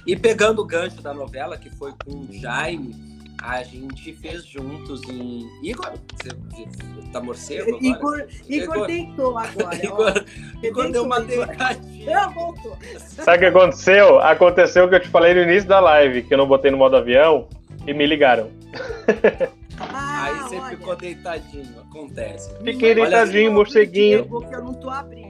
E 0.05 0.15
pegando 0.15 0.61
o 0.61 0.65
gancho 0.65 1.01
da 1.01 1.13
novela, 1.13 1.57
que 1.57 1.69
foi 1.69 1.93
com 2.05 2.11
o 2.11 2.27
Jaime, 2.33 2.95
a 3.41 3.63
gente 3.63 4.13
fez 4.13 4.45
juntos 4.45 5.01
em. 5.09 5.47
Igor, 5.63 5.93
você, 6.13 6.29
você 6.49 7.11
tá 7.11 7.21
morcego 7.21 7.77
agora? 7.77 7.87
Igor, 7.87 8.27
Igor 8.49 8.75
Igor- 8.75 8.87
deitou 8.87 9.37
agora. 9.37 9.85
Igor, 9.85 10.25
Igor 10.63 10.91
deu 10.91 11.03
uma 11.05 11.21
deitadinha. 11.21 12.27
Voltou. 12.29 12.77
Sabe 12.97 13.37
o 13.37 13.39
que 13.39 13.45
aconteceu? 13.45 14.19
Aconteceu 14.19 14.85
o 14.85 14.89
que 14.89 14.95
eu 14.95 14.99
te 15.01 15.07
falei 15.09 15.33
no 15.33 15.41
início 15.43 15.67
da 15.69 15.79
live, 15.79 16.23
que 16.23 16.33
eu 16.33 16.37
não 16.37 16.47
botei 16.47 16.71
no 16.71 16.77
modo 16.77 16.97
avião 16.97 17.47
e 17.85 17.93
me 17.93 18.05
ligaram. 18.05 18.49
Ah, 19.79 20.23
Aí 20.23 20.39
você 20.39 20.55
olha, 20.57 20.77
ficou 20.77 20.95
deitadinho, 20.95 21.79
acontece. 21.81 22.49
Fiquei 22.63 22.91
Olha, 22.91 23.01
deitadinho, 23.03 23.51
morceguinho. 23.53 24.23
digo 24.23 24.47
que 24.47 24.55
eu 24.55 24.63
não 24.63 24.73
tô 24.73 24.89
abrindo. 24.89 25.27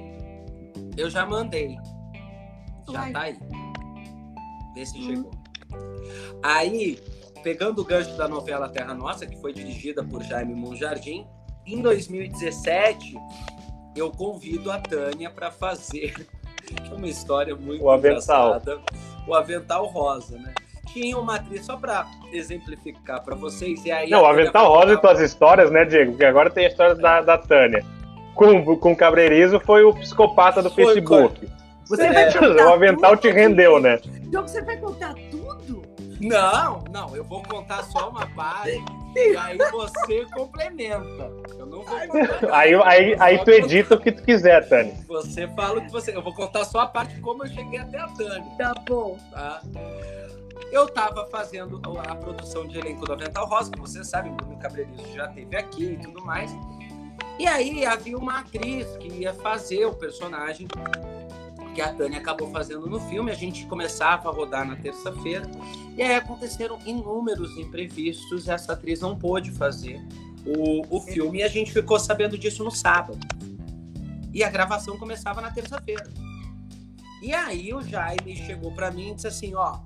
Eu 0.95 1.09
já 1.09 1.25
mandei. 1.25 1.75
Já 2.89 3.01
Vai. 3.01 3.11
tá 3.13 3.21
aí. 3.23 3.37
Vê 4.73 4.85
se 4.85 5.01
chegou. 5.01 5.31
Aí, 6.43 6.99
pegando 7.43 7.81
o 7.81 7.85
gancho 7.85 8.15
da 8.15 8.27
novela 8.27 8.69
Terra 8.69 8.93
Nossa, 8.93 9.25
que 9.25 9.35
foi 9.41 9.53
dirigida 9.53 10.03
por 10.03 10.23
Jaime 10.23 10.55
Monjardim, 10.55 11.25
em 11.65 11.81
2017 11.81 13.15
eu 13.95 14.11
convido 14.11 14.71
a 14.71 14.79
Tânia 14.79 15.29
para 15.29 15.51
fazer 15.51 16.13
uma 16.95 17.07
história 17.07 17.55
muito 17.55 17.83
o 17.83 17.89
avental. 17.89 18.47
engraçada. 18.59 18.79
O 19.27 19.33
avental 19.33 19.85
rosa, 19.87 20.37
né? 20.37 20.53
Tinha 21.01 21.17
uma 21.17 21.35
atriz, 21.35 21.65
só 21.65 21.77
para 21.77 22.07
exemplificar 22.31 23.23
para 23.23 23.35
vocês, 23.35 23.85
e 23.85 23.91
aí. 23.91 24.09
Não, 24.09 24.23
o 24.23 24.25
avental 24.25 24.67
rosa 24.67 24.93
e 24.93 24.97
tuas 24.97 25.19
histórias, 25.19 25.69
né, 25.69 25.85
Diego? 25.85 26.11
Porque 26.11 26.25
agora 26.25 26.49
tem 26.49 26.65
a 26.65 26.69
história 26.69 26.95
da, 26.95 27.21
da 27.21 27.37
Tânia. 27.37 27.85
Com, 28.33 28.77
com 28.77 28.91
o 28.91 28.95
Cabreirizo 28.95 29.59
foi 29.59 29.83
o 29.83 29.93
psicopata 29.93 30.61
do 30.61 30.69
Foi, 30.69 30.85
Facebook. 30.85 31.47
Você 31.85 32.03
É, 32.03 32.13
vai 32.13 32.33
contar 32.33 32.65
o 32.69 32.73
avental 32.73 33.11
tudo, 33.11 33.21
te 33.21 33.31
rendeu, 33.31 33.79
né? 33.79 33.99
Então 34.23 34.47
você 34.47 34.61
vai 34.61 34.77
contar 34.77 35.13
tudo? 35.31 35.83
Não, 36.19 36.83
não, 36.91 37.15
eu 37.15 37.23
vou 37.23 37.43
contar 37.43 37.83
só 37.83 38.09
uma 38.09 38.25
parte 38.27 38.83
e 39.15 39.37
aí 39.37 39.57
você 39.71 40.25
complementa. 40.33 41.31
Eu 41.57 41.65
não 41.65 41.83
vou 41.83 41.85
contar. 41.85 42.55
Aí, 42.55 42.73
aí, 42.75 43.15
aí 43.19 43.43
tu 43.43 43.51
edita 43.51 43.95
o 43.95 43.99
que 43.99 44.11
tu 44.11 44.23
quiser, 44.23 44.67
Tânia. 44.67 44.95
Você 45.07 45.47
fala 45.49 45.79
o 45.79 45.81
que 45.85 45.91
você. 45.91 46.15
Eu 46.15 46.21
vou 46.21 46.33
contar 46.33 46.65
só 46.65 46.79
a 46.79 46.87
parte 46.87 47.15
de 47.15 47.21
como 47.21 47.43
eu 47.43 47.49
cheguei 47.49 47.79
até 47.79 47.99
a 47.99 48.07
Tânia. 48.07 48.51
Tá 48.57 48.73
bom. 48.87 49.17
tá? 49.31 49.61
Eu 50.72 50.86
estava 50.86 51.26
fazendo 51.28 51.82
a 51.99 52.16
produção 52.16 52.68
de 52.68 52.78
elenco 52.78 53.05
do 53.05 53.14
Avental 53.14 53.47
Rosa, 53.47 53.72
que 53.72 53.80
você 53.80 54.03
sabe, 54.03 54.30
Bruno 54.30 54.58
Cabreirizo 54.58 55.14
já 55.14 55.28
teve 55.28 55.55
aqui 55.55 55.93
e 55.93 55.97
tudo 55.97 56.24
mais. 56.26 56.51
E 57.39 57.47
aí 57.47 57.86
havia 57.86 58.18
uma 58.18 58.39
atriz 58.39 58.88
que 58.97 59.08
ia 59.08 59.34
fazer 59.34 59.86
o 59.86 59.93
personagem 59.93 60.68
que 61.76 61.82
a 61.82 61.93
Tânia 61.93 62.18
acabou 62.18 62.49
fazendo 62.49 62.88
no 62.88 62.99
filme. 63.01 63.30
A 63.32 63.36
gente 63.36 63.68
começava 63.68 64.30
a 64.30 64.32
rodar 64.32 64.68
na 64.68 64.76
terça-feira. 64.76 65.49
E 65.95 66.01
aí 66.01 66.16
aconteceram 66.16 66.80
inúmeros 66.86 67.55
imprevistos 67.58 68.47
essa 68.47 68.74
atriz 68.74 69.01
não 69.01 69.16
pôde 69.16 69.51
fazer 69.51 70.01
o, 70.43 70.82
o 70.89 70.99
filme. 71.01 71.39
E 71.39 71.43
a 71.43 71.47
gente 71.47 71.72
ficou 71.72 71.99
sabendo 71.99 72.36
disso 72.36 72.64
no 72.64 72.72
sábado. 72.72 73.20
E 74.34 74.43
a 74.43 74.49
gravação 74.49 74.97
começava 74.97 75.39
na 75.39 75.51
terça-feira. 75.51 76.12
E 77.22 77.32
aí 77.34 77.72
o 77.72 77.82
Jaime 77.82 78.36
chegou 78.36 78.72
para 78.72 78.89
mim 78.89 79.12
e 79.12 79.14
disse 79.14 79.28
assim, 79.28 79.53
ó, 79.53 79.80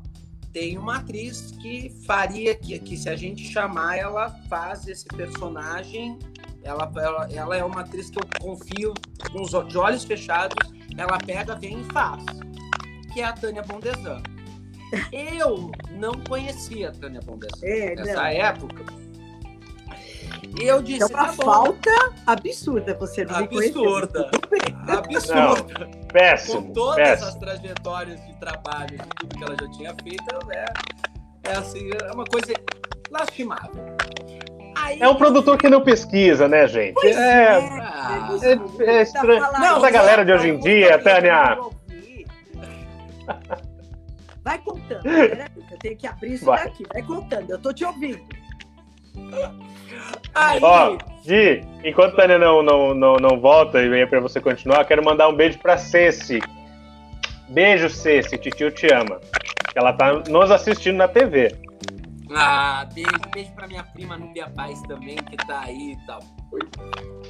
tem 0.53 0.77
uma 0.77 0.97
atriz 0.97 1.51
que 1.61 1.89
faria 2.05 2.55
que, 2.55 2.77
que 2.79 2.97
se 2.97 3.09
a 3.09 3.15
gente 3.15 3.43
chamar 3.51 3.97
ela 3.97 4.29
faz 4.49 4.87
esse 4.87 5.05
personagem. 5.05 6.17
Ela, 6.63 6.91
ela, 6.95 7.27
ela 7.31 7.57
é 7.57 7.63
uma 7.63 7.81
atriz 7.81 8.09
que 8.09 8.19
eu 8.19 8.27
confio 8.39 8.93
com 9.31 9.41
os 9.41 9.51
de 9.67 9.77
olhos 9.77 10.03
fechados. 10.03 10.71
Ela 10.97 11.17
pega 11.17 11.55
vem 11.55 11.81
e 11.81 11.83
faz 11.85 12.23
que 13.13 13.19
é 13.19 13.25
a 13.25 13.33
Tânia 13.33 13.61
Bondesan 13.61 14.21
eu 15.11 15.71
não 15.91 16.13
conhecia 16.27 16.89
a 16.89 16.91
Tânia 16.91 17.21
Bondesan 17.23 17.65
É, 17.65 17.95
nessa 17.95 18.13
não. 18.13 18.25
época. 18.25 18.83
E 20.59 20.63
eu 20.63 20.81
disse 20.81 21.03
É 21.03 21.05
uma 21.05 21.27
tá 21.27 21.33
falta 21.33 22.13
absurda 22.25 22.93
você 22.95 23.23
não 23.23 23.35
absurda 23.35 24.29
absurda 24.87 25.85
com 25.85 26.07
Péssimo, 26.07 26.73
todas 26.73 26.95
péssimo. 26.95 27.27
as 27.29 27.35
trajetórias 27.35 28.25
de 28.25 28.33
trabalho, 28.39 28.97
de 28.97 29.07
tudo 29.19 29.35
que 29.37 29.43
ela 29.43 29.55
já 29.61 29.69
tinha 29.71 29.95
feito, 30.03 30.51
é, 30.51 30.65
é 31.49 31.55
assim, 31.55 31.89
é 32.03 32.11
uma 32.13 32.25
coisa 32.25 32.53
lastimável. 33.09 33.95
Aí, 34.77 34.99
É 35.01 35.07
um 35.07 35.15
produtor 35.15 35.57
que 35.57 35.69
não 35.69 35.81
pesquisa, 35.81 36.47
né, 36.47 36.67
gente? 36.67 36.93
Pois 36.95 37.15
é, 37.15 37.47
Ah, 37.57 38.29
é- 38.41 38.83
é 38.97 39.01
estranho. 39.03 39.39
Tá 39.39 39.45
falando- 39.47 39.61
Não, 39.61 39.77
Essa 39.77 39.91
galera 39.91 40.25
de 40.25 40.31
hoje 40.33 40.49
em 40.49 40.59
dia, 40.59 40.97
Não, 40.97 41.03
Tânia. 41.03 41.55
não. 41.55 41.71
Vai 44.43 44.57
contando. 44.59 45.03
Peraí, 45.03 45.47
eu 45.71 45.77
tenho 45.77 45.97
que 45.97 46.07
abrir 46.07 46.33
isso 46.33 46.45
Vai. 46.45 46.63
daqui. 46.65 46.83
Vai 46.91 47.03
contando. 47.03 47.49
Eu 47.51 47.59
tô 47.59 47.71
te 47.73 47.85
ouvindo. 47.85 48.19
aí, 50.33 50.59
Ó, 50.63 50.97
Di, 51.21 51.61
enquanto 51.83 52.13
a 52.13 52.21
Tânia 52.21 52.39
não, 52.39 52.63
não, 52.63 52.93
não, 52.93 53.15
não 53.17 53.39
volta 53.39 53.81
e 53.81 53.89
vem 53.89 54.07
pra 54.07 54.19
você 54.19 54.41
continuar, 54.41 54.79
eu 54.79 54.85
quero 54.85 55.05
mandar 55.05 55.29
um 55.29 55.35
beijo 55.35 55.59
pra 55.59 55.77
Ceci. 55.77 56.41
Beijo, 57.49 57.89
Ceci, 57.89 58.37
titio 58.37 58.71
te 58.71 58.91
ama. 58.91 59.19
Ela 59.75 59.93
tá 59.93 60.13
nos 60.27 60.49
assistindo 60.49 60.97
na 60.97 61.07
TV. 61.07 61.55
ah, 62.35 62.87
beijo, 62.93 63.11
beijo 63.33 63.51
pra 63.51 63.67
minha 63.67 63.83
prima 63.83 64.17
Núbia 64.17 64.49
Paz 64.49 64.81
também, 64.83 65.15
que 65.15 65.37
tá 65.37 65.61
aí 65.65 65.93
e 65.93 66.05
tal. 66.07 66.21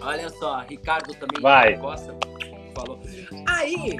Olha 0.01 0.29
só, 0.29 0.59
Ricardo 0.61 1.13
também 1.15 1.41
Vai. 1.41 1.77
falou. 1.77 2.99
Aí, 3.47 3.97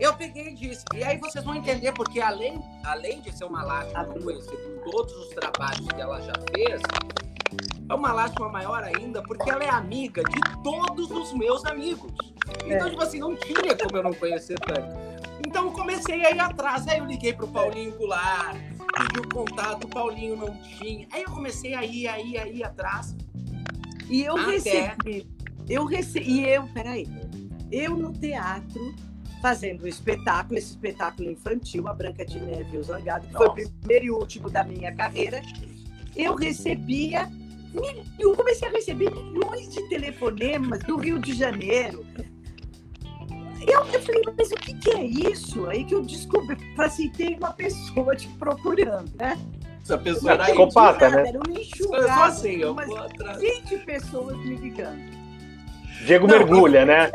eu 0.00 0.14
peguei 0.14 0.48
e 0.48 0.54
disse, 0.54 0.84
e 0.94 1.04
aí 1.04 1.18
vocês 1.18 1.44
vão 1.44 1.54
entender, 1.54 1.92
porque 1.92 2.20
além, 2.20 2.58
além 2.84 3.20
de 3.20 3.30
ser 3.36 3.44
uma 3.44 3.62
com 3.62 4.90
todos 4.90 5.14
os 5.14 5.28
trabalhos 5.28 5.86
que 5.86 6.00
ela 6.00 6.20
já 6.20 6.32
fez, 6.54 6.80
é 7.88 7.94
uma 7.94 8.12
lástima 8.12 8.48
maior 8.48 8.82
ainda, 8.84 9.22
porque 9.22 9.50
ela 9.50 9.62
é 9.64 9.68
amiga 9.70 10.22
de 10.24 10.40
todos 10.62 11.10
os 11.10 11.32
meus 11.32 11.64
amigos. 11.66 12.12
Então, 12.64 12.86
É. 12.86 12.90
tipo 12.90 13.02
assim, 13.02 13.18
não 13.18 13.36
tinha 13.36 13.76
como 13.76 13.96
eu 13.96 14.02
não 14.02 14.12
conhecer 14.12 14.58
tanto. 14.60 14.96
Então 15.46 15.66
eu 15.66 15.72
comecei 15.72 16.24
a 16.24 16.30
ir 16.30 16.38
atrás. 16.40 16.86
Aí 16.86 16.98
eu 16.98 17.04
liguei 17.06 17.32
pro 17.32 17.48
Paulinho 17.48 17.92
Goulart, 17.96 18.56
pedi 18.56 19.20
o 19.20 19.28
contato, 19.28 19.84
o 19.84 19.88
Paulinho 19.88 20.36
não 20.36 20.54
tinha. 20.62 21.08
Aí 21.12 21.22
eu 21.22 21.30
comecei 21.30 21.74
a 21.74 21.84
ir, 21.84 22.06
a 22.06 22.20
ir, 22.20 22.38
a 22.38 22.46
ir 22.46 22.62
atrás. 22.62 23.16
E 24.08 24.22
eu 24.22 24.36
Até. 24.36 24.50
recebi. 24.52 25.28
Eu 25.68 25.84
recebi. 25.84 26.30
E 26.30 26.48
eu, 26.48 26.66
peraí. 26.68 27.06
Eu 27.72 27.96
no 27.96 28.12
teatro, 28.12 28.94
fazendo 29.40 29.82
o 29.84 29.88
espetáculo, 29.88 30.58
esse 30.58 30.70
espetáculo 30.70 31.30
infantil, 31.30 31.88
A 31.88 31.94
Branca 31.94 32.24
de 32.24 32.38
Neve 32.40 32.76
e 32.76 32.78
o 32.78 32.82
Zangado, 32.82 33.26
que 33.26 33.32
foi 33.32 33.46
o 33.46 33.48
Nossa. 33.56 33.70
primeiro 33.80 34.04
e 34.04 34.10
último 34.10 34.50
da 34.50 34.62
minha 34.64 34.94
carreira. 34.94 35.40
Eu 36.16 36.34
recebia. 36.34 37.30
Eu 38.18 38.34
comecei 38.34 38.68
a 38.68 38.72
receber 38.72 39.10
milhões 39.10 39.68
de 39.72 39.88
telefonemas 39.88 40.80
do 40.80 40.96
Rio 40.96 41.18
de 41.18 41.32
Janeiro. 41.34 42.04
Eu, 43.66 43.84
eu 43.92 44.00
falei, 44.02 44.22
mas 44.36 44.50
o 44.50 44.56
que, 44.56 44.74
que 44.74 44.90
é 44.90 45.04
isso? 45.04 45.66
Aí 45.66 45.84
que 45.84 45.94
eu 45.94 46.02
descobri, 46.02 46.56
falei 46.74 46.90
assim, 46.90 47.10
tem 47.10 47.36
uma 47.36 47.52
pessoa 47.52 48.16
te 48.16 48.26
procurando, 48.38 49.10
né? 49.16 49.38
Essa 49.82 49.98
pessoa 49.98 50.32
É, 50.32 50.34
era 50.34 50.44
psicopata. 50.44 51.10
né? 51.10 51.28
Era 51.28 51.38
uma 51.38 51.48
Eu 51.48 51.54
sou 51.54 51.62
enxurrada, 51.62 52.24
assim, 52.24 52.56
eu 52.56 52.72
umas 52.72 52.86
vou 52.86 52.98
atrás. 52.98 53.38
20 53.38 53.78
pessoas 53.84 54.36
me 54.38 54.56
ligando. 54.56 55.20
Diego 56.06 56.26
Não, 56.26 56.38
mergulha, 56.38 56.86
né? 56.86 57.10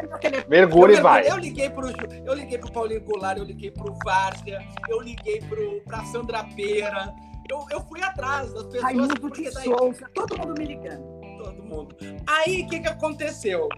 Mergulha 0.47 0.93
e 0.93 0.97
eu, 0.97 1.01
vai. 1.03 1.27
Eu 1.31 1.37
liguei 1.37 1.69
pro, 1.71 1.87
eu 1.89 2.33
liguei 2.35 2.57
pro 2.59 2.71
Paulinho 2.71 3.01
Goulart, 3.01 3.37
eu 3.39 3.43
liguei 3.43 3.71
pro 3.71 3.95
Várzea, 4.05 4.61
eu 4.87 5.01
liguei 5.01 5.39
pro, 5.41 5.81
pra 5.81 6.03
Sandra 6.05 6.43
Pera. 6.55 7.11
Eu, 7.49 7.65
eu 7.71 7.81
fui 7.81 8.01
atrás 8.01 8.51
das 8.53 8.63
pessoas. 8.63 8.83
Raimundo 8.83 9.19
porque 9.21 9.49
daí- 9.51 9.63
Souza, 9.65 10.09
todo 10.13 10.37
mundo 10.37 10.55
me 10.59 10.65
ligando. 10.65 11.03
todo 11.37 11.63
mundo. 11.63 11.95
Aí, 12.27 12.63
o 12.63 12.67
que, 12.69 12.79
que 12.79 12.87
aconteceu? 12.87 13.69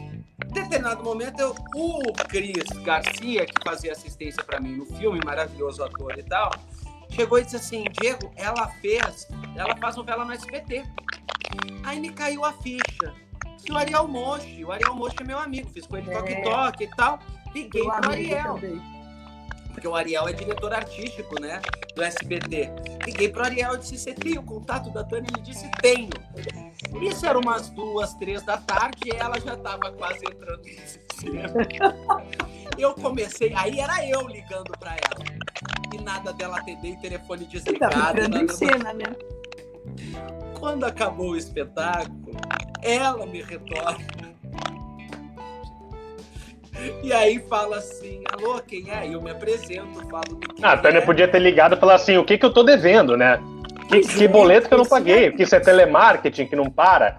Em 0.00 0.52
determinado 0.52 1.02
momento, 1.02 1.40
eu, 1.40 1.54
o 1.74 2.12
Cris 2.28 2.64
Garcia, 2.84 3.44
que 3.44 3.54
fazia 3.64 3.92
assistência 3.92 4.42
para 4.44 4.60
mim 4.60 4.76
no 4.76 4.86
filme, 4.86 5.20
maravilhoso 5.24 5.82
ator 5.84 6.16
e 6.18 6.22
tal, 6.22 6.50
chegou 7.10 7.38
e 7.38 7.44
disse 7.44 7.56
assim: 7.56 7.84
Diego, 8.00 8.30
ela 8.36 8.68
fez, 8.80 9.26
ela 9.56 9.76
faz 9.76 9.96
novela 9.96 10.24
no 10.24 10.32
SBT. 10.32 10.84
Aí 11.84 11.98
me 12.00 12.10
caiu 12.12 12.44
a 12.44 12.52
ficha. 12.52 13.12
Se 13.58 13.72
o 13.72 13.76
Ariel 13.76 14.06
Mochi, 14.06 14.64
o 14.64 14.70
Ariel 14.70 14.94
Mochi 14.94 15.16
é 15.20 15.24
meu 15.24 15.38
amigo, 15.38 15.68
fiz 15.70 15.86
com 15.86 15.96
ele 15.96 16.08
É. 16.10 16.14
toque-toque 16.14 16.84
e 16.84 16.88
tal. 16.96 17.18
Liguei 17.54 17.82
pro 17.82 18.10
Ariel 18.10 18.54
também. 18.54 18.97
Porque 19.78 19.86
o 19.86 19.94
Ariel 19.94 20.26
é 20.28 20.32
diretor 20.32 20.74
artístico, 20.74 21.40
né, 21.40 21.60
do 21.94 22.02
SBT. 22.02 22.68
Liguei 23.06 23.28
pro 23.28 23.44
Ariel 23.44 23.76
e 23.76 23.78
disse, 23.78 23.96
você 23.96 24.12
tem 24.12 24.36
o 24.36 24.42
contato 24.42 24.90
da 24.90 25.04
Tânia? 25.04 25.28
Ele 25.32 25.42
disse, 25.42 25.70
tenho. 25.80 26.10
Isso 27.00 27.24
era 27.24 27.38
umas 27.38 27.70
duas, 27.70 28.12
três 28.14 28.42
da 28.42 28.56
tarde 28.56 28.98
e 29.06 29.10
ela 29.14 29.38
já 29.38 29.54
estava 29.54 29.92
quase 29.92 30.24
entrando 30.26 30.58
no 30.58 30.64
desespero. 30.64 31.52
Eu 32.76 32.92
comecei, 32.94 33.54
aí 33.54 33.78
era 33.78 34.04
eu 34.04 34.26
ligando 34.26 34.72
para 34.80 34.92
ela. 34.96 35.24
E 35.94 35.98
nada 36.02 36.32
dela 36.32 36.58
atender, 36.58 36.96
telefone 36.98 37.44
Tá 37.44 37.50
desligado. 37.52 38.18
em 38.20 38.28
nada- 38.28 38.52
cena, 38.52 38.92
né? 38.92 39.14
Quando 40.58 40.84
acabou 40.84 41.30
o 41.30 41.36
espetáculo, 41.36 42.32
ela 42.82 43.24
me 43.26 43.42
retorna. 43.42 43.98
E 47.02 47.12
aí 47.12 47.38
fala 47.48 47.78
assim, 47.78 48.22
alô, 48.32 48.60
quem 48.60 48.90
é? 48.90 49.06
Eu 49.12 49.22
me 49.22 49.30
apresento, 49.30 50.00
falo 50.08 50.36
do 50.36 50.38
que 50.54 50.64
Ah, 50.64 50.72
a 50.72 50.76
Tânia 50.76 50.98
é. 50.98 51.00
podia 51.00 51.26
ter 51.28 51.38
ligado 51.38 51.74
e 51.74 51.78
falar 51.78 51.94
assim: 51.94 52.16
o 52.16 52.24
que, 52.24 52.36
que 52.38 52.44
eu 52.44 52.52
tô 52.52 52.62
devendo, 52.62 53.16
né? 53.16 53.40
Que, 53.88 54.00
que 54.00 54.24
é, 54.24 54.28
boleto 54.28 54.68
que 54.68 54.74
eu 54.74 54.78
não 54.78 54.84
é. 54.84 54.88
paguei? 54.88 55.32
Que 55.32 55.42
isso 55.44 55.54
é 55.54 55.60
telemarketing 55.60 56.46
que 56.46 56.54
não 56.56 56.68
para? 56.70 57.16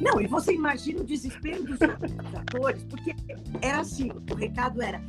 Não, 0.00 0.20
e 0.20 0.26
você 0.26 0.52
imagina 0.52 1.00
o 1.00 1.04
desespero 1.04 1.62
dos 1.62 1.78
atores, 1.80 2.82
porque 2.84 3.14
era 3.60 3.80
assim, 3.80 4.10
o 4.30 4.34
recado 4.34 4.82
era 4.82 5.00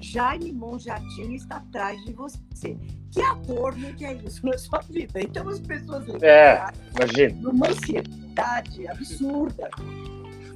Jaime 0.00 0.52
Monjardim 0.52 1.34
está 1.34 1.56
atrás 1.56 2.02
de 2.04 2.12
você. 2.12 2.76
Que 3.12 3.20
ator 3.22 3.76
não 3.76 3.92
quer 3.92 4.16
isso 4.24 4.44
na 4.44 4.56
sua 4.58 4.80
vida? 4.90 5.20
Então 5.20 5.48
as 5.48 5.60
pessoas 5.60 6.04
É. 6.22 6.64
Imagina. 6.96 7.40
numa 7.42 7.68
ansiedade 7.68 8.88
absurda. 8.88 9.68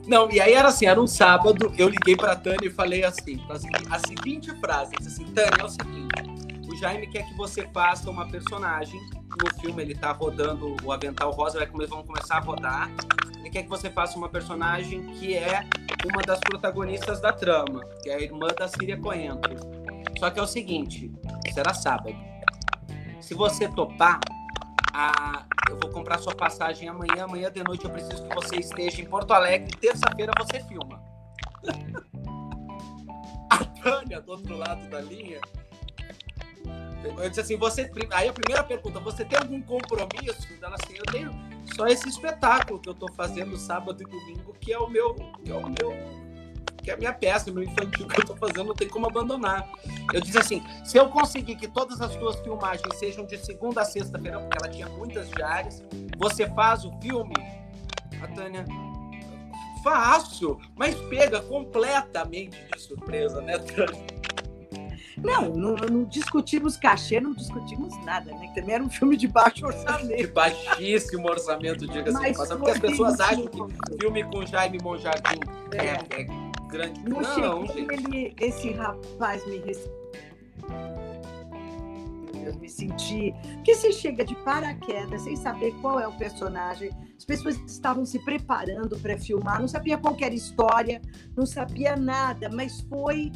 Não, 0.07 0.31
e 0.31 0.41
aí 0.41 0.53
era 0.53 0.69
assim, 0.69 0.87
era 0.87 1.01
um 1.01 1.07
sábado, 1.07 1.73
eu 1.79 1.89
liguei 1.89 2.15
pra 2.17 2.37
Tânia 2.37 2.67
e 2.67 2.71
falei 2.71 3.05
assim, 3.05 3.43
a 3.49 3.59
segui- 3.59 3.87
a 3.91 3.99
seguinte 4.07 4.51
frase, 4.61 4.93
disse 4.99 5.23
assim, 5.23 5.33
Tânia, 5.33 5.57
é 5.61 5.65
o 5.65 5.69
seguinte, 5.69 6.69
o 6.69 6.77
Jaime 6.77 7.07
quer 7.07 7.25
que 7.27 7.35
você 7.35 7.67
faça 7.73 8.11
uma 8.11 8.29
personagem. 8.29 9.01
No 9.43 9.61
filme 9.61 9.83
ele 9.83 9.95
tá 9.95 10.13
rodando 10.13 10.77
o 10.85 10.93
Avental 10.93 11.31
Rosa, 11.33 11.59
vai 11.59 11.67
vamos 11.89 12.07
começar 12.07 12.37
a 12.37 12.41
rodar. 12.41 12.91
Ele 13.39 13.51
quer 13.51 13.63
que 13.65 13.69
você 13.69 13.91
faça 13.91 14.17
uma 14.17 14.29
personagem 14.29 15.07
que 15.15 15.35
é 15.35 15.65
uma 16.05 16.23
das 16.23 16.39
protagonistas 16.41 17.21
da 17.21 17.33
trama, 17.33 17.81
que 18.03 18.11
é 18.11 18.15
a 18.15 18.21
irmã 18.21 18.49
da 18.57 18.69
Síria 18.69 18.97
Coentro. 18.97 19.57
Só 20.19 20.31
que 20.31 20.39
é 20.39 20.43
o 20.43 20.47
seguinte, 20.47 21.11
será 21.53 21.75
sábado. 21.75 22.15
Se 23.21 23.35
você 23.35 23.67
topar, 23.69 24.21
a, 24.95 25.45
eu 25.69 25.77
vou 25.79 25.91
comprar 25.91 26.19
sua 26.19 26.35
passagem 26.35 26.89
amanhã. 26.89 27.25
Amanhã 27.25 27.51
de 27.51 27.63
noite 27.65 27.85
eu 27.85 27.91
preciso 27.91 28.27
que 28.29 28.35
você 28.35 28.57
esteja 28.57 29.03
em 29.03 29.07
Porto 29.07 29.33
Alegre. 29.33 29.77
Terça-feira 29.77 30.33
você 30.39 30.61
filma. 30.61 31.03
a 33.51 33.65
Tânia, 33.83 34.21
do 34.21 34.31
outro 34.33 34.57
lado 34.57 34.89
da 34.89 35.01
linha, 35.01 35.41
eu 37.05 37.29
disse 37.29 37.41
assim, 37.41 37.57
você. 37.57 37.91
Aí 38.11 38.29
a 38.29 38.33
primeira 38.33 38.63
pergunta, 38.63 39.01
você 39.01 39.25
tem 39.25 39.39
algum 39.39 39.61
compromisso? 39.61 40.47
Ela 40.63 40.77
assim, 40.77 40.97
eu 40.97 41.05
tenho 41.07 41.31
só 41.75 41.87
esse 41.87 42.09
espetáculo 42.09 42.81
que 42.81 42.89
eu 42.89 42.95
tô 42.95 43.13
fazendo 43.13 43.57
sábado 43.57 44.03
e 44.03 44.07
domingo, 44.07 44.55
que 44.61 44.73
é 44.73 44.79
o 44.79 44.89
meu. 44.89 45.15
Que 45.45 45.51
é 45.51 45.55
o 45.55 45.69
meu. 45.69 46.24
Que 46.83 46.91
é 46.91 46.95
a 46.95 46.97
minha 46.97 47.13
peça, 47.13 47.51
meu 47.51 47.63
infantil 47.63 48.07
que 48.07 48.21
eu 48.21 48.27
tô 48.27 48.37
fazendo, 48.37 48.65
não 48.65 48.75
tem 48.75 48.89
como 48.89 49.07
abandonar. 49.07 49.69
Eu 50.13 50.21
disse 50.21 50.39
assim, 50.39 50.63
se 50.85 50.99
eu 50.99 51.09
conseguir 51.09 51.57
que 51.57 51.67
todas 51.67 52.01
as 52.01 52.13
suas 52.13 52.37
filmagens 52.41 52.99
sejam 52.99 53.25
de 53.25 53.39
segunda 53.39 53.83
a 53.83 53.85
sexta-feira, 53.85 54.39
porque 54.39 54.59
ela 54.61 54.73
tinha 54.73 54.89
muitas 54.91 55.29
diárias, 55.31 55.83
você 56.19 56.47
faz 56.51 56.85
o 56.85 56.93
filme? 57.01 57.35
A 58.23 58.29
Tânia, 58.29 58.65
faço, 59.83 60.59
mas 60.77 60.95
pega 61.09 61.41
completamente 61.43 62.59
de 62.73 62.81
surpresa, 62.81 63.41
né, 63.41 63.59
Tânia? 63.59 64.15
Não, 65.17 65.49
não, 65.51 65.75
não, 65.77 66.05
discutimos 66.05 66.77
cachê, 66.77 67.21
não 67.21 67.33
discutimos 67.33 67.97
nada, 68.05 68.33
né? 68.33 68.49
Que 68.49 68.61
também 68.61 68.75
era 68.75 68.85
um 68.85 68.91
filme 68.91 69.17
de 69.17 69.29
baixo 69.29 69.65
orçamento. 69.65 70.17
De 70.17 70.27
baixíssimo 70.27 71.29
orçamento, 71.29 71.87
diga-se 71.87 72.35
passagem, 72.35 72.57
porque 72.57 72.71
as 72.71 72.79
pessoas 72.79 73.21
acham 73.21 73.47
que 73.47 73.97
filme 74.01 74.25
com 74.25 74.45
Jaime 74.45 74.79
Monjardim 74.83 75.41
é, 75.73 75.87
é, 75.87 76.23
é 76.23 76.44
grande. 76.75 77.01
No 77.09 77.21
não. 77.21 77.65
Ele, 77.65 78.35
esse 78.41 78.73
rapaz 78.73 79.47
me 79.47 79.59
eu 82.45 82.55
me 82.57 82.69
senti. 82.69 83.35
Porque 83.55 83.75
você 83.75 83.93
chega 83.93 84.25
de 84.25 84.35
paraquedas 84.37 85.23
sem 85.23 85.37
saber 85.37 85.73
qual 85.81 85.99
é 85.99 86.07
o 86.07 86.13
personagem. 86.13 86.91
As 87.17 87.25
pessoas 87.25 87.57
estavam 87.67 88.05
se 88.05 88.19
preparando 88.19 88.99
para 88.99 89.17
filmar, 89.17 89.61
não 89.61 89.69
sabia 89.69 89.97
qual 89.97 90.15
era 90.21 90.33
a 90.33 90.37
história, 90.37 91.01
não 91.37 91.47
sabia 91.47 91.97
nada, 91.97 92.51
mas 92.51 92.81
foi 92.83 93.33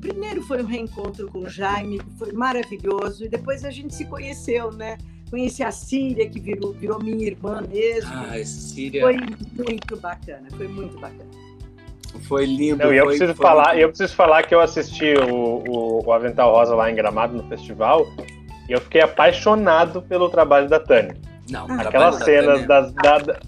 primeiro 0.00 0.42
foi 0.42 0.62
um 0.62 0.66
reencontro 0.66 1.26
com 1.28 1.38
o 1.38 1.48
Jaime, 1.48 1.98
que 1.98 2.10
foi 2.18 2.30
maravilhoso, 2.32 3.24
e 3.24 3.28
depois 3.28 3.64
a 3.64 3.70
gente 3.70 3.94
se 3.94 4.04
conheceu, 4.04 4.70
né? 4.70 4.98
Conheci 5.30 5.62
a 5.62 5.70
Síria, 5.72 6.28
que 6.28 6.38
virou, 6.38 6.74
virou 6.74 7.02
minha 7.02 7.26
irmã 7.26 7.62
mesmo. 7.62 8.12
Ah, 8.12 8.44
Síria. 8.44 9.00
Foi 9.00 9.16
muito 9.16 9.96
bacana, 9.96 10.46
foi 10.50 10.68
muito 10.68 11.00
bacana. 11.00 11.43
Foi 12.22 12.46
lindo. 12.46 12.84
Não, 12.84 12.92
eu 12.92 13.04
foi, 13.04 13.16
preciso 13.16 13.34
foi 13.34 13.46
falar, 13.46 13.78
eu 13.78 13.88
preciso 13.88 14.14
falar 14.14 14.42
que 14.44 14.54
eu 14.54 14.60
assisti 14.60 15.14
o, 15.14 15.62
o, 15.68 16.06
o, 16.06 16.12
Avental 16.12 16.52
Rosa 16.52 16.74
lá 16.74 16.90
em 16.90 16.94
Gramado 16.94 17.36
no 17.36 17.42
festival 17.48 18.06
e 18.68 18.72
eu 18.72 18.80
fiquei 18.80 19.00
apaixonado 19.00 20.00
pelo 20.02 20.28
trabalho 20.28 20.68
da 20.68 20.80
Tânia. 20.80 21.16
Não, 21.50 21.66
aquelas 21.78 22.16
cenas 22.16 22.66
das, 22.66 22.92
da, 22.94 23.18
da, 23.18 23.38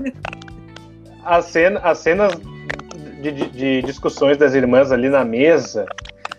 as, 1.25 1.47
cena, 1.47 1.81
as 1.81 1.99
cenas 1.99 2.33
de, 3.23 3.33
de, 3.33 3.49
de, 3.49 3.83
discussões 3.83 4.37
das 4.37 4.55
irmãs 4.55 4.93
ali 4.93 5.09
na 5.09 5.25
mesa, 5.25 5.87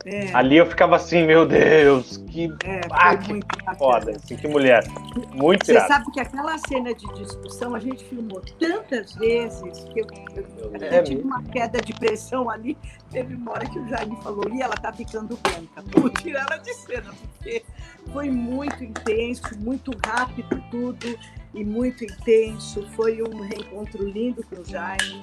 é. 0.10 0.34
Ali 0.34 0.56
eu 0.56 0.66
ficava 0.66 0.96
assim, 0.96 1.26
meu 1.26 1.46
Deus, 1.46 2.16
que, 2.16 2.46
é, 2.64 2.80
ah, 2.92 3.18
que 3.18 3.42
foda, 3.78 4.12
assim, 4.12 4.38
que 4.38 4.48
mulher. 4.48 4.88
Muito 5.34 5.66
Você 5.66 5.74
irado. 5.74 5.88
sabe 5.90 6.12
que 6.14 6.20
aquela 6.22 6.58
cena 6.60 6.94
de 6.94 7.06
discussão 7.14 7.76
a 7.76 7.80
gente 7.80 8.06
filmou 8.06 8.42
tantas 8.58 9.14
vezes 9.16 9.84
que 9.92 10.00
eu, 10.00 10.08
eu, 10.34 10.72
eu 10.74 10.82
é 10.82 11.04
tive 11.04 11.24
uma 11.24 11.44
queda 11.44 11.82
de 11.82 11.92
pressão 11.94 12.50
ali. 12.50 12.78
Teve 13.12 13.36
uma 13.36 13.52
hora 13.52 13.70
que 13.70 13.78
o 13.78 13.86
Jaime 13.90 14.18
falou, 14.24 14.50
e 14.50 14.62
ela 14.62 14.76
tá 14.76 14.94
ficando 14.94 15.38
branca. 15.44 15.84
Vou 16.00 16.10
tirar 16.10 16.46
ela 16.50 16.58
de 16.58 16.74
cena, 16.74 17.14
porque 17.14 17.66
foi 18.14 18.30
muito 18.30 18.86
intenso, 18.86 19.60
muito 19.60 19.92
rápido 20.06 20.64
tudo 20.72 21.20
e 21.54 21.66
muito 21.66 22.06
intenso. 22.06 22.88
Foi 22.96 23.22
um 23.22 23.42
reencontro 23.42 24.08
lindo 24.08 24.42
com 24.46 24.62
o 24.62 24.64
Jaime. 24.64 25.22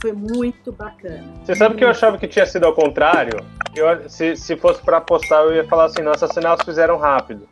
Foi 0.00 0.12
muito 0.12 0.72
bacana. 0.72 1.24
Você 1.44 1.56
sabe 1.56 1.76
que 1.76 1.84
eu 1.84 1.88
achava 1.88 2.18
que 2.18 2.28
tinha 2.28 2.46
sido 2.46 2.64
ao 2.66 2.74
contrário? 2.74 3.44
Eu, 3.74 4.08
se, 4.08 4.36
se 4.36 4.56
fosse 4.56 4.80
para 4.82 4.98
apostar, 4.98 5.42
eu 5.44 5.54
ia 5.54 5.66
falar 5.66 5.86
assim: 5.86 6.02
nossa, 6.02 6.28
elas 6.36 6.60
fizeram 6.64 6.96
rápido. 6.98 7.48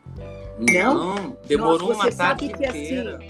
Não, 0.58 1.36
demorou 1.46 1.88
nossa, 1.88 2.08
uma 2.08 2.12
tarde 2.12 2.48
que, 2.48 2.64
assim, 2.64 2.84
inteira. 2.84 3.16
Assim, 3.16 3.28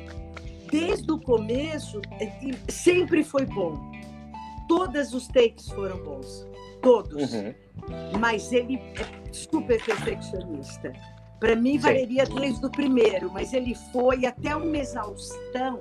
desde 0.70 1.10
o 1.10 1.18
começo, 1.18 2.00
é 2.20 2.30
sempre 2.68 3.24
foi 3.24 3.46
bom. 3.46 3.74
Todos 4.68 5.14
os 5.14 5.26
takes 5.28 5.68
foram 5.70 5.98
bons. 5.98 6.46
Todos. 6.82 7.32
Uhum. 7.32 7.54
Mas 8.18 8.52
ele 8.52 8.76
é 8.76 9.32
super 9.32 9.82
perfeccionista. 9.82 10.92
Para 11.40 11.54
mim, 11.54 11.78
valeria 11.78 12.26
Sim. 12.26 12.34
desde 12.34 12.66
o 12.66 12.70
primeiro, 12.70 13.30
mas 13.30 13.52
ele 13.52 13.74
foi 13.92 14.24
até 14.24 14.56
uma 14.56 14.76
exaustão 14.76 15.80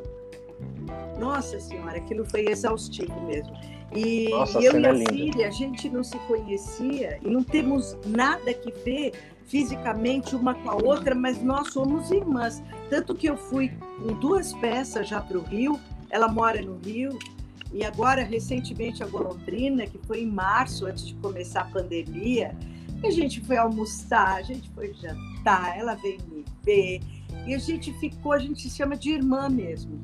nossa 1.19 1.59
Senhora, 1.59 1.97
aquilo 1.97 2.25
foi 2.25 2.47
exaustivo 2.47 3.19
mesmo. 3.25 3.53
E 3.95 4.29
Nossa, 4.29 4.59
eu 4.59 4.79
e 4.79 4.85
a 4.85 4.93
é 4.93 5.05
filha, 5.05 5.47
a 5.47 5.51
gente 5.51 5.89
não 5.89 6.03
se 6.03 6.17
conhecia 6.19 7.19
e 7.21 7.29
não 7.29 7.43
temos 7.43 7.97
nada 8.05 8.53
que 8.53 8.71
ver 8.83 9.13
fisicamente 9.45 10.35
uma 10.35 10.53
com 10.55 10.69
a 10.69 10.75
outra, 10.75 11.15
mas 11.15 11.41
nós 11.41 11.71
somos 11.71 12.11
irmãs. 12.11 12.61
Tanto 12.89 13.15
que 13.15 13.29
eu 13.29 13.37
fui 13.37 13.71
com 13.97 14.13
duas 14.19 14.53
peças 14.53 15.07
já 15.07 15.21
para 15.21 15.37
o 15.37 15.41
Rio, 15.43 15.79
ela 16.09 16.27
mora 16.27 16.61
no 16.61 16.77
Rio, 16.77 17.17
e 17.71 17.83
agora, 17.83 18.23
recentemente, 18.23 19.03
a 19.03 19.05
Golondrina, 19.07 19.85
que 19.85 19.99
foi 20.05 20.21
em 20.21 20.31
março, 20.31 20.85
antes 20.85 21.07
de 21.07 21.15
começar 21.15 21.61
a 21.61 21.65
pandemia, 21.65 22.55
a 23.03 23.11
gente 23.11 23.41
foi 23.41 23.57
almoçar, 23.57 24.37
a 24.37 24.41
gente 24.41 24.69
foi 24.71 24.93
jantar, 24.93 25.77
ela 25.77 25.95
veio 25.95 26.19
me 26.27 26.45
ver, 26.63 27.01
e 27.45 27.53
a 27.53 27.57
gente 27.57 27.93
ficou, 27.99 28.31
a 28.33 28.39
gente 28.39 28.61
se 28.61 28.75
chama 28.75 28.95
de 28.95 29.11
irmã 29.11 29.49
mesmo. 29.49 30.01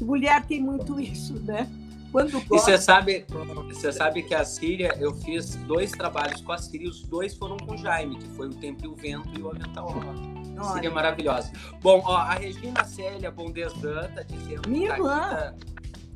Mulher 0.00 0.44
tem 0.44 0.60
muito 0.60 0.98
isso, 1.00 1.34
né? 1.40 1.68
Quando 2.14 2.30
gosta... 2.46 2.54
E 2.54 2.76
você 2.76 2.78
sabe, 2.78 3.26
você 3.66 3.92
sabe 3.92 4.22
que 4.22 4.36
a 4.36 4.44
Síria, 4.44 4.96
eu 5.00 5.12
fiz 5.14 5.56
dois 5.66 5.90
trabalhos 5.90 6.40
com 6.40 6.52
a 6.52 6.58
Síria, 6.58 6.88
os 6.88 7.02
dois 7.02 7.34
foram 7.34 7.56
com 7.56 7.74
o 7.74 7.76
Jaime, 7.76 8.16
que 8.16 8.28
foi 8.36 8.46
o 8.46 8.54
Tempo 8.54 8.84
e 8.84 8.86
o 8.86 8.94
Vento 8.94 9.30
e 9.36 9.42
o 9.42 9.50
Avental 9.50 9.88
Rosa. 9.88 10.74
Síria 10.74 10.92
maravilhosa. 10.92 11.50
Bom, 11.82 12.00
ó, 12.04 12.16
a 12.16 12.34
Regina 12.34 12.84
Célia 12.84 13.32
Bondesan 13.32 14.08
tá 14.14 14.22
dizendo 14.22 14.68
Minha 14.68 14.94
que 14.94 15.02
tá, 15.02 15.54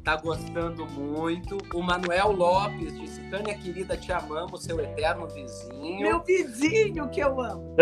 tá, 0.05 0.17
gostando 0.17 0.87
muito. 0.87 1.59
O 1.75 1.83
Manuel 1.83 2.31
Lopes 2.31 2.97
disse, 2.97 3.21
Tânia 3.23 3.59
querida, 3.59 3.97
te 3.97 4.13
amamos, 4.13 4.63
seu 4.63 4.79
eterno 4.79 5.27
vizinho. 5.27 6.01
Meu 6.01 6.23
vizinho 6.23 7.09
que 7.09 7.19
eu 7.19 7.41
amo. 7.41 7.75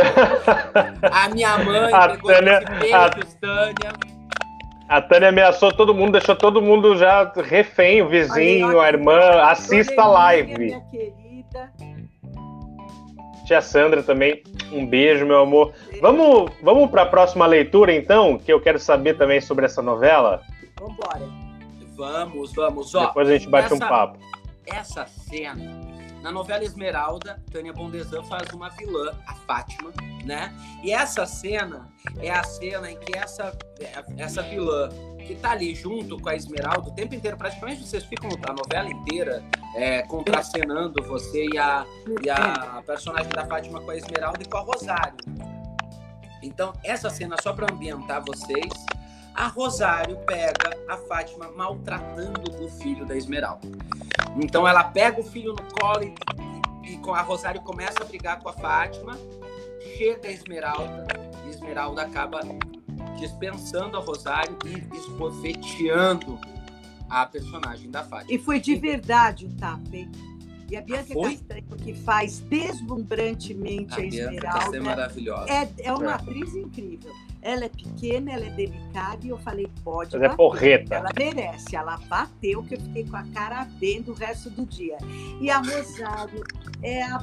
a 1.02 1.28
minha 1.28 1.58
mãe 1.58 1.92
a 1.92 2.08
pegou 2.08 2.32
Tânia, 2.32 2.60
beijos, 2.80 3.34
a... 3.34 3.38
Tânia. 3.38 4.15
A 4.88 5.02
Tânia 5.02 5.30
ameaçou 5.30 5.72
todo 5.72 5.94
mundo, 5.94 6.12
deixou 6.12 6.36
todo 6.36 6.62
mundo 6.62 6.96
já 6.96 7.32
refém, 7.36 8.02
o 8.02 8.08
vizinho, 8.08 8.80
a 8.80 8.88
irmã. 8.88 9.42
Assista 9.42 10.02
a 10.02 10.06
live. 10.06 10.58
Minha 10.58 10.80
querida. 10.82 11.72
Tia 13.46 13.60
Sandra 13.60 14.02
também, 14.02 14.42
um 14.72 14.86
beijo, 14.86 15.26
meu 15.26 15.40
amor. 15.40 15.72
Vamos, 16.00 16.50
vamos 16.62 16.90
para 16.90 17.02
a 17.02 17.06
próxima 17.06 17.46
leitura, 17.46 17.92
então, 17.92 18.38
que 18.38 18.52
eu 18.52 18.60
quero 18.60 18.78
saber 18.78 19.16
também 19.16 19.40
sobre 19.40 19.66
essa 19.66 19.80
novela? 19.80 20.42
Vamos 20.78 20.94
embora. 20.94 21.46
Vamos, 21.96 22.52
vamos. 22.52 22.94
Ó, 22.94 23.06
Depois 23.06 23.28
a 23.28 23.32
gente 23.32 23.48
bate 23.48 23.66
essa, 23.66 23.74
um 23.74 23.88
papo. 23.88 24.18
Essa 24.66 25.06
cena 25.06 25.95
na 26.22 26.30
novela 26.30 26.64
Esmeralda, 26.64 27.42
Tânia 27.50 27.72
Bondesan 27.72 28.22
faz 28.24 28.50
uma 28.52 28.68
vilã, 28.70 29.12
a 29.26 29.34
Fátima, 29.34 29.92
né? 30.24 30.54
E 30.82 30.92
essa 30.92 31.26
cena 31.26 31.88
é 32.18 32.30
a 32.30 32.42
cena 32.42 32.90
em 32.90 32.98
que 32.98 33.16
essa, 33.16 33.56
essa 34.16 34.42
vilã 34.42 34.88
que 35.26 35.34
tá 35.34 35.50
ali 35.50 35.74
junto 35.74 36.20
com 36.20 36.28
a 36.28 36.36
Esmeralda 36.36 36.88
o 36.88 36.94
tempo 36.94 37.14
inteiro, 37.14 37.36
praticamente 37.36 37.84
vocês 37.84 38.04
ficam 38.04 38.30
a 38.48 38.52
novela 38.52 38.88
inteira 38.88 39.42
é, 39.74 40.02
contracenando 40.02 41.02
você 41.02 41.46
e 41.46 41.58
a, 41.58 41.84
e 42.22 42.30
a 42.30 42.82
personagem 42.86 43.30
da 43.30 43.44
Fátima 43.44 43.80
com 43.80 43.90
a 43.90 43.96
Esmeralda 43.96 44.42
e 44.42 44.46
com 44.46 44.56
a 44.56 44.60
Rosário. 44.60 45.16
Então, 46.42 46.72
essa 46.84 47.10
cena, 47.10 47.36
só 47.42 47.52
para 47.52 47.72
ambientar 47.72 48.22
vocês, 48.24 48.72
a 49.36 49.48
Rosário 49.48 50.16
pega 50.26 50.76
a 50.88 50.96
Fátima 50.96 51.50
maltratando 51.54 52.64
o 52.64 52.68
filho 52.70 53.04
da 53.04 53.14
Esmeralda. 53.16 53.68
Então 54.42 54.66
ela 54.66 54.82
pega 54.84 55.20
o 55.20 55.24
filho 55.24 55.52
no 55.54 55.62
colo 55.74 56.02
e, 56.02 56.14
e, 56.88 56.94
e 56.94 57.00
a 57.10 57.20
Rosário 57.22 57.60
começa 57.60 58.02
a 58.02 58.04
brigar 58.04 58.40
com 58.40 58.48
a 58.48 58.52
Fátima. 58.54 59.16
Chega 59.96 60.28
a 60.28 60.32
Esmeralda, 60.32 61.06
e 61.46 61.50
Esmeralda 61.50 62.02
acaba 62.02 62.40
dispensando 63.18 63.96
a 63.96 64.00
Rosário 64.00 64.56
e 64.66 64.96
esbofeteando 64.96 66.38
a 67.08 67.24
personagem 67.24 67.90
da 67.90 68.02
Fátima. 68.04 68.32
E 68.32 68.38
foi 68.38 68.58
de 68.60 68.74
verdade 68.74 69.46
o 69.46 69.52
tapa, 69.54 69.94
hein? 69.94 70.10
E 70.68 70.76
a 70.76 70.80
Bianca 70.82 71.12
Foi? 71.14 71.30
Castanho, 71.36 71.64
que 71.82 71.94
faz 71.94 72.40
deslumbrantemente 72.40 73.92
A 73.94 73.96
a, 73.96 74.00
Bianca 74.00 74.16
Esmeralda, 74.34 74.58
Castanho 74.58 74.82
é 74.82 74.84
maravilhosa. 74.84 75.52
é, 75.52 75.68
é 75.78 75.92
uma 75.92 76.10
É. 76.10 76.14
atriz 76.14 76.54
incrível. 76.56 77.12
Ela 77.46 77.66
é 77.66 77.68
pequena, 77.68 78.32
ela 78.32 78.44
é 78.46 78.50
delicada 78.50 79.24
e 79.24 79.28
eu 79.28 79.38
falei, 79.38 79.68
pode 79.84 80.14
Mas 80.14 80.22
é 80.22 80.24
bater. 80.24 80.36
porreta. 80.36 80.94
Ela 80.96 81.10
merece, 81.16 81.76
ela 81.76 81.96
bateu 82.08 82.62
que 82.64 82.74
eu 82.74 82.80
fiquei 82.80 83.04
com 83.04 83.16
a 83.16 83.22
cara 83.28 83.60
ardendo 83.60 84.10
o 84.10 84.14
resto 84.14 84.50
do 84.50 84.66
dia. 84.66 84.98
E 85.40 85.48
a 85.48 85.58
Rosário 85.58 86.42
é 86.82 87.02
a. 87.02 87.22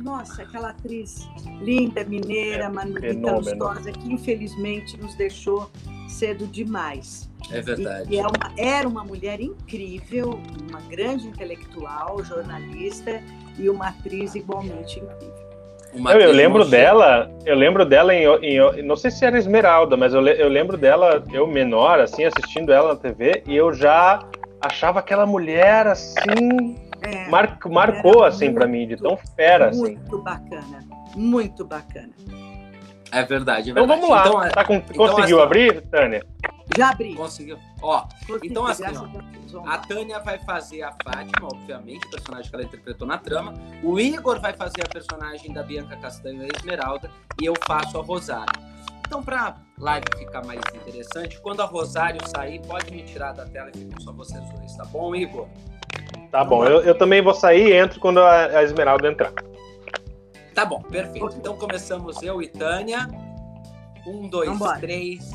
Nossa, 0.00 0.42
aquela 0.44 0.70
atriz 0.70 1.28
linda, 1.60 2.02
mineira, 2.04 2.64
É, 2.64 2.68
manolita 2.70 3.32
gostosa, 3.32 3.92
que 3.92 4.10
infelizmente 4.12 4.96
nos 4.96 5.14
deixou 5.14 5.70
cedo 6.08 6.46
demais. 6.46 7.28
É 7.50 7.58
E, 7.58 7.62
verdade. 7.62 8.14
e 8.14 8.18
é 8.18 8.22
uma- 8.22 8.54
era 8.56 8.88
uma 8.88 9.04
mulher 9.04 9.40
incrível, 9.40 10.40
uma 10.70 10.80
grande 10.82 11.26
intelectual, 11.28 12.24
jornalista 12.24 13.22
e 13.58 13.68
uma 13.68 13.88
atriz 13.88 14.34
igualmente 14.34 14.98
incrível. 15.00 15.39
Uma 15.92 16.12
Eu, 16.12 16.20
eu 16.20 16.32
lembro 16.32 16.64
dela, 16.64 17.30
eu 17.44 17.56
lembro 17.56 17.84
dela 17.84 18.14
em, 18.14 18.24
em- 18.44 18.82
não 18.82 18.94
sei 18.96 19.10
se 19.10 19.24
era 19.24 19.36
Esmeralda, 19.36 19.96
mas 19.96 20.14
eu, 20.14 20.24
eu 20.26 20.48
lembro 20.48 20.76
dela, 20.76 21.22
eu 21.32 21.46
menor, 21.46 21.98
assim, 21.98 22.24
assistindo 22.24 22.72
ela 22.72 22.90
na 22.94 22.96
TV, 22.96 23.42
e 23.46 23.56
eu 23.56 23.72
já 23.72 24.20
achava 24.60 25.00
aquela 25.00 25.26
mulher 25.26 25.86
assim, 25.88 26.76
É, 27.02 27.28
mar- 27.28 27.58
marcou 27.68 28.22
assim 28.24 28.52
pra 28.54 28.66
mim, 28.68 28.86
de 28.86 28.96
tão 28.96 29.16
fera 29.36 29.68
assim. 29.70 29.80
muito 29.80 30.18
bacana, 30.22 30.78
muito 31.16 31.64
bacana. 31.64 32.10
É 33.12 33.24
verdade, 33.24 33.70
é 33.70 33.72
Então 33.72 33.86
verdade. 33.88 34.00
vamos 34.00 34.08
lá, 34.08 34.20
Então, 34.28 34.50
Tá 34.54 34.64
com- 34.64 34.74
então, 34.76 35.08
conseguiu 35.08 35.38
assim, 35.38 35.44
abrir, 35.46 35.80
Tânia? 35.90 36.22
Já 36.76 36.90
abri. 36.90 37.14
conseguiu. 37.14 37.58
Ó, 37.82 38.02
Consegui, 38.26 38.48
então, 38.48 38.66
assim, 38.66 38.84
ó, 39.54 39.68
a. 39.68 39.78
Tânia 39.78 40.20
vai 40.20 40.38
fazer 40.38 40.82
a 40.82 40.92
Fátima, 41.04 41.48
obviamente, 41.52 42.06
o 42.06 42.10
personagem 42.10 42.48
que 42.50 42.56
ela 42.56 42.64
interpretou 42.64 43.06
na 43.06 43.18
trama. 43.18 43.54
O 43.82 43.98
Igor 43.98 44.40
vai 44.40 44.52
fazer 44.52 44.82
a 44.82 44.88
personagem 44.88 45.52
da 45.52 45.62
Bianca 45.62 45.96
Castanho 45.96 46.42
e 46.42 46.44
a 46.46 46.48
Esmeralda. 46.56 47.10
E 47.40 47.46
eu 47.46 47.54
faço 47.66 47.98
a 47.98 48.02
Rosário. 48.02 48.52
Então, 49.06 49.22
pra 49.22 49.56
live 49.78 50.06
ficar 50.16 50.44
mais 50.46 50.60
interessante, 50.74 51.40
quando 51.40 51.60
a 51.62 51.64
Rosário 51.64 52.20
sair, 52.28 52.60
pode 52.66 52.92
me 52.92 53.02
tirar 53.02 53.32
da 53.32 53.44
tela 53.44 53.70
e 53.74 53.78
ficam 53.78 54.00
só 54.00 54.12
vocês 54.12 54.40
dois, 54.50 54.76
tá 54.76 54.84
bom, 54.84 55.12
Igor? 55.16 55.48
Tá 56.30 56.44
bom, 56.44 56.64
eu, 56.64 56.80
eu 56.82 56.96
também 56.96 57.20
vou 57.20 57.34
sair 57.34 57.70
e 57.70 57.72
entro 57.72 57.98
quando 57.98 58.20
a, 58.20 58.44
a 58.46 58.62
Esmeralda 58.62 59.08
entrar. 59.08 59.32
Tá 60.54 60.64
bom, 60.64 60.80
perfeito. 60.82 61.34
Então 61.36 61.56
começamos 61.56 62.22
eu 62.22 62.40
e 62.40 62.46
Tânia. 62.48 63.08
Um, 64.06 64.28
dois, 64.28 64.48
Vambora. 64.48 64.78
três. 64.78 65.28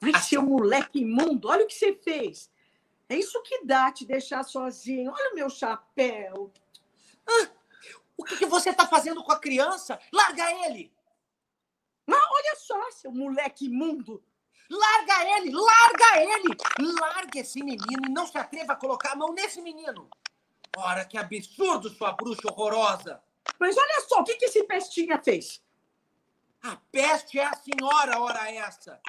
Ai, 0.00 0.22
seu 0.22 0.42
moleque 0.42 1.00
imundo, 1.00 1.48
olha 1.48 1.64
o 1.64 1.66
que 1.66 1.74
você 1.74 1.94
fez. 1.94 2.50
É 3.08 3.16
isso 3.16 3.42
que 3.42 3.64
dá 3.64 3.90
te 3.90 4.04
deixar 4.04 4.44
sozinho. 4.44 5.10
Olha 5.10 5.32
o 5.32 5.34
meu 5.34 5.48
chapéu. 5.48 6.52
O 8.16 8.24
que, 8.24 8.36
que 8.36 8.46
você 8.46 8.72
tá 8.72 8.86
fazendo 8.86 9.22
com 9.22 9.32
a 9.32 9.38
criança? 9.38 9.98
Larga 10.12 10.50
ele! 10.66 10.92
Olha 12.08 12.56
só, 12.56 12.90
seu 12.90 13.10
moleque 13.10 13.66
imundo. 13.66 14.22
Larga 14.70 15.36
ele! 15.36 15.52
Larga 15.52 16.20
ele! 16.20 16.56
Larga 17.00 17.40
esse 17.40 17.62
menino 17.62 18.06
e 18.06 18.10
não 18.10 18.26
se 18.26 18.36
atreva 18.36 18.74
a 18.74 18.76
colocar 18.76 19.12
a 19.12 19.16
mão 19.16 19.32
nesse 19.32 19.60
menino! 19.62 20.08
Ora, 20.76 21.04
que 21.04 21.16
absurdo, 21.16 21.88
sua 21.90 22.12
bruxa 22.12 22.48
horrorosa! 22.50 23.22
Mas 23.58 23.76
olha 23.76 24.00
só, 24.08 24.20
o 24.20 24.24
que, 24.24 24.36
que 24.36 24.44
esse 24.44 24.62
pestinha 24.64 25.20
fez? 25.22 25.62
A 26.62 26.76
peste 26.90 27.38
é 27.38 27.44
a 27.44 27.54
senhora, 27.54 28.20
ora 28.20 28.50
essa! 28.52 29.00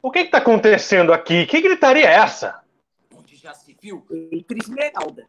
O 0.00 0.10
que 0.10 0.24
que 0.24 0.30
tá 0.30 0.38
acontecendo 0.38 1.12
aqui? 1.12 1.46
Que 1.46 1.60
gritaria 1.60 2.08
é 2.08 2.14
essa? 2.14 2.60
Onde 3.14 3.36
já 3.36 3.54
se 3.54 3.76
viu? 3.80 4.04
Entre 4.32 4.58
Esmeralda. 4.58 5.28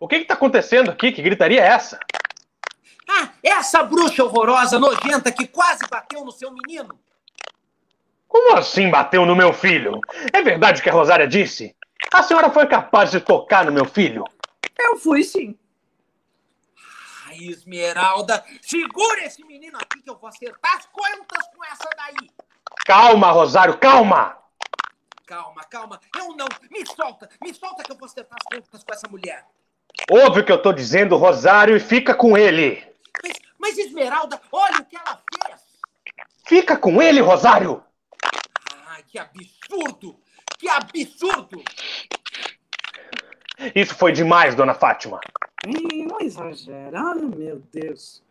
O 0.00 0.08
que 0.08 0.18
que 0.18 0.24
tá 0.24 0.34
acontecendo 0.34 0.90
aqui? 0.90 1.12
Que 1.12 1.22
gritaria 1.22 1.62
é 1.62 1.66
essa? 1.66 1.98
Ah, 3.08 3.32
essa 3.42 3.82
bruxa 3.84 4.24
horrorosa, 4.24 4.78
nojenta, 4.78 5.30
que 5.30 5.46
quase 5.46 5.86
bateu 5.88 6.24
no 6.24 6.32
seu 6.32 6.50
menino! 6.50 6.98
Como 8.26 8.56
assim 8.56 8.90
bateu 8.90 9.24
no 9.24 9.36
meu 9.36 9.52
filho? 9.52 10.00
É 10.32 10.42
verdade 10.42 10.80
o 10.80 10.82
que 10.82 10.90
a 10.90 10.92
Rosária 10.92 11.26
disse? 11.26 11.74
A 12.12 12.22
senhora 12.22 12.50
foi 12.50 12.66
capaz 12.66 13.10
de 13.12 13.20
tocar 13.20 13.64
no 13.64 13.72
meu 13.72 13.84
filho? 13.84 14.24
Eu 14.78 14.96
fui 14.96 15.22
sim. 15.22 15.56
Esmeralda, 17.44 18.44
segura 18.62 19.24
esse 19.24 19.44
menino 19.44 19.76
aqui 19.78 20.02
que 20.02 20.10
eu 20.10 20.16
vou 20.16 20.28
acertar 20.28 20.76
as 20.76 20.86
contas 20.86 21.46
com 21.54 21.64
essa 21.64 21.88
daí! 21.96 22.30
Calma, 22.84 23.30
Rosário, 23.30 23.78
calma! 23.78 24.36
Calma, 25.26 25.64
calma, 25.64 26.00
eu 26.16 26.36
não! 26.36 26.46
Me 26.70 26.86
solta, 26.86 27.28
me 27.42 27.52
solta 27.52 27.82
que 27.82 27.92
eu 27.92 27.96
vou 27.96 28.06
acertar 28.06 28.38
as 28.40 28.58
contas 28.58 28.84
com 28.84 28.92
essa 28.92 29.08
mulher! 29.08 29.44
Ouve 30.10 30.40
o 30.40 30.44
que 30.44 30.52
eu 30.52 30.60
tô 30.60 30.72
dizendo, 30.72 31.16
Rosário, 31.16 31.76
e 31.76 31.80
fica 31.80 32.14
com 32.14 32.36
ele! 32.36 32.86
Mas, 33.22 33.38
mas 33.58 33.78
Esmeralda, 33.78 34.40
olha 34.52 34.78
o 34.78 34.84
que 34.84 34.96
ela 34.96 35.20
fez! 35.46 35.60
Fica 36.46 36.76
com 36.76 37.02
ele, 37.02 37.20
Rosário! 37.20 37.82
Ai, 38.86 39.02
que 39.02 39.18
absurdo! 39.18 40.20
Que 40.58 40.68
absurdo! 40.68 41.62
Isso 43.74 43.94
foi 43.94 44.12
demais, 44.12 44.54
dona 44.54 44.74
Fátima. 44.74 45.20
Ih, 45.66 46.06
não 46.06 46.20
exagera. 46.20 47.00
Ai, 47.00 47.20
meu 47.20 47.60
Deus. 47.72 48.22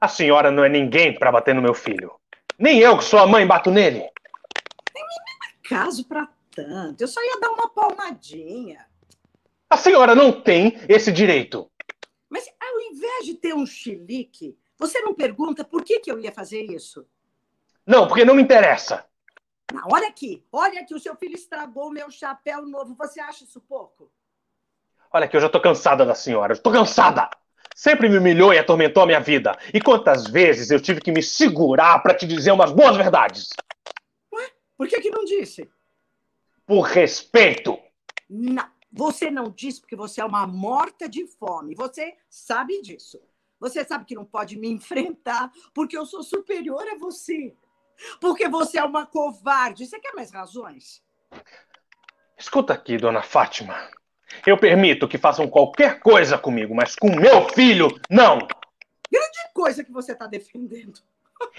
A 0.00 0.08
senhora 0.08 0.50
não 0.50 0.64
é 0.64 0.68
ninguém 0.68 1.18
pra 1.18 1.32
bater 1.32 1.54
no 1.54 1.62
meu 1.62 1.74
filho. 1.74 2.14
Nem 2.58 2.78
eu, 2.78 2.96
que 2.96 3.04
sou 3.04 3.18
a 3.18 3.26
mãe, 3.26 3.46
bato 3.46 3.70
nele. 3.70 4.08
Caso 5.62 6.06
pra 6.06 6.28
tanto. 6.50 7.00
Eu 7.02 7.08
só 7.08 7.20
ia 7.22 7.40
dar 7.40 7.50
uma 7.50 7.68
palmadinha. 7.68 8.86
A 9.68 9.76
senhora 9.76 10.14
não 10.14 10.40
tem 10.40 10.78
esse 10.88 11.10
direito. 11.10 11.70
Mas 12.30 12.48
ao 12.60 12.80
invés 12.80 13.26
de 13.26 13.34
ter 13.34 13.54
um 13.54 13.66
chilique, 13.66 14.56
você 14.78 15.00
não 15.00 15.14
pergunta 15.14 15.64
por 15.64 15.82
que, 15.82 16.00
que 16.00 16.10
eu 16.10 16.18
ia 16.20 16.32
fazer 16.32 16.62
isso? 16.62 17.06
Não, 17.84 18.06
porque 18.06 18.24
não 18.24 18.34
me 18.34 18.42
interessa. 18.42 19.04
Não, 19.72 19.82
olha 19.90 20.08
aqui. 20.08 20.44
Olha 20.52 20.84
que 20.84 20.94
o 20.94 21.00
seu 21.00 21.16
filho 21.16 21.34
estragou 21.34 21.88
o 21.88 21.92
meu 21.92 22.10
chapéu 22.10 22.64
novo. 22.64 22.94
Você 22.94 23.20
acha 23.20 23.44
isso 23.44 23.60
pouco? 23.60 24.10
Olha 25.16 25.26
que 25.26 25.34
eu 25.34 25.40
já 25.40 25.48
tô 25.48 25.58
cansada 25.58 26.04
da 26.04 26.14
senhora. 26.14 26.52
Eu 26.52 26.62
tô 26.62 26.70
cansada. 26.70 27.30
Sempre 27.74 28.06
me 28.06 28.18
humilhou 28.18 28.52
e 28.52 28.58
atormentou 28.58 29.02
a 29.02 29.06
minha 29.06 29.18
vida. 29.18 29.56
E 29.72 29.80
quantas 29.80 30.26
vezes 30.26 30.70
eu 30.70 30.78
tive 30.78 31.00
que 31.00 31.10
me 31.10 31.22
segurar 31.22 32.00
pra 32.00 32.14
te 32.14 32.26
dizer 32.26 32.52
umas 32.52 32.70
boas 32.70 32.98
verdades? 32.98 33.48
Por 34.76 34.86
que, 34.86 35.00
que 35.00 35.08
não 35.08 35.24
disse? 35.24 35.66
Por 36.66 36.82
respeito. 36.82 37.78
Não, 38.28 38.68
você 38.92 39.30
não 39.30 39.48
disse 39.48 39.80
porque 39.80 39.96
você 39.96 40.20
é 40.20 40.24
uma 40.26 40.46
morta 40.46 41.08
de 41.08 41.26
fome. 41.26 41.74
Você 41.74 42.14
sabe 42.28 42.82
disso. 42.82 43.18
Você 43.58 43.86
sabe 43.86 44.04
que 44.04 44.14
não 44.14 44.26
pode 44.26 44.58
me 44.58 44.68
enfrentar 44.68 45.50
porque 45.72 45.96
eu 45.96 46.04
sou 46.04 46.22
superior 46.22 46.86
a 46.92 46.98
você. 46.98 47.56
Porque 48.20 48.50
você 48.50 48.78
é 48.78 48.84
uma 48.84 49.06
covarde. 49.06 49.86
Você 49.86 49.98
quer 49.98 50.12
mais 50.12 50.30
razões? 50.30 51.02
Escuta 52.36 52.74
aqui, 52.74 52.98
dona 52.98 53.22
Fátima. 53.22 53.74
Eu 54.46 54.58
permito 54.58 55.08
que 55.08 55.18
façam 55.18 55.48
qualquer 55.48 56.00
coisa 56.00 56.36
comigo, 56.38 56.74
mas 56.74 56.94
com 56.94 57.14
meu 57.14 57.48
filho, 57.48 57.88
não! 58.10 58.38
Que 58.38 59.52
coisa 59.56 59.82
que 59.82 59.90
você 59.90 60.12
está 60.12 60.26
defendendo. 60.26 61.00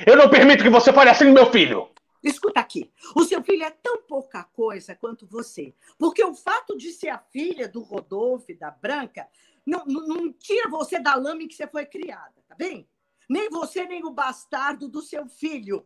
Eu 0.05 0.15
não 0.15 0.30
permito 0.30 0.63
que 0.63 0.70
você 0.70 0.93
fale 0.93 1.09
assim 1.09 1.26
do 1.26 1.34
meu 1.34 1.51
filho! 1.51 1.89
Escuta 2.24 2.59
aqui, 2.59 2.91
o 3.15 3.24
seu 3.24 3.43
filho 3.43 3.63
é 3.63 3.72
tão 3.72 4.01
pouca 4.03 4.43
coisa 4.43 4.95
quanto 4.95 5.26
você. 5.26 5.74
Porque 5.97 6.24
o 6.24 6.34
fato 6.34 6.78
de 6.78 6.91
ser 6.91 7.09
a 7.09 7.18
filha 7.18 7.68
do 7.68 7.82
Rodolfo 7.82 8.51
e 8.51 8.55
da 8.55 8.72
Branca 8.72 9.28
não, 9.65 9.84
não, 9.86 10.07
não 10.07 10.34
tira 10.34 10.70
você 10.70 10.99
da 10.99 11.15
lama 11.15 11.43
em 11.43 11.47
que 11.47 11.55
você 11.55 11.68
foi 11.68 11.86
criada, 11.86 12.34
tá 12.47 12.55
bem? 12.55 12.88
Nem 13.30 13.49
você, 13.49 13.86
nem 13.86 14.05
o 14.05 14.11
bastardo 14.11 14.88
do 14.88 15.01
seu 15.01 15.28
filho. 15.28 15.86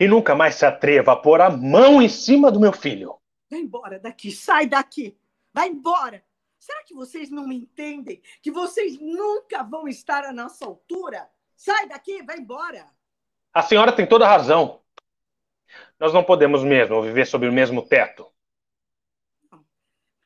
E 0.00 0.06
nunca 0.06 0.34
mais 0.34 0.56
se 0.56 0.66
atreva 0.66 1.12
a 1.12 1.16
pôr 1.16 1.40
a 1.40 1.50
mão 1.50 2.02
em 2.02 2.08
cima 2.08 2.50
do 2.50 2.60
meu 2.60 2.72
filho. 2.72 3.18
Vai 3.50 3.60
embora 3.60 3.98
daqui, 3.98 4.30
sai 4.30 4.66
daqui, 4.66 5.16
vai 5.52 5.68
embora. 5.68 6.22
Será 6.58 6.82
que 6.84 6.94
vocês 6.94 7.30
não 7.30 7.46
me 7.46 7.56
entendem? 7.56 8.20
Que 8.42 8.50
vocês 8.50 8.98
nunca 8.98 9.62
vão 9.62 9.88
estar 9.88 10.24
à 10.24 10.32
nossa 10.32 10.66
altura? 10.66 11.28
Sai 11.56 11.88
daqui, 11.88 12.22
vai 12.22 12.38
embora. 12.38 12.86
A 13.54 13.62
senhora 13.62 13.92
tem 13.92 14.06
toda 14.06 14.26
a 14.26 14.28
razão. 14.28 14.82
Nós 15.98 16.12
não 16.12 16.24
podemos 16.24 16.62
mesmo 16.62 17.02
viver 17.02 17.26
sob 17.26 17.48
o 17.48 17.52
mesmo 17.52 17.82
teto. 17.82 18.26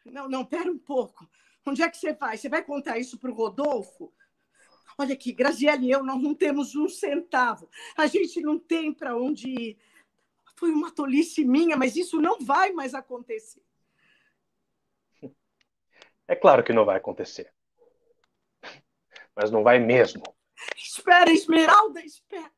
Não, 0.05 0.29
não, 0.29 0.45
pera 0.45 0.71
um 0.71 0.79
pouco. 0.79 1.29
Onde 1.65 1.83
é 1.83 1.89
que 1.89 1.97
você 1.97 2.13
vai? 2.13 2.37
Você 2.37 2.49
vai 2.49 2.63
contar 2.63 2.99
isso 2.99 3.19
para 3.19 3.31
o 3.31 3.35
Rodolfo? 3.35 4.13
Olha 4.99 5.15
aqui, 5.15 5.33
Graziele 5.33 5.87
e 5.87 5.91
eu, 5.91 6.03
nós 6.03 6.21
não 6.23 6.35
temos 6.35 6.75
um 6.75 6.89
centavo. 6.89 7.69
A 7.97 8.07
gente 8.07 8.41
não 8.41 8.59
tem 8.59 8.93
para 8.93 9.17
onde 9.17 9.49
ir. 9.49 9.79
Foi 10.57 10.71
uma 10.71 10.91
tolice 10.91 11.45
minha, 11.45 11.77
mas 11.77 11.97
isso 11.97 12.21
não 12.21 12.39
vai 12.39 12.73
mais 12.73 12.95
acontecer. 12.95 13.63
É 16.29 16.37
claro 16.37 16.63
que 16.63 16.73
não 16.73 16.85
vai 16.85 16.97
acontecer. 16.97 17.53
mas 19.35 19.51
não 19.51 19.63
vai 19.63 19.79
mesmo. 19.79 20.23
Espera, 20.77 21.31
Esmeralda, 21.33 22.01
espera. 22.05 22.53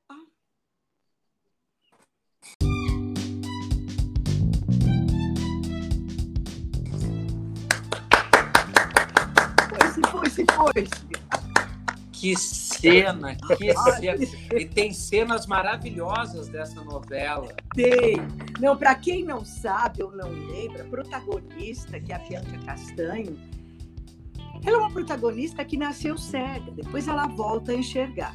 Foi-se, 9.71 10.01
foi-se, 10.11 10.45
foi-se. 10.53 11.24
Que 12.25 12.35
cena, 12.39 13.37
que 13.37 13.75
cena. 13.75 14.59
E 14.59 14.65
tem 14.65 14.95
cenas 14.95 15.47
maravilhosas 15.47 16.49
dessa 16.49 16.83
novela. 16.83 17.55
Tem. 17.75 18.17
Não, 18.59 18.75
para 18.79 18.95
quem 18.95 19.23
não 19.23 19.45
sabe 19.45 20.03
ou 20.03 20.11
não 20.11 20.31
lembra, 20.31 20.85
a 20.85 20.87
protagonista, 20.87 22.01
que 22.01 22.13
é 22.13 22.17
a 22.17 22.19
Bianca 22.21 22.59
Castanho, 22.65 23.39
ela 24.65 24.77
é 24.79 24.81
uma 24.81 24.91
protagonista 24.91 25.63
que 25.67 25.77
nasceu 25.77 26.17
cega, 26.17 26.71
depois 26.71 27.09
ela 27.09 27.27
volta 27.27 27.73
a 27.73 27.75
enxergar. 27.75 28.35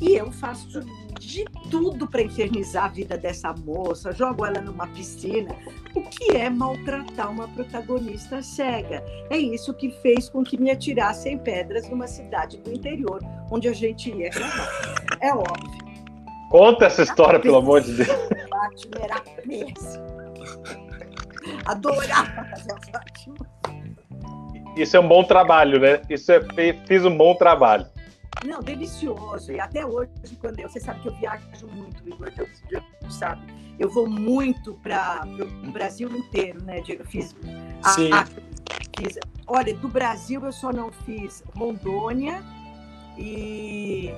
E 0.00 0.12
eu 0.12 0.32
faço 0.32 0.80
de 1.20 1.44
tudo 1.70 2.06
para 2.06 2.22
infernizar 2.22 2.86
a 2.86 2.88
vida 2.88 3.18
dessa 3.18 3.52
moça, 3.52 4.12
jogo 4.12 4.46
ela 4.46 4.62
numa 4.62 4.86
piscina. 4.86 5.54
O 5.94 6.02
que 6.02 6.36
é 6.36 6.48
maltratar 6.48 7.30
uma 7.30 7.48
protagonista 7.48 8.42
cega? 8.42 9.04
É 9.28 9.36
isso 9.36 9.74
que 9.74 9.90
fez 10.02 10.28
com 10.28 10.44
que 10.44 10.60
me 10.60 10.70
atirassem 10.70 11.36
pedras 11.38 11.88
numa 11.88 12.06
cidade 12.06 12.58
do 12.58 12.72
interior, 12.72 13.20
onde 13.50 13.68
a 13.68 13.72
gente 13.72 14.10
ia 14.10 14.30
gravar. 14.30 14.70
É 15.20 15.32
óbvio. 15.32 15.90
Conta 16.50 16.86
essa 16.86 17.02
história, 17.02 17.40
pelo 17.40 17.56
amor 17.56 17.80
de 17.80 17.92
Deus. 17.92 18.08
Fátima 18.08 18.96
era 19.02 19.20
péssimo. 19.20 20.06
Adorava 21.66 22.44
fazer 22.44 22.72
a 22.72 22.92
Fátima. 22.92 23.36
Isso 24.76 24.96
é 24.96 25.00
um 25.00 25.08
bom 25.08 25.24
trabalho, 25.24 25.80
né? 25.80 26.00
Isso 26.08 26.30
é 26.32 26.40
fiz 26.86 27.04
um 27.04 27.16
bom 27.16 27.34
trabalho. 27.34 27.86
Não, 28.44 28.60
delicioso. 28.60 29.52
E 29.52 29.60
até 29.60 29.84
hoje, 29.84 30.10
quando 30.40 30.60
eu, 30.60 30.68
você 30.68 30.80
sabe 30.80 31.00
que 31.00 31.08
eu 31.08 31.14
viajo 31.14 31.66
muito, 31.72 32.08
Igor, 32.08 32.32
eu, 32.38 33.10
sabe? 33.10 33.42
Eu 33.80 33.88
vou 33.88 34.06
muito 34.06 34.74
para 34.74 35.26
o 35.66 35.72
Brasil 35.72 36.14
inteiro, 36.14 36.62
né, 36.62 36.82
Diego? 36.82 37.02
Fiz, 37.06 37.34
Sim. 37.94 38.12
A, 38.12 38.20
a, 38.20 38.26
fiz. 38.26 39.18
Olha, 39.46 39.74
do 39.74 39.88
Brasil 39.88 40.44
eu 40.44 40.52
só 40.52 40.70
não 40.70 40.92
fiz 40.92 41.42
Rondônia 41.56 42.44
e 43.16 44.10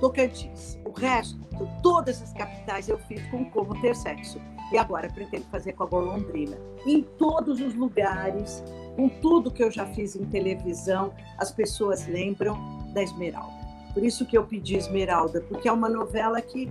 Tocantins. 0.00 0.78
O 0.82 0.90
resto, 0.90 1.38
todas 1.82 2.22
as 2.22 2.32
capitais 2.32 2.88
eu 2.88 2.98
fiz 3.00 3.20
com 3.30 3.44
como 3.50 3.78
ter 3.82 3.94
sexo. 3.94 4.40
E 4.72 4.78
agora 4.78 5.10
pretendo 5.12 5.44
fazer 5.50 5.74
com 5.74 5.84
a 5.84 5.86
Golondrina. 5.86 6.56
Em 6.86 7.02
todos 7.02 7.60
os 7.60 7.74
lugares, 7.74 8.64
com 8.96 9.10
tudo 9.10 9.50
que 9.50 9.62
eu 9.62 9.70
já 9.70 9.84
fiz 9.88 10.16
em 10.16 10.24
televisão, 10.24 11.12
as 11.36 11.50
pessoas 11.52 12.06
lembram 12.06 12.56
da 12.94 13.02
Esmeralda. 13.02 13.57
Por 13.98 14.04
isso 14.06 14.24
que 14.24 14.38
eu 14.38 14.44
pedi 14.44 14.76
Esmeralda, 14.76 15.40
porque 15.48 15.68
é 15.68 15.72
uma 15.72 15.88
novela 15.88 16.40
que 16.40 16.70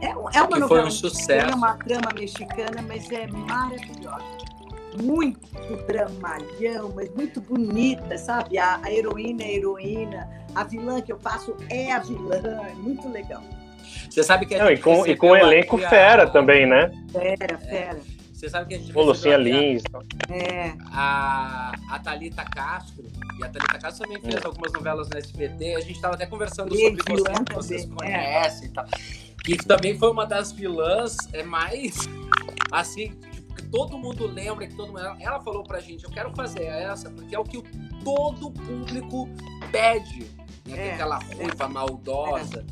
é, 0.00 0.10
é 0.10 0.16
uma 0.16 0.30
que 0.30 0.38
novela 0.60 0.68
foi 0.68 0.84
um 0.84 0.90
sucesso. 0.92 1.50
é 1.50 1.52
uma 1.56 1.76
trama 1.76 2.10
mexicana, 2.16 2.80
mas 2.86 3.10
é 3.10 3.26
maravilhosa. 3.26 4.22
Muito 5.02 5.40
dramalhão, 5.88 6.92
mas 6.94 7.12
muito 7.16 7.40
bonita, 7.40 8.16
sabe? 8.16 8.58
A, 8.58 8.78
a 8.80 8.92
heroína 8.92 9.42
é 9.42 9.46
a 9.46 9.52
heroína, 9.54 10.30
a 10.54 10.62
vilã 10.62 11.00
que 11.00 11.10
eu 11.12 11.18
faço 11.18 11.56
é 11.68 11.90
a 11.90 11.98
vilã, 11.98 12.36
é 12.70 12.74
muito 12.76 13.08
legal. 13.08 13.42
Você 14.08 14.22
sabe 14.22 14.46
que 14.46 14.54
a 14.54 14.58
Não, 14.58 14.68
gente 14.68 14.78
e 14.78 14.82
com, 14.82 15.04
e 15.04 15.16
com 15.16 15.34
elenco 15.34 15.74
aqui 15.74 15.84
a- 15.84 15.90
fera 15.90 16.30
também, 16.30 16.64
né? 16.64 16.92
Fera, 17.10 17.58
fera. 17.58 17.98
Você 18.38 18.48
sabe 18.48 18.68
que 18.68 18.74
a 18.76 18.78
gente 18.78 18.96
Ô, 18.96 19.02
Lucinha 19.02 19.36
Lins. 19.36 19.82
É. 20.28 20.72
a, 20.92 21.72
a, 21.90 21.96
a 21.96 21.98
Thalita 21.98 22.44
Castro, 22.44 23.04
e 23.36 23.44
a 23.44 23.48
Thalita 23.48 23.78
Castro 23.80 24.06
também 24.06 24.22
fez 24.22 24.44
algumas 24.44 24.72
novelas 24.72 25.08
no 25.08 25.18
SBT, 25.18 25.74
a 25.74 25.80
gente 25.80 25.96
estava 25.96 26.14
até 26.14 26.24
conversando 26.24 26.72
E 26.72 26.78
sobre 26.78 27.02
vilã 27.02 27.32
você, 27.32 27.44
que 27.44 27.54
vocês 27.54 27.82
também, 27.82 27.96
conhecem 27.96 28.68
e 28.68 28.70
tal. 28.70 28.86
Que 29.42 29.56
também 29.56 29.98
foi 29.98 30.08
uma 30.12 30.24
das 30.24 30.52
vilãs 30.52 31.16
é 31.32 31.42
mais 31.42 32.08
assim, 32.70 33.08
tipo, 33.32 33.54
que 33.56 33.62
todo 33.64 33.98
mundo 33.98 34.28
lembra, 34.28 34.68
que 34.68 34.76
todo 34.76 34.92
mundo. 34.92 35.00
Ela 35.18 35.40
falou 35.40 35.64
pra 35.64 35.80
gente, 35.80 36.04
eu 36.04 36.10
quero 36.10 36.30
fazer 36.36 36.62
essa, 36.62 37.10
porque 37.10 37.34
é 37.34 37.38
o 37.40 37.44
que 37.44 37.60
todo 38.04 38.52
público 38.52 39.28
pede. 39.72 40.30
Né? 40.64 40.76
é 40.76 40.88
É, 40.90 40.94
aquela 40.94 41.18
ruiva 41.18 41.68
maldosa. 41.68 42.64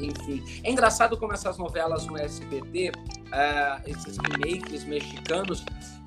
Enfim, 0.00 0.44
é 0.62 0.70
engraçado 0.70 1.16
como 1.16 1.32
essas 1.32 1.58
novelas 1.58 2.06
no 2.06 2.16
SBT, 2.16 2.92
ah, 3.32 3.80
esses 3.86 4.16
remakes 4.18 4.84
mexicanos, 4.84 5.64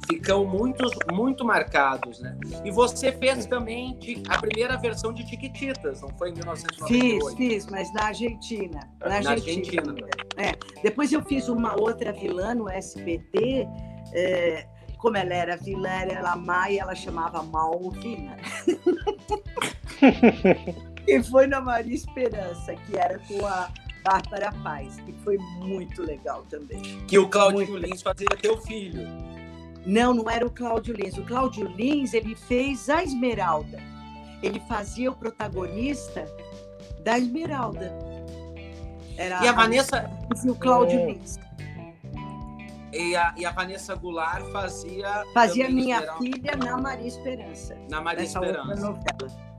ficam 0.08 0.44
muito, 0.46 0.84
muito 1.14 1.46
marcados, 1.46 2.20
né? 2.20 2.36
E 2.66 2.72
você 2.72 3.12
fez 3.12 3.46
também 3.46 3.98
de- 4.00 4.24
a 4.28 4.38
primeira 4.40 4.76
versão 4.78 5.14
de 5.14 5.24
Tiquititas, 5.26 6.02
não 6.02 6.10
foi 6.18 6.32
em 6.32 6.36
Fiz, 6.36 6.44
1998? 6.46 7.38
fiz, 7.38 7.66
mas 7.68 7.94
na 7.94 8.06
Argentina. 8.06 8.80
Na, 9.00 9.08
Na 9.10 9.16
Argentina. 9.32 9.82
Argentina. 9.82 10.10
É. 10.38 10.52
Depois 10.82 11.14
eu 11.14 11.24
fiz 11.24 11.48
uma 11.48 11.80
outra 11.80 12.12
vilã 12.12 12.54
no 12.56 12.68
SBT. 12.70 13.68
é, 14.14 14.66
como 14.98 15.18
ela 15.18 15.34
era 15.34 15.58
vilã, 15.58 15.90
era 15.90 16.36
má 16.36 16.70
e 16.70 16.78
ela 16.78 16.94
chamava 16.94 17.42
Malvina. 17.42 18.38
e 21.08 21.24
foi 21.24 21.48
na 21.48 21.62
Maria 21.62 21.96
Esperança, 21.96 22.76
que 22.76 22.98
era 22.98 23.20
com 23.20 23.46
a 23.46 23.70
Bárbara 24.04 24.52
Paz, 24.64 24.96
que 25.06 25.14
foi 25.24 25.38
muito 25.60 26.02
legal 26.02 26.44
também. 26.50 26.82
Que 27.08 27.18
o 27.20 27.30
Claudio 27.30 27.68
Muito. 27.72 27.86
Lins 27.88 28.02
fazia 28.02 28.28
teu 28.42 28.58
filho. 28.58 29.08
Não, 29.86 30.14
não 30.14 30.30
era 30.30 30.46
o 30.46 30.50
Cláudio 30.52 30.94
Lins. 30.96 31.18
O 31.18 31.24
Cláudio 31.24 31.68
Lins, 31.68 32.14
ele 32.14 32.36
fez 32.36 32.90
a 32.90 33.04
Esmeralda. 33.04 33.80
Ele 34.44 34.60
fazia 34.68 35.12
o 35.12 35.16
protagonista 35.16 36.26
da 37.04 37.18
Esmeralda. 37.18 37.92
Era 39.18 39.44
E 39.44 39.48
a 39.48 39.52
Vanessa, 39.52 40.10
e 40.44 40.50
o 40.50 40.56
Cláudio 40.56 41.00
Hum. 41.00 41.06
Lins. 41.08 41.40
E 42.94 43.16
a, 43.16 43.34
e 43.38 43.46
a 43.46 43.52
Vanessa 43.52 43.96
Goulart 43.96 44.44
fazia. 44.52 45.24
Fazia 45.34 45.70
minha 45.70 46.02
filha 46.18 46.56
na 46.58 46.78
Maria 46.78 47.08
Esperança. 47.08 47.78
Na 47.90 48.02
Maria 48.02 48.24
Esperança. 48.24 49.00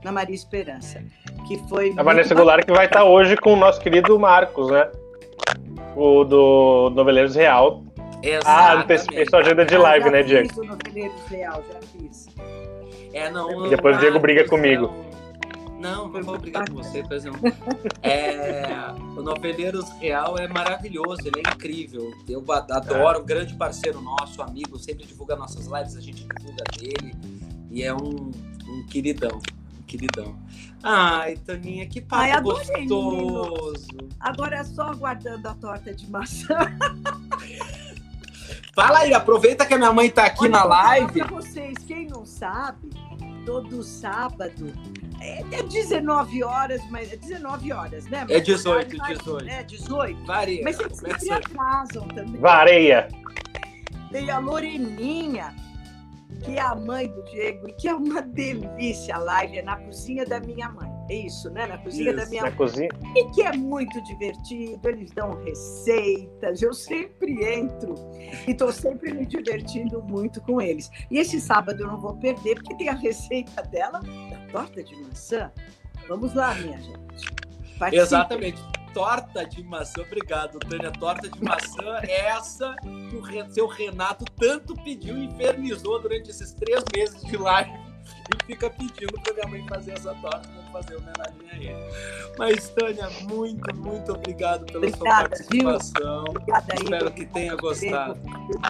Na 0.03 0.11
Maria 0.11 0.35
Esperança. 0.35 1.03
Que 1.47 1.57
foi. 1.67 1.93
A 1.97 2.03
Vanessa 2.03 2.35
Goulart 2.35 2.65
que 2.65 2.71
vai 2.71 2.85
estar 2.85 3.03
hoje 3.03 3.35
com 3.37 3.53
o 3.53 3.55
nosso 3.55 3.79
querido 3.81 4.17
Marcos, 4.19 4.69
né? 4.69 4.89
O 5.95 6.23
do 6.23 6.91
Noveleiros 6.95 7.35
Real. 7.35 7.83
Ah, 8.45 8.75
antecipei 8.75 9.25
sua 9.29 9.39
agenda 9.39 9.65
de 9.65 9.77
live, 9.77 10.09
né, 10.09 10.23
Diego? 10.23 10.47
Fiz 10.47 10.57
o 10.57 10.63
Noveleiros 10.63 11.27
Real, 11.29 11.63
já 11.71 11.79
fiz. 11.87 12.27
É, 13.13 13.29
não. 13.29 13.65
E 13.65 13.69
depois 13.69 13.97
o 13.97 13.99
Diego 13.99 14.19
briga 14.19 14.47
comigo. 14.47 14.87
Não, 14.87 15.12
não 15.83 16.09
vou 16.23 16.39
brigar 16.39 16.67
com 16.69 16.75
você, 16.75 17.03
pois 17.05 17.25
não. 17.25 17.33
É, 18.01 18.63
o 19.17 19.21
Noveleiros 19.21 19.89
Real 19.99 20.37
é 20.37 20.47
maravilhoso, 20.47 21.19
ele 21.25 21.43
é 21.45 21.49
incrível. 21.51 22.13
Eu 22.27 22.43
adoro, 22.49 23.23
grande 23.23 23.53
parceiro 23.55 24.01
nosso, 24.01 24.41
amigo, 24.41 24.79
sempre 24.79 25.05
divulga 25.05 25.35
nossas 25.35 25.67
lives, 25.67 25.97
a 25.97 26.01
gente 26.01 26.23
divulga 26.23 26.63
dele. 26.77 27.13
E 27.69 27.83
é 27.83 27.93
um, 27.93 28.31
um 28.67 28.85
queridão, 28.89 29.41
um 29.77 29.81
queridão. 29.83 30.35
Ai, 30.81 31.37
Toninha, 31.37 31.85
que 31.85 32.01
papo 32.01 32.23
Ai, 32.23 32.31
adorei, 32.31 32.87
gostoso. 32.87 33.87
Agora 34.19 34.57
é 34.57 34.63
só 34.63 34.83
aguardando 34.83 35.47
a 35.47 35.53
torta 35.53 35.93
de 35.93 36.09
maçã. 36.09 36.57
Fala 38.73 38.99
aí, 38.99 39.13
aproveita 39.13 39.65
que 39.65 39.73
a 39.73 39.77
minha 39.77 39.93
mãe 39.93 40.09
tá 40.09 40.25
aqui 40.25 40.43
Olha, 40.43 40.51
na 40.51 40.63
live. 40.63 41.19
Pra 41.19 41.27
vocês, 41.27 41.77
quem 41.85 42.07
não 42.07 42.25
sabe, 42.25 42.89
todo 43.45 43.83
sábado 43.83 44.73
é, 45.23 45.59
é 45.59 45.63
19 45.63 46.43
horas, 46.43 46.81
mas 46.89 47.11
é 47.11 47.15
19 47.15 47.71
horas, 47.71 48.05
né? 48.07 48.25
É 48.29 48.39
18, 48.39 48.97
Mas- 48.97 49.17
18. 49.19 49.49
É 49.49 49.63
18. 49.63 50.25
Varia. 50.25 50.63
Mas 50.63 50.79
eles 50.79 50.97
sempre 50.97 51.31
atrasam 51.31 52.07
também. 52.09 52.39
Vareia. 52.41 53.07
Tem 54.11 54.29
a 54.29 54.37
Loreninha, 54.39 55.55
que 56.43 56.57
é 56.57 56.61
a 56.61 56.75
mãe 56.75 57.07
do 57.07 57.23
Diego, 57.23 57.69
e 57.69 57.73
que 57.73 57.87
é 57.87 57.95
uma 57.95 58.21
delícia 58.21 59.15
a 59.15 59.19
live, 59.19 59.57
é 59.57 59.61
na 59.63 59.77
cozinha 59.77 60.25
da 60.25 60.39
minha 60.39 60.69
mãe. 60.69 60.92
É 61.13 61.15
isso, 61.15 61.49
né? 61.51 61.67
Na 61.67 61.77
cozinha 61.77 62.11
da 62.11 62.21
Isso, 62.23 62.31
minha 62.31 62.41
Na 62.41 62.49
mãe. 62.49 62.57
cozinha. 62.57 62.89
E 63.15 63.25
que 63.29 63.43
é 63.43 63.53
muito 63.53 64.01
divertido, 64.01 64.89
eles 64.89 65.11
dão 65.11 65.31
receitas, 65.43 66.61
eu 66.61 66.73
sempre 66.73 67.45
entro 67.45 67.93
e 68.47 68.51
estou 68.51 68.71
sempre 68.71 69.13
me 69.13 69.23
divertindo 69.23 70.01
muito 70.01 70.41
com 70.41 70.59
eles. 70.59 70.89
E 71.11 71.19
esse 71.19 71.39
sábado 71.39 71.81
eu 71.81 71.87
não 71.87 72.01
vou 72.01 72.15
perder, 72.15 72.55
porque 72.55 72.75
tem 72.75 72.89
a 72.89 72.95
receita 72.95 73.61
dela 73.61 73.99
da 73.99 74.51
torta 74.51 74.83
de 74.83 74.95
maçã. 74.95 75.51
Vamos 76.07 76.33
lá, 76.33 76.55
minha 76.55 76.81
gente. 76.81 76.97
Participe. 77.77 77.95
Exatamente. 77.95 78.61
Torta 78.91 79.45
de 79.45 79.63
maçã, 79.63 80.01
obrigado, 80.01 80.59
Tânia. 80.59 80.91
Torta 80.91 81.29
de 81.29 81.43
maçã, 81.43 81.99
essa 82.07 82.75
que 82.81 83.15
o 83.15 83.53
seu 83.53 83.67
Renato 83.67 84.25
tanto 84.39 84.75
pediu 84.83 85.17
e 85.17 85.25
infernizou 85.25 85.99
durante 85.99 86.29
esses 86.29 86.53
três 86.53 86.83
meses 86.95 87.21
de 87.23 87.37
live. 87.37 87.71
E 88.33 88.45
fica 88.45 88.69
pedindo 88.69 89.13
pra 89.21 89.33
minha 89.33 89.47
mãe 89.47 89.67
fazer 89.67 89.93
essa 89.93 90.13
torta, 90.15 90.49
vamos 90.55 90.71
fazer 90.71 90.95
homenagem 90.95 91.49
a 91.51 91.55
ele. 91.55 91.75
Mas, 92.37 92.69
Tânia, 92.69 93.09
muito, 93.23 93.75
muito 93.75 94.13
obrigado 94.13 94.65
pela 94.65 94.87
sua 94.89 94.97
Obrigada, 94.97 95.29
participação. 95.29 96.25
Obrigada, 96.29 96.73
Espero 96.73 96.95
Igor. 96.95 97.11
que 97.13 97.25
tenha 97.27 97.55
gostado. 97.55 98.19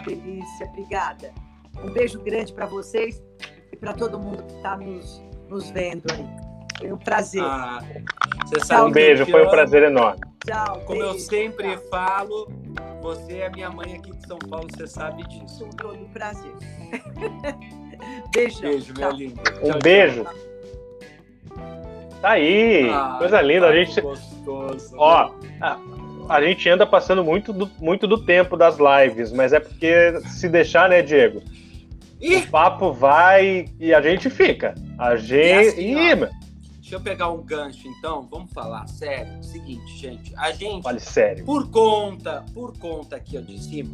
Delícia, 0.06 0.66
obrigada. 0.68 1.34
Um 1.84 1.90
beijo 1.92 2.20
grande 2.22 2.54
para 2.54 2.66
vocês 2.66 3.22
e 3.72 3.76
para 3.76 3.94
todo 3.94 4.20
mundo 4.20 4.44
que 4.44 4.54
está 4.56 4.78
nos, 4.78 5.22
nos 5.50 5.70
vendo 5.72 6.04
aí. 6.12 6.26
Foi 6.78 6.92
um 6.92 6.98
prazer. 6.98 7.44
Ah, 7.44 7.80
você 8.46 8.60
sabe 8.66 8.90
um 8.90 8.92
beijo, 8.92 9.26
foi 9.26 9.46
um 9.46 9.50
prazer 9.50 9.84
enorme. 9.84 10.22
Tchau. 10.46 10.82
Como 10.86 11.00
beijo, 11.00 11.16
eu 11.16 11.20
sempre 11.20 11.78
tchau. 11.78 11.84
falo, 11.90 12.52
você 13.02 13.38
é 13.40 13.50
minha 13.50 13.70
mãe 13.70 13.96
aqui 13.96 14.12
de 14.16 14.28
São 14.28 14.38
Paulo, 14.40 14.68
você 14.76 14.88
sabe 14.88 15.24
disso. 15.28 15.66
Com 15.66 15.70
todo 15.70 16.10
prazer. 16.10 16.52
Beijão. 18.32 18.62
Beijo, 18.62 18.94
meu 18.98 19.10
tchau. 19.10 19.12
lindo. 19.18 19.42
Um 19.64 19.70
Tchau, 19.72 19.80
beijo. 19.82 20.24
tchau. 20.24 20.34
Tá 22.22 22.30
aí, 22.32 22.90
Ah, 22.90 23.16
coisa 23.18 23.42
linda. 23.42 23.68
A 23.68 23.74
papo 23.74 23.86
gente, 23.86 24.00
Gostoso, 24.02 24.96
ó, 24.98 25.32
a, 25.60 25.78
a 26.30 26.42
gente 26.42 26.70
anda 26.70 26.86
passando 26.88 27.24
muito 27.24 27.52
do, 27.52 27.70
muito 27.80 28.08
do 28.08 28.18
tempo 28.24 28.56
das 28.56 28.78
lives, 28.78 29.32
mas 29.34 29.52
é 29.52 29.60
porque 29.60 30.20
se 30.30 30.48
deixar, 30.48 30.90
né, 30.90 31.02
Diego? 31.02 31.42
Ih, 32.22 32.38
O 32.38 32.48
papo 32.48 32.94
vai 32.94 33.66
e 33.78 33.94
a 33.94 34.02
gente 34.02 34.30
fica. 34.30 34.74
A 34.98 35.18
gente. 35.18 35.68
assim, 35.70 35.98
Ih, 35.98 36.14
ó. 36.16 36.30
deixa 36.80 36.96
eu 36.96 37.02
pegar 37.02 37.30
um 37.30 37.42
gancho, 37.44 37.86
então. 37.90 38.26
Vamos 38.32 38.54
falar 38.54 38.88
sério. 38.88 39.44
Seguinte, 39.44 39.98
gente. 39.98 40.34
A 40.38 40.52
gente, 40.54 40.82
fale 40.82 41.02
sério. 41.02 41.44
por 41.44 41.70
conta, 41.70 42.46
por 42.54 42.78
conta 42.78 43.18
aqui 43.18 43.38
ó, 43.38 43.42
de 43.42 43.62
cima, 43.62 43.90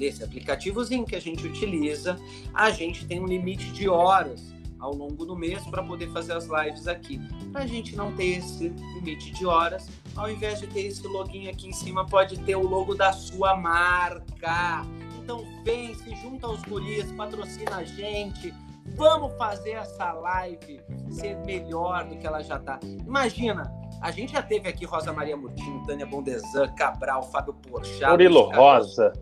desse 0.00 0.24
aplicativozinho 0.24 1.04
que 1.04 1.14
a 1.14 1.20
gente 1.20 1.46
utiliza, 1.46 2.18
a 2.54 2.70
gente 2.70 3.06
tem 3.06 3.20
um 3.20 3.26
limite 3.26 3.70
de 3.70 3.86
horas 3.88 4.52
ao 4.80 4.94
longo 4.94 5.26
do 5.26 5.36
mês 5.36 5.62
para 5.66 5.82
poder 5.82 6.10
fazer 6.10 6.32
as 6.32 6.46
lives 6.46 6.88
aqui. 6.88 7.20
Para 7.52 7.64
a 7.64 7.66
gente 7.66 7.94
não 7.94 8.10
ter 8.12 8.38
esse 8.38 8.70
limite 8.94 9.30
de 9.30 9.44
horas, 9.44 9.86
ao 10.16 10.30
invés 10.30 10.58
de 10.58 10.66
ter 10.66 10.86
esse 10.86 11.06
login 11.06 11.48
aqui 11.48 11.68
em 11.68 11.72
cima, 11.72 12.06
pode 12.06 12.40
ter 12.40 12.56
o 12.56 12.66
logo 12.66 12.94
da 12.94 13.12
sua 13.12 13.54
marca. 13.54 14.86
Então 15.22 15.44
vem, 15.62 15.94
se 15.94 16.16
junta 16.16 16.46
aos 16.46 16.62
guris, 16.62 17.12
patrocina 17.12 17.76
a 17.76 17.84
gente. 17.84 18.54
Vamos 18.96 19.36
fazer 19.36 19.72
essa 19.72 20.12
live 20.14 20.80
ser 21.10 21.36
melhor 21.44 22.08
do 22.08 22.16
que 22.16 22.26
ela 22.26 22.42
já 22.42 22.58
tá. 22.58 22.80
Imagina, 23.06 23.70
a 24.00 24.10
gente 24.10 24.32
já 24.32 24.42
teve 24.42 24.66
aqui 24.66 24.86
Rosa 24.86 25.12
Maria 25.12 25.36
Murtinho, 25.36 25.84
Tânia 25.86 26.06
Bondesan, 26.06 26.68
Cabral, 26.74 27.22
Fábio 27.30 27.52
Porchat. 27.52 28.10
Murilo. 28.10 28.50
Rosa. 28.50 29.12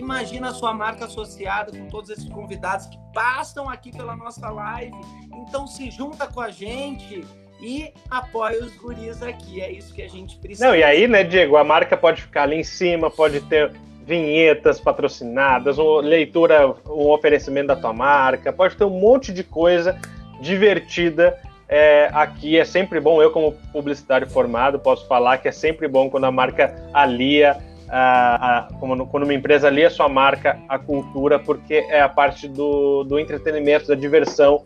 Imagina 0.00 0.48
a 0.48 0.54
sua 0.54 0.72
marca 0.72 1.04
associada 1.04 1.76
com 1.76 1.86
todos 1.88 2.08
esses 2.08 2.26
convidados 2.30 2.86
que 2.86 2.98
passam 3.12 3.68
aqui 3.68 3.92
pela 3.92 4.16
nossa 4.16 4.48
live. 4.48 4.96
Então 5.34 5.66
se 5.66 5.90
junta 5.90 6.26
com 6.26 6.40
a 6.40 6.50
gente 6.50 7.22
e 7.60 7.92
apoia 8.10 8.64
os 8.64 8.74
guris 8.76 9.22
aqui. 9.22 9.60
É 9.60 9.70
isso 9.70 9.92
que 9.92 10.00
a 10.00 10.08
gente 10.08 10.38
precisa. 10.38 10.66
Não, 10.66 10.74
e 10.74 10.82
aí, 10.82 11.06
né, 11.06 11.22
Diego, 11.22 11.58
a 11.58 11.62
marca 11.62 11.98
pode 11.98 12.22
ficar 12.22 12.44
ali 12.44 12.56
em 12.56 12.64
cima, 12.64 13.10
pode 13.10 13.42
ter 13.42 13.72
vinhetas 14.06 14.80
patrocinadas, 14.80 15.76
leitura, 16.02 16.74
um 16.88 17.10
oferecimento 17.10 17.66
da 17.66 17.76
tua 17.76 17.92
marca, 17.92 18.50
pode 18.54 18.76
ter 18.76 18.84
um 18.84 18.98
monte 18.98 19.34
de 19.34 19.44
coisa 19.44 20.00
divertida. 20.40 21.38
é, 21.68 22.10
aqui 22.14 22.58
é 22.58 22.64
sempre 22.64 22.98
bom, 22.98 23.22
eu 23.22 23.30
como 23.30 23.52
publicitário 23.70 24.28
formado, 24.28 24.78
posso 24.78 25.06
falar 25.06 25.38
que 25.38 25.46
é 25.46 25.52
sempre 25.52 25.86
bom 25.86 26.08
quando 26.08 26.24
a 26.24 26.32
marca 26.32 26.74
alia, 26.92 27.56
a, 27.90 28.58
a- 28.58 28.62
como- 28.78 29.06
quando 29.06 29.24
uma 29.24 29.34
empresa 29.34 29.68
alia 29.68 29.90
sua 29.90 30.08
marca 30.08 30.58
à 30.68 30.78
cultura, 30.78 31.38
porque 31.38 31.74
é 31.88 32.00
a 32.00 32.08
parte 32.08 32.48
do, 32.48 33.04
do 33.04 33.18
entretenimento, 33.18 33.88
da 33.88 33.94
diversão 33.94 34.64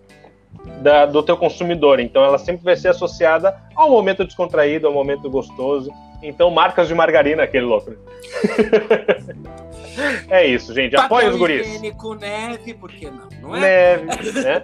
da- 0.83 1.07
do 1.07 1.23
teu 1.23 1.37
consumidor. 1.37 2.01
Então 2.01 2.25
ela 2.25 2.39
sempre 2.39 2.65
vai 2.65 2.77
ser 2.77 2.89
associada 2.89 3.57
ao 3.75 3.91
momento 3.91 4.25
descontraído, 4.25 4.87
ao 4.87 4.93
momento 4.93 5.29
gostoso. 5.31 5.91
Então, 6.23 6.51
marcas 6.51 6.89
de 6.89 6.95
margarina, 6.95 7.43
aquele 7.43 7.67
louco. 7.67 7.93
é 10.31 10.47
isso, 10.47 10.73
gente. 10.75 10.97
Apoia 10.97 11.29
os 11.31 11.37
guris. 11.37 11.67
higiênico, 11.67 12.15
neve, 12.15 12.75
por 12.75 12.91
que 12.91 13.11
não? 13.11 13.29
Não 13.43 13.57
é? 13.57 13.99
Neve, 13.99 14.41
né? 14.41 14.63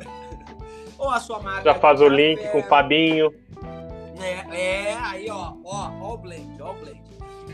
Ou 0.99 1.11
a 1.11 1.21
sua 1.21 1.41
marca. 1.41 1.63
Já 1.65 1.75
faz 1.75 2.01
o 2.01 2.09
link 2.09 2.39
café, 2.39 2.49
com 2.53 2.59
o 2.59 2.63
Fabinho. 2.63 3.33
Né? 4.21 4.47
É, 4.53 4.95
aí, 4.95 5.31
ó, 5.31 5.55
ó, 5.65 5.91
ó 6.01 6.15
o 6.15 6.19
blend, 6.19 6.61
ó 6.61 6.73
o 6.73 6.75
blend. 6.75 7.01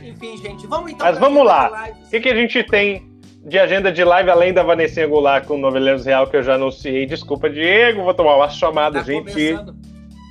Enfim, 0.03 0.37
gente, 0.37 0.67
vamos 0.67 0.93
então. 0.93 1.07
Mas 1.07 1.19
vamos 1.19 1.45
lá. 1.45 1.91
O 2.07 2.11
que, 2.11 2.21
que 2.21 2.29
a 2.29 2.35
gente 2.35 2.63
tem 2.65 3.11
de 3.45 3.59
agenda 3.59 3.91
de 3.91 4.05
live, 4.05 4.29
além 4.31 4.53
da 4.53 4.63
Vanessinha 4.63 5.07
Goulart 5.07 5.47
com 5.47 5.55
o 5.55 5.59
Noveleiros 5.59 6.05
Real, 6.05 6.27
que 6.27 6.37
eu 6.37 6.43
já 6.43 6.55
anunciei? 6.55 7.07
Desculpa, 7.07 7.49
Diego, 7.49 8.03
vou 8.03 8.13
tomar 8.13 8.37
uma 8.37 8.49
chamada, 8.49 8.99
Tá 8.99 9.05
gente. 9.05 9.33
começando. 9.33 9.77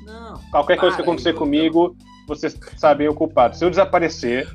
Não. 0.05 0.39
Qualquer 0.51 0.77
coisa 0.77 0.95
que 0.95 1.01
acontecer 1.01 1.29
Igor, 1.29 1.39
comigo, 1.39 1.97
vocês 2.27 2.57
sabem 2.77 3.07
o 3.07 3.13
culpado. 3.15 3.55
Se 3.55 3.65
eu 3.65 3.69
desaparecer, 3.69 4.47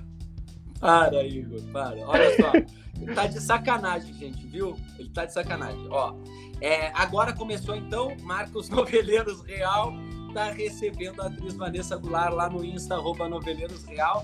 Para, 0.79 1.23
Igor, 1.25 1.61
para. 1.73 1.97
Olha 2.07 2.37
só. 2.37 2.53
Ele 3.01 3.15
tá 3.15 3.27
de 3.27 3.41
sacanagem, 3.41 4.13
gente, 4.15 4.47
viu? 4.47 4.77
Ele 4.99 5.09
tá 5.09 5.25
de 5.25 5.33
sacanagem. 5.33 5.87
Ó, 5.91 6.15
é, 6.61 6.91
agora 6.95 7.33
começou 7.33 7.75
então, 7.75 8.15
Marcos 8.23 8.69
Noveleiros 8.71 9.43
Real 9.47 9.93
tá 10.33 10.45
recebendo 10.45 11.21
a 11.23 11.27
atriz 11.27 11.55
Vanessa 11.57 11.97
Goulart 11.97 12.33
lá 12.35 12.49
no 12.49 12.65
Insta, 12.65 12.95
arroba 12.95 13.29
Noveleiros 13.29 13.85
Real. 13.85 14.23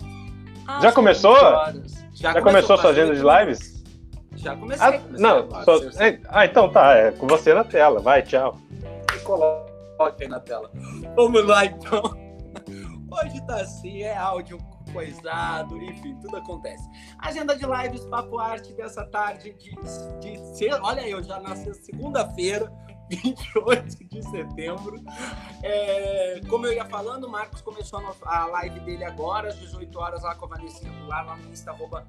às 0.66 0.82
Já 0.82 0.92
começou? 0.92 1.34
20 1.34 1.42
horas. 1.44 2.04
já 2.14 2.42
começou 2.42 2.76
sua 2.78 2.90
agenda 2.90 3.14
de 3.14 3.22
lives? 3.22 3.84
Já 4.34 4.54
comecei. 4.56 4.86
Ah, 4.86 4.92
comecei 4.98 5.18
não, 5.26 5.38
agora, 5.38 5.64
só- 5.64 6.02
é, 6.04 6.20
ah, 6.28 6.44
então 6.44 6.70
tá, 6.70 6.94
é 6.94 7.10
com 7.12 7.26
você 7.26 7.54
na 7.54 7.64
tela, 7.64 8.00
vai, 8.00 8.22
tchau. 8.22 8.58
Coloca 9.24 9.66
aí 10.20 10.28
na 10.28 10.40
tela. 10.40 10.70
Vamos 11.14 11.44
lá, 11.46 11.64
então. 11.64 12.02
Hoje 13.10 13.40
tá 13.46 13.56
assim, 13.62 14.02
é 14.02 14.16
áudio 14.16 14.58
coisado, 14.92 15.76
enfim, 15.82 16.14
tudo 16.20 16.36
acontece. 16.36 16.84
Agenda 17.18 17.56
de 17.56 17.64
lives, 17.64 18.04
Papo 18.06 18.38
Arte 18.38 18.72
dessa 18.74 19.04
tarde 19.06 19.54
de, 19.58 19.74
de 20.20 20.38
ser, 20.56 20.74
olha 20.82 21.06
eu, 21.08 21.22
já 21.22 21.40
nasci 21.40 21.72
segunda-feira, 21.74 22.70
28 23.08 24.04
de 24.04 24.22
setembro. 24.22 25.02
É, 25.62 26.40
como 26.48 26.66
eu 26.66 26.72
ia 26.72 26.84
falando, 26.84 27.24
o 27.24 27.30
Marcos 27.30 27.60
começou 27.60 28.00
a, 28.22 28.46
live 28.46 28.80
dele 28.80 29.04
agora, 29.04 29.48
às 29.48 29.58
18 29.58 29.98
horas, 29.98 30.22
lá 30.22 30.34
com 30.34 30.46
a 30.46 30.48
Vanessa 30.48 30.86
lá, 31.06 31.36
no 31.36 31.52
Insta, 31.52 31.70
arroba 31.70 32.06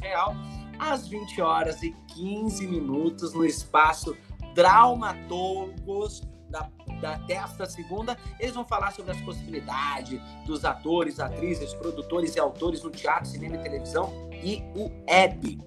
Real, 0.00 0.34
às 0.78 1.08
20 1.08 1.40
horas 1.40 1.82
e 1.82 1.92
15 2.14 2.66
minutos, 2.66 3.32
no 3.34 3.44
espaço 3.44 4.16
Draumatólogos 4.54 6.22
da, 6.50 6.68
da 7.00 7.14
desta 7.18 7.64
segunda, 7.66 8.16
eles 8.38 8.54
vão 8.54 8.64
falar 8.64 8.92
sobre 8.92 9.12
as 9.12 9.20
possibilidades 9.20 10.20
dos 10.44 10.64
atores, 10.64 11.20
atrizes, 11.20 11.72
produtores 11.74 12.34
e 12.34 12.40
autores 12.40 12.82
no 12.82 12.90
teatro, 12.90 13.28
cinema 13.28 13.56
e 13.56 13.62
televisão 13.62 14.12
e 14.32 14.62
o 14.74 14.90
web. 15.08 15.58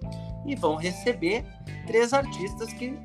E 0.45 0.55
vão 0.55 0.75
receber 0.75 1.45
três 1.87 2.11
artistas 2.11 2.73
que 2.73 2.99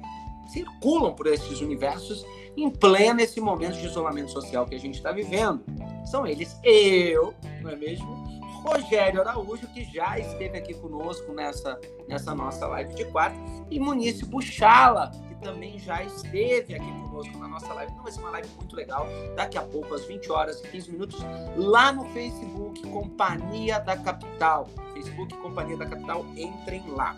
circulam 0.48 1.14
por 1.14 1.26
esses 1.26 1.60
universos 1.60 2.24
em 2.56 2.70
pleno 2.70 3.20
esse 3.20 3.40
momento 3.40 3.78
de 3.78 3.86
isolamento 3.86 4.30
social 4.32 4.66
que 4.66 4.74
a 4.74 4.80
gente 4.80 4.96
está 4.96 5.12
vivendo. 5.12 5.62
São 6.04 6.26
eles 6.26 6.58
eu, 6.64 7.34
não 7.62 7.70
é 7.70 7.76
mesmo? 7.76 8.28
Rogério 8.62 9.20
Araújo, 9.20 9.66
que 9.68 9.84
já 9.84 10.18
esteve 10.18 10.58
aqui 10.58 10.74
conosco 10.74 11.32
nessa, 11.32 11.80
nessa 12.08 12.34
nossa 12.34 12.66
live 12.66 12.94
de 12.94 13.04
quarta, 13.06 13.38
e 13.70 13.78
Munice 13.78 14.24
Buchala, 14.24 15.12
que 15.28 15.34
também 15.36 15.78
já 15.78 16.02
esteve 16.02 16.74
aqui 16.74 16.92
conosco 17.02 17.38
na 17.38 17.48
nossa 17.48 17.72
live. 17.72 17.92
Então 17.92 18.02
vai 18.02 18.12
ser 18.12 18.20
uma 18.20 18.30
live 18.30 18.48
muito 18.56 18.74
legal. 18.74 19.06
Daqui 19.36 19.56
a 19.56 19.62
pouco, 19.62 19.94
às 19.94 20.04
20 20.04 20.30
horas 20.30 20.60
e 20.64 20.68
15 20.68 20.92
minutos, 20.92 21.18
lá 21.56 21.92
no 21.92 22.04
Facebook 22.06 22.82
Companhia 22.82 23.78
da 23.78 23.96
Capital. 23.96 24.68
Facebook 24.92 25.34
Companhia 25.36 25.76
da 25.76 25.86
Capital, 25.86 26.26
entrem 26.36 26.82
lá. 26.88 27.16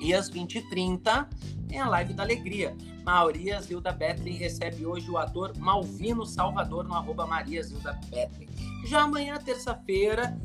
E 0.00 0.14
às 0.14 0.30
20h30 0.30 1.26
tem 1.68 1.80
a 1.80 1.88
live 1.88 2.12
da 2.12 2.22
alegria. 2.22 2.76
Maria 3.04 3.60
Zilda 3.60 3.92
Betlin 3.92 4.36
recebe 4.36 4.84
hoje 4.84 5.10
o 5.10 5.16
ator 5.16 5.56
Malvino 5.56 6.26
Salvador 6.26 6.84
no 6.84 6.94
arroba 6.94 7.26
Maria 7.26 7.62
Zilda 7.62 7.92
Betlin. 8.10 8.48
Já 8.84 9.02
amanhã, 9.02 9.38
terça-feira, 9.38 10.36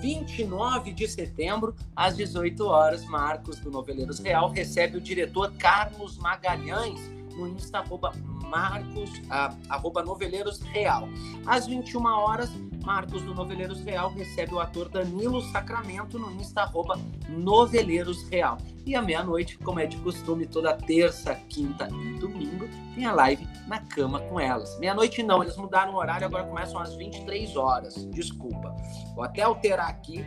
29 0.00 0.92
de 0.92 1.08
setembro, 1.08 1.74
às 1.94 2.16
18 2.16 2.64
horas, 2.64 3.04
Marcos 3.04 3.58
do 3.60 3.70
Noveleiros 3.70 4.18
Real 4.18 4.50
recebe 4.50 4.96
o 4.98 5.00
diretor 5.00 5.52
Carlos 5.54 6.18
Magalhães 6.18 7.15
no 7.36 7.46
Insta 7.48 7.78
arroba 7.78 8.12
Marcos, 8.48 9.10
ah, 9.30 9.54
arroba 9.68 10.02
Noveleiros 10.02 10.60
Real. 10.62 11.08
Às 11.46 11.66
21 11.66 12.04
horas, 12.04 12.50
Marcos 12.84 13.22
do 13.22 13.34
Noveleiros 13.34 13.80
Real 13.80 14.10
recebe 14.10 14.54
o 14.54 14.60
ator 14.60 14.88
Danilo 14.88 15.42
Sacramento 15.50 16.18
no 16.18 16.30
Insta 16.32 16.62
arroba 16.62 16.98
Noveleiros 17.28 18.28
Real. 18.28 18.58
E 18.86 18.94
à 18.94 19.02
meia-noite, 19.02 19.58
como 19.58 19.80
é 19.80 19.86
de 19.86 19.96
costume, 19.96 20.46
toda 20.46 20.72
terça, 20.72 21.34
quinta 21.48 21.88
e 21.88 22.18
domingo, 22.18 22.68
tem 22.94 23.04
a 23.04 23.12
live 23.12 23.46
na 23.66 23.80
cama 23.80 24.20
com 24.20 24.38
elas. 24.38 24.78
Meia-noite 24.78 25.22
não, 25.22 25.42
eles 25.42 25.56
mudaram 25.56 25.94
o 25.94 25.96
horário, 25.96 26.26
agora 26.26 26.44
começam 26.44 26.78
às 26.78 26.94
23 26.94 27.56
horas. 27.56 28.06
Desculpa. 28.06 28.74
Vou 29.14 29.24
até 29.24 29.42
alterar 29.42 29.88
aqui. 29.88 30.24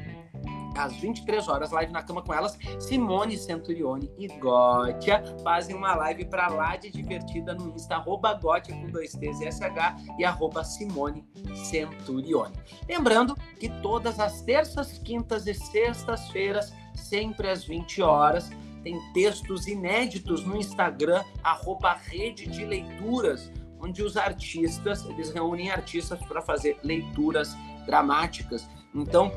Às 0.75 0.95
23 0.97 1.47
horas, 1.47 1.71
live 1.71 1.91
na 1.91 2.01
cama 2.03 2.21
com 2.21 2.33
elas. 2.33 2.57
Simone 2.79 3.37
Centurione 3.37 4.11
e 4.17 4.27
Gótia 4.27 5.23
fazem 5.43 5.75
uma 5.75 5.95
live 5.95 6.25
para 6.25 6.47
lá 6.47 6.75
de 6.75 6.89
divertida 6.89 7.53
no 7.53 7.69
Insta, 7.69 7.95
arroba 7.95 8.33
Gótia 8.33 8.75
com 8.75 8.89
dois 8.89 9.11
T's 9.13 9.41
e 9.41 9.51
SH 9.51 10.17
e 10.17 10.25
arroba 10.25 10.63
Simone 10.63 11.25
Centurione. 11.55 12.55
Lembrando 12.87 13.35
que 13.59 13.69
todas 13.81 14.19
as 14.19 14.41
terças, 14.41 14.97
quintas 14.99 15.47
e 15.47 15.53
sextas-feiras, 15.53 16.73
sempre 16.95 17.49
às 17.49 17.63
20 17.63 18.01
horas, 18.01 18.49
tem 18.83 18.99
textos 19.13 19.67
inéditos 19.67 20.45
no 20.45 20.55
Instagram, 20.55 21.23
arroba 21.43 21.93
Rede 21.93 22.47
de 22.47 22.65
Leituras, 22.65 23.51
onde 23.81 24.03
os 24.03 24.17
artistas, 24.17 25.05
eles 25.05 25.31
reúnem 25.31 25.71
artistas 25.71 26.19
para 26.25 26.41
fazer 26.41 26.77
leituras 26.83 27.55
dramáticas. 27.85 28.67
Então, 28.93 29.31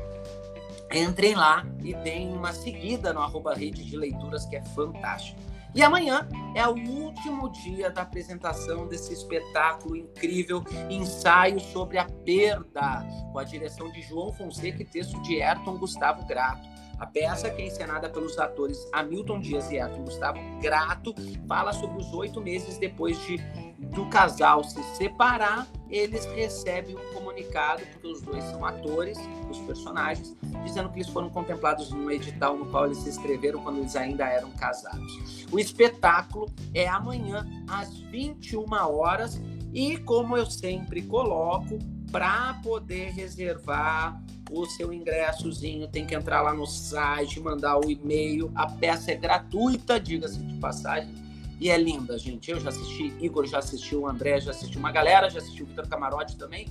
entrem 0.93 1.33
lá 1.35 1.65
e 1.83 1.93
deem 1.95 2.31
uma 2.33 2.53
seguida 2.53 3.11
no 3.11 3.19
arroba 3.19 3.53
Rede 3.53 3.83
de 3.83 3.97
Leituras, 3.97 4.45
que 4.45 4.55
é 4.55 4.61
fantástico. 4.61 5.39
E 5.75 5.81
amanhã 5.81 6.27
é 6.55 6.67
o 6.67 6.75
último 6.75 7.51
dia 7.51 7.89
da 7.89 8.03
apresentação 8.03 8.87
desse 8.87 9.11
espetáculo 9.11 9.95
incrível, 9.95 10.63
ensaio 10.87 11.59
sobre 11.59 11.97
a 11.97 12.05
perda, 12.05 13.03
com 13.31 13.39
a 13.39 13.43
direção 13.43 13.91
de 13.91 14.03
João 14.03 14.31
Fonseca 14.31 14.83
e 14.83 14.85
texto 14.85 15.19
de 15.23 15.41
Ayrton 15.41 15.79
Gustavo 15.79 16.27
Grato. 16.27 16.69
A 16.99 17.07
peça, 17.07 17.49
que 17.49 17.59
é 17.59 17.65
encenada 17.65 18.07
pelos 18.07 18.37
atores 18.37 18.77
Hamilton 18.93 19.39
Dias 19.39 19.71
e 19.71 19.79
Ayrton 19.79 20.03
Gustavo 20.03 20.39
Grato, 20.61 21.15
fala 21.47 21.73
sobre 21.73 21.97
os 21.97 22.13
oito 22.13 22.39
meses 22.39 22.77
depois 22.77 23.19
de 23.25 23.37
do 23.91 24.05
casal 24.07 24.63
se 24.63 24.81
separar, 24.95 25.67
eles 25.89 26.25
recebem 26.25 26.95
um 26.95 27.13
comunicado, 27.13 27.83
porque 27.91 28.07
os 28.07 28.21
dois 28.21 28.43
são 28.45 28.65
atores, 28.65 29.17
os 29.49 29.59
personagens, 29.59 30.35
dizendo 30.63 30.89
que 30.89 30.97
eles 30.97 31.09
foram 31.09 31.29
contemplados 31.29 31.91
num 31.91 32.09
edital 32.09 32.57
no 32.57 32.65
qual 32.65 32.85
eles 32.85 32.97
se 32.97 33.09
inscreveram 33.09 33.61
quando 33.61 33.79
eles 33.79 33.95
ainda 33.95 34.27
eram 34.27 34.49
casados. 34.51 35.45
O 35.51 35.59
espetáculo 35.59 36.51
é 36.73 36.87
amanhã, 36.87 37.45
às 37.67 37.95
21 37.97 38.65
horas, 38.73 39.39
e 39.71 39.97
como 39.97 40.35
eu 40.35 40.45
sempre 40.45 41.01
coloco, 41.03 41.77
para 42.11 42.59
poder 42.63 43.11
reservar 43.11 44.21
o 44.51 44.65
seu 44.67 44.93
ingressozinho, 44.93 45.87
tem 45.87 46.05
que 46.05 46.13
entrar 46.13 46.41
lá 46.41 46.53
no 46.53 46.67
site, 46.67 47.39
mandar 47.39 47.79
o 47.79 47.89
e-mail. 47.89 48.51
A 48.53 48.67
peça 48.67 49.11
é 49.11 49.15
gratuita, 49.15 49.99
diga-se 49.99 50.39
de 50.39 50.59
passagem, 50.59 51.11
e 51.59 51.69
é 51.69 51.77
linda, 51.77 52.17
gente. 52.17 52.51
Eu 52.51 52.59
já 52.59 52.69
assisti, 52.69 53.13
Igor 53.19 53.45
já 53.45 53.59
assistiu, 53.59 54.07
André 54.07 54.39
já 54.39 54.51
assistiu, 54.51 54.79
uma 54.79 54.91
galera 54.91 55.29
já 55.29 55.39
assistiu, 55.39 55.65
Vitor 55.65 55.87
Camarote 55.87 56.37
também, 56.37 56.67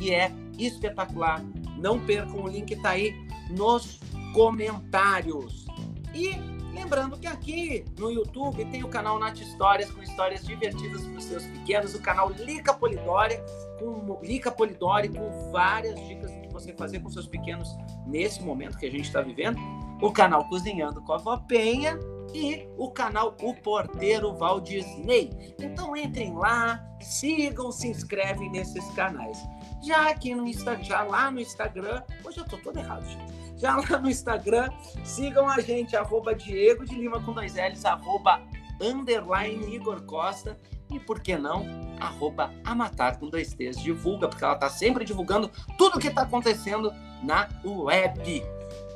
e 0.00 0.10
é 0.10 0.32
espetacular. 0.58 1.44
Não 1.76 1.98
percam 1.98 2.44
o 2.44 2.48
link, 2.48 2.74
tá 2.76 2.90
aí 2.90 3.14
nos 3.50 4.00
comentários. 4.32 5.66
E 6.14 6.30
lembrando 6.72 7.18
que 7.18 7.26
aqui 7.26 7.84
no 7.98 8.10
YouTube 8.10 8.64
tem 8.66 8.82
o 8.84 8.88
canal 8.88 9.18
Nath 9.18 9.40
Histórias, 9.40 9.90
com 9.90 10.02
histórias 10.02 10.44
divertidas 10.44 11.02
para 11.02 11.16
os 11.18 11.24
seus 11.24 11.44
pequenos, 11.44 11.94
o 11.94 12.00
canal 12.00 12.30
Lica 12.30 12.72
Polidori, 12.72 13.38
com 13.78 14.18
Lica 14.22 14.50
Polidori, 14.50 15.08
com 15.08 15.50
várias 15.50 15.98
dicas 16.06 16.30
do 16.30 16.40
que 16.40 16.48
você 16.48 16.72
fazer 16.72 17.00
com 17.00 17.10
seus 17.10 17.26
pequenos 17.26 17.68
nesse 18.06 18.42
momento 18.42 18.78
que 18.78 18.86
a 18.86 18.90
gente 18.90 19.04
está 19.04 19.20
vivendo. 19.20 19.58
O 20.00 20.10
canal 20.10 20.48
Cozinhando 20.48 21.02
com 21.02 21.12
a 21.12 21.18
Vó 21.18 21.36
Penha 21.36 21.98
e 22.34 22.68
o 22.76 22.90
canal 22.90 23.36
O 23.42 23.54
Porteiro 23.54 24.32
Walt 24.34 24.68
Disney. 24.68 25.54
Então 25.58 25.96
entrem 25.96 26.34
lá, 26.34 26.84
sigam, 27.00 27.70
se 27.72 27.88
inscrevem 27.88 28.50
nesses 28.50 28.84
canais. 28.92 29.38
Já 29.82 30.10
aqui 30.10 30.34
no 30.34 30.46
Instagram, 30.46 30.84
já 30.84 31.02
lá 31.02 31.30
no 31.30 31.40
Instagram, 31.40 32.02
hoje 32.24 32.38
eu 32.38 32.44
tô 32.44 32.58
todo 32.58 32.78
errado, 32.78 33.04
gente. 33.06 33.40
Já 33.60 33.76
lá 33.76 33.98
no 33.98 34.08
Instagram, 34.08 34.70
sigam 35.04 35.48
a 35.48 35.60
gente, 35.60 35.96
arroba 35.96 36.34
Diego 36.34 36.84
de 36.84 36.94
Lima 36.94 37.22
com 37.22 37.32
dois 37.32 37.54
L's, 37.54 37.84
arroba 37.84 38.40
underline 38.80 39.74
Igor 39.74 40.02
Costa 40.02 40.58
e 40.90 40.98
por 40.98 41.20
que 41.20 41.36
não, 41.36 41.64
arroba 42.00 42.52
Amatar 42.64 43.18
com 43.18 43.28
dois 43.28 43.54
T's. 43.54 43.76
Divulga, 43.76 44.28
porque 44.28 44.44
ela 44.44 44.56
tá 44.56 44.68
sempre 44.68 45.04
divulgando 45.04 45.50
tudo 45.78 45.96
o 45.96 46.00
que 46.00 46.10
tá 46.10 46.22
acontecendo 46.22 46.92
na 47.22 47.48
web. 47.64 48.42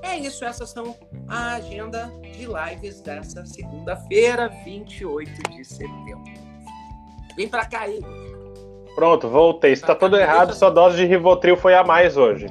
É 0.05 0.19
isso, 0.19 0.45
essas 0.45 0.71
são 0.71 0.95
a 1.27 1.55
agenda 1.55 2.13
de 2.23 2.47
lives 2.47 3.01
dessa 3.01 3.45
segunda-feira, 3.47 4.49
28 4.63 5.51
de 5.51 5.65
setembro. 5.65 6.23
Vem 7.35 7.49
pra 7.49 7.65
cá 7.65 7.81
aí. 7.81 8.01
Pronto, 8.95 9.29
voltei. 9.29 9.73
Está 9.73 9.95
todo 9.95 10.17
errado, 10.17 10.55
sua 10.55 10.71
dose 10.71 10.99
de 10.99 11.07
Rivotril 11.07 11.57
foi 11.57 11.75
a 11.75 11.83
mais 11.83 12.19
hoje. 12.19 12.47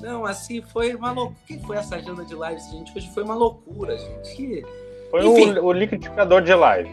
Não, 0.00 0.24
assim, 0.24 0.62
foi 0.62 0.94
uma 0.94 1.12
loucura. 1.12 1.38
O 1.42 1.46
que 1.46 1.58
foi 1.58 1.76
essa 1.76 1.96
agenda 1.96 2.24
de 2.24 2.34
lives, 2.34 2.70
gente? 2.70 2.96
Hoje 2.96 3.10
foi 3.12 3.22
uma 3.22 3.34
loucura, 3.34 3.96
gente. 3.96 4.64
Foi 5.10 5.24
o, 5.24 5.64
o, 5.64 5.72
liquidificador 5.72 6.42
de 6.42 6.54
live. 6.54 6.90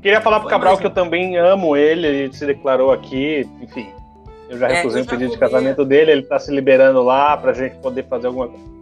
Queria 0.00 0.20
falar 0.20 0.40
pro 0.40 0.48
Cabral 0.48 0.78
que 0.78 0.86
eu 0.86 0.90
também 0.90 1.36
amo 1.36 1.76
ele, 1.76 2.06
ele 2.06 2.32
se 2.32 2.46
declarou 2.46 2.92
aqui, 2.92 3.46
enfim. 3.60 3.92
Eu 4.48 4.58
já 4.58 4.68
recusei 4.68 5.02
é, 5.02 5.04
o 5.04 5.06
pedido 5.06 5.32
de 5.32 5.38
casamento 5.38 5.84
dele, 5.84 6.12
ele 6.12 6.22
tá 6.22 6.38
se 6.38 6.50
liberando 6.50 7.02
lá 7.02 7.36
pra 7.36 7.52
gente 7.52 7.76
poder 7.76 8.06
fazer 8.08 8.28
alguma 8.28 8.48
coisa. 8.48 8.79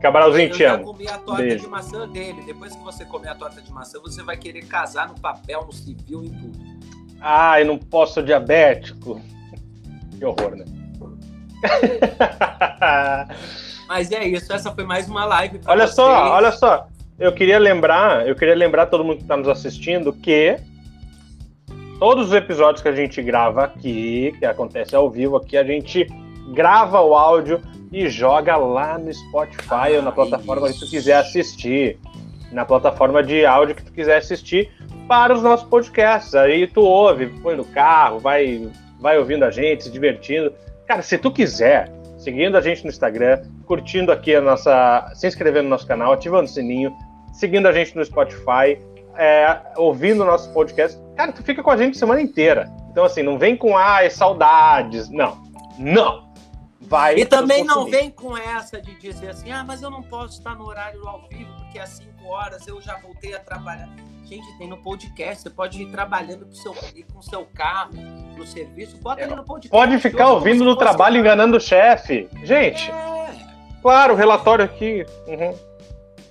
Cabralzinho, 0.00 0.50
te 0.50 0.64
amo. 0.64 0.82
Eu 0.82 0.86
comi 0.86 1.08
a 1.08 1.18
torta 1.18 1.42
Beijo. 1.42 1.64
de 1.64 1.68
maçã 1.68 2.08
dele. 2.08 2.42
Depois 2.46 2.74
que 2.74 2.82
você 2.82 3.04
comer 3.04 3.28
a 3.28 3.34
torta 3.34 3.60
de 3.60 3.70
maçã, 3.72 3.98
você 4.00 4.22
vai 4.22 4.36
querer 4.36 4.64
casar 4.66 5.08
no 5.08 5.18
papel, 5.18 5.64
no 5.64 5.72
civil, 5.72 6.24
em 6.24 6.30
tudo. 6.30 6.58
Ah, 7.20 7.60
eu 7.60 7.66
não 7.66 7.76
posso 7.78 8.22
diabético. 8.22 9.20
Que 10.16 10.24
horror, 10.24 10.56
né? 10.56 10.64
Mas 13.88 14.12
é 14.12 14.24
isso, 14.28 14.52
essa 14.52 14.72
foi 14.72 14.84
mais 14.84 15.08
uma 15.08 15.24
live. 15.24 15.60
Olha 15.66 15.86
vocês. 15.86 15.96
só, 15.96 16.32
olha 16.32 16.52
só. 16.52 16.86
Eu 17.18 17.32
queria 17.32 17.58
lembrar, 17.58 18.28
eu 18.28 18.36
queria 18.36 18.54
lembrar 18.54 18.86
todo 18.86 19.02
mundo 19.02 19.16
que 19.16 19.22
está 19.22 19.36
nos 19.36 19.48
assistindo 19.48 20.12
que 20.12 20.56
todos 21.98 22.28
os 22.28 22.32
episódios 22.32 22.80
que 22.80 22.88
a 22.88 22.94
gente 22.94 23.20
grava 23.20 23.64
aqui, 23.64 24.32
que 24.38 24.44
acontece 24.44 24.94
ao 24.94 25.10
vivo 25.10 25.36
aqui, 25.36 25.56
a 25.56 25.64
gente 25.64 26.06
grava 26.52 27.00
o 27.00 27.14
áudio 27.14 27.60
e 27.92 28.08
joga 28.08 28.56
lá 28.56 28.98
no 28.98 29.12
Spotify 29.12 29.94
ah, 29.94 29.96
ou 29.96 30.02
na 30.02 30.12
plataforma 30.12 30.68
isso. 30.68 30.80
que 30.80 30.86
tu 30.86 30.90
quiser 30.90 31.16
assistir. 31.16 31.98
Na 32.52 32.64
plataforma 32.64 33.22
de 33.22 33.44
áudio 33.44 33.74
que 33.74 33.84
tu 33.84 33.92
quiser 33.92 34.16
assistir 34.16 34.70
para 35.06 35.34
os 35.34 35.42
nossos 35.42 35.68
podcasts. 35.68 36.34
Aí 36.34 36.66
tu 36.66 36.80
ouve, 36.80 37.26
põe 37.26 37.56
no 37.56 37.64
carro, 37.64 38.18
vai, 38.18 38.70
vai 39.00 39.18
ouvindo 39.18 39.44
a 39.44 39.50
gente, 39.50 39.84
se 39.84 39.90
divertindo. 39.90 40.52
Cara, 40.86 41.02
se 41.02 41.18
tu 41.18 41.30
quiser, 41.30 41.92
seguindo 42.16 42.56
a 42.56 42.60
gente 42.60 42.84
no 42.84 42.90
Instagram, 42.90 43.42
curtindo 43.66 44.10
aqui 44.10 44.34
a 44.34 44.40
nossa. 44.40 45.10
se 45.14 45.26
inscrevendo 45.26 45.64
no 45.64 45.70
nosso 45.70 45.86
canal, 45.86 46.12
ativando 46.12 46.44
o 46.44 46.48
sininho, 46.48 46.94
seguindo 47.32 47.66
a 47.66 47.72
gente 47.72 47.94
no 47.94 48.04
Spotify, 48.04 48.78
é, 49.16 49.60
ouvindo 49.76 50.22
o 50.22 50.26
nosso 50.26 50.50
podcast, 50.52 50.98
cara, 51.16 51.32
tu 51.32 51.42
fica 51.42 51.62
com 51.62 51.70
a 51.70 51.76
gente 51.76 51.96
a 51.96 51.98
semana 51.98 52.20
inteira. 52.20 52.70
Então, 52.90 53.04
assim, 53.04 53.22
não 53.22 53.38
vem 53.38 53.56
com 53.56 53.76
ai, 53.76 54.08
saudades. 54.08 55.10
Não. 55.10 55.36
Não 55.78 56.27
vai. 56.88 57.16
E 57.16 57.26
também 57.26 57.62
não 57.62 57.86
vem 57.86 58.10
com 58.10 58.36
essa 58.36 58.80
de 58.80 58.94
dizer 58.98 59.30
assim, 59.30 59.52
ah, 59.52 59.62
mas 59.64 59.82
eu 59.82 59.90
não 59.90 60.02
posso 60.02 60.38
estar 60.38 60.54
no 60.54 60.66
horário 60.66 61.06
ao 61.06 61.28
vivo, 61.28 61.52
porque 61.58 61.78
às 61.78 61.90
5 61.90 62.26
horas 62.26 62.66
eu 62.66 62.80
já 62.80 62.96
voltei 62.98 63.34
a 63.34 63.38
trabalhar. 63.38 63.88
Gente, 64.24 64.58
tem 64.58 64.68
no 64.68 64.76
podcast, 64.78 65.42
você 65.42 65.50
pode 65.50 65.82
ir 65.82 65.86
trabalhando 65.90 66.44
com 66.44 66.52
seu, 66.52 66.74
com 67.12 67.22
seu 67.22 67.46
carro, 67.46 67.92
no 68.36 68.46
serviço, 68.46 68.98
bota 68.98 69.22
é, 69.22 69.24
ali 69.24 69.34
no 69.34 69.44
podcast. 69.44 69.70
Pode 69.70 69.98
ficar 70.00 70.30
ouvindo 70.32 70.64
no 70.64 70.76
trabalho 70.76 71.18
enganando 71.18 71.56
o 71.56 71.60
chefe. 71.60 72.28
Gente, 72.42 72.90
é. 72.90 73.30
claro, 73.80 74.12
o 74.12 74.16
relatório 74.16 74.64
aqui. 74.64 75.06
Uhum. 75.26 75.56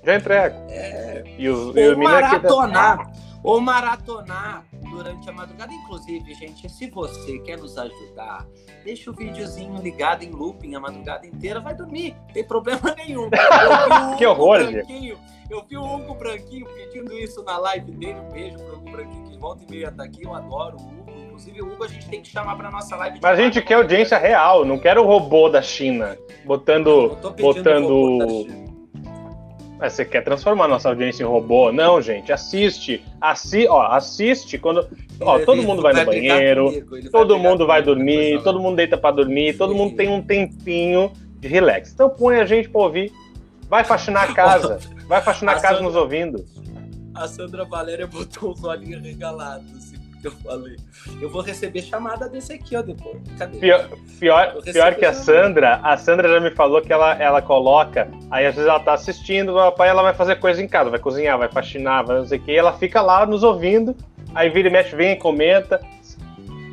Já 0.03 0.15
entrego. 0.15 0.55
É. 0.69 1.23
E 1.37 1.49
os, 1.49 1.75
e 1.75 1.87
os 1.87 1.97
maratonar. 1.97 2.99
Aqui... 2.99 3.19
Ou 3.43 3.59
maratonar 3.59 4.63
durante 4.97 5.29
a 5.29 5.33
madrugada. 5.33 5.71
Inclusive, 5.71 6.33
gente, 6.33 6.67
se 6.69 6.89
você 6.89 7.39
quer 7.39 7.57
nos 7.57 7.77
ajudar, 7.77 8.45
deixa 8.83 9.11
o 9.11 9.13
videozinho 9.13 9.79
ligado 9.81 10.23
em 10.23 10.31
looping 10.31 10.75
a 10.75 10.79
madrugada 10.79 11.25
inteira, 11.27 11.59
vai 11.59 11.75
dormir, 11.75 12.15
não 12.27 12.33
tem 12.33 12.43
problema 12.43 12.95
nenhum. 12.95 13.29
que 14.17 14.25
horror, 14.25 14.71
Branquinho, 14.71 15.17
Eu 15.49 15.63
vi 15.63 15.77
o 15.77 15.83
Hugo 15.83 16.15
Branquinho 16.15 16.65
pedindo 16.73 17.13
isso 17.13 17.43
na 17.43 17.57
live 17.57 17.91
dele. 17.91 18.19
Um 18.19 18.31
beijo 18.31 18.57
pro 18.57 18.77
Hugo 18.77 18.91
Branquinho, 18.91 19.29
que 19.29 19.37
volta 19.37 19.63
e 19.63 19.71
meia 19.71 19.91
tá 19.91 20.03
aqui. 20.03 20.23
Eu 20.23 20.33
adoro 20.33 20.77
o 20.77 20.81
Hugo. 20.81 21.11
Inclusive, 21.27 21.61
o 21.61 21.71
Hugo 21.71 21.83
a 21.83 21.87
gente 21.87 22.09
tem 22.09 22.21
que 22.21 22.29
chamar 22.29 22.55
pra 22.55 22.71
nossa 22.71 22.95
live. 22.95 23.19
Mas 23.21 23.39
a 23.39 23.41
gente 23.41 23.61
quer 23.61 23.75
audiência 23.75 24.17
real, 24.17 24.65
não 24.65 24.79
quero 24.79 25.03
o 25.03 25.05
robô 25.05 25.49
da 25.49 25.61
China 25.61 26.17
botando. 26.43 27.15
botando. 27.39 28.66
Mas 29.79 29.93
você 29.93 30.03
quer 30.03 30.23
transformar 30.23 30.67
nossa 30.67 30.89
audiência 30.89 31.23
em 31.23 31.27
robô? 31.27 31.71
Não, 31.71 32.01
gente, 32.01 32.31
assiste. 32.31 33.03
Assi 33.21 33.67
ó, 33.67 33.87
assiste 33.91 34.57
quando. 34.57 34.87
Ó, 35.21 35.39
todo 35.39 35.61
mundo 35.61 35.81
vai 35.81 35.93
no 35.93 36.05
banheiro, 36.05 36.71
todo 37.11 37.37
mundo 37.37 37.67
vai 37.67 37.81
dormir, 37.83 38.41
todo 38.43 38.59
mundo 38.59 38.75
deita 38.75 38.97
para 38.97 39.15
dormir, 39.15 39.57
todo 39.57 39.75
mundo 39.75 39.95
tem 39.95 40.09
um 40.09 40.21
tempinho 40.21 41.11
de 41.39 41.47
relax. 41.47 41.93
Então 41.93 42.09
põe 42.09 42.39
a 42.39 42.45
gente 42.45 42.69
pra 42.69 42.81
ouvir. 42.81 43.11
Vai 43.69 43.83
faxinar 43.83 44.29
a 44.29 44.33
casa. 44.33 44.79
Vai 45.07 45.21
faxinar 45.21 45.57
a 45.57 45.59
casa 45.59 45.81
nos 45.81 45.95
ouvindo. 45.95 46.43
A 47.13 47.27
Sandra 47.27 47.65
Valéria 47.65 48.07
botou 48.07 48.51
os 48.51 48.63
olhinhos 48.63 49.01
regalados, 49.01 49.71
assim 49.75 50.06
que 50.31 50.37
eu 50.37 50.51
falei. 50.51 50.77
Eu 51.21 51.29
vou 51.29 51.41
receber 51.41 51.81
chamada 51.81 52.27
desse 52.27 52.53
aqui, 52.53 52.75
ó, 52.75 52.81
depois. 52.81 53.17
Cadê? 53.37 53.57
Pior, 53.59 53.89
pior, 54.19 54.61
pior 54.63 54.95
que 54.95 55.05
a 55.05 55.13
Sandra, 55.13 55.79
a 55.83 55.97
Sandra 55.97 56.29
já 56.29 56.39
me 56.39 56.51
falou 56.51 56.81
que 56.81 56.91
ela, 56.91 57.13
ela 57.21 57.41
coloca, 57.41 58.09
aí 58.29 58.45
às 58.45 58.55
vezes 58.55 58.69
ela 58.69 58.79
tá 58.79 58.93
assistindo, 58.93 59.53
o 59.53 59.55
papai 59.55 59.89
ela 59.89 60.01
vai 60.01 60.13
fazer 60.13 60.37
coisa 60.37 60.61
em 60.61 60.67
casa, 60.67 60.89
vai 60.89 60.99
cozinhar, 60.99 61.37
vai 61.37 61.49
faxinar, 61.49 62.05
vai 62.05 62.17
não 62.17 62.25
sei 62.25 62.37
o 62.37 62.41
que, 62.41 62.51
e 62.51 62.57
ela 62.57 62.73
fica 62.73 63.01
lá 63.01 63.25
nos 63.25 63.43
ouvindo, 63.43 63.95
aí 64.33 64.49
vira 64.49 64.67
e 64.67 64.71
mexe, 64.71 64.95
vem 64.95 65.13
e 65.13 65.15
comenta. 65.15 65.79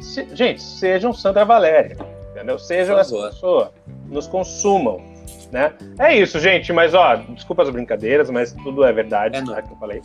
Se, 0.01 0.29
gente, 0.35 0.63
sejam 0.63 1.13
Sandra 1.13 1.45
Valéria, 1.45 1.97
entendeu? 2.31 2.59
Sejam 2.59 2.99
essa 2.99 3.17
pessoa, 3.17 3.73
nos 4.09 4.27
consumam. 4.27 5.15
Né? 5.51 5.73
É 6.01 6.17
isso, 6.17 6.41
gente. 6.41 6.73
Mas, 6.73 6.95
ó, 6.95 7.15
desculpa 7.15 7.63
as 7.63 7.71
brincadeiras, 7.71 8.29
mas 8.29 8.53
tudo 8.53 8.83
é 8.85 8.93
verdade, 8.93 9.37
é 9.37 9.45
tá, 9.45 9.63
que 9.63 9.73
eu 9.73 9.77
falei. 9.77 10.03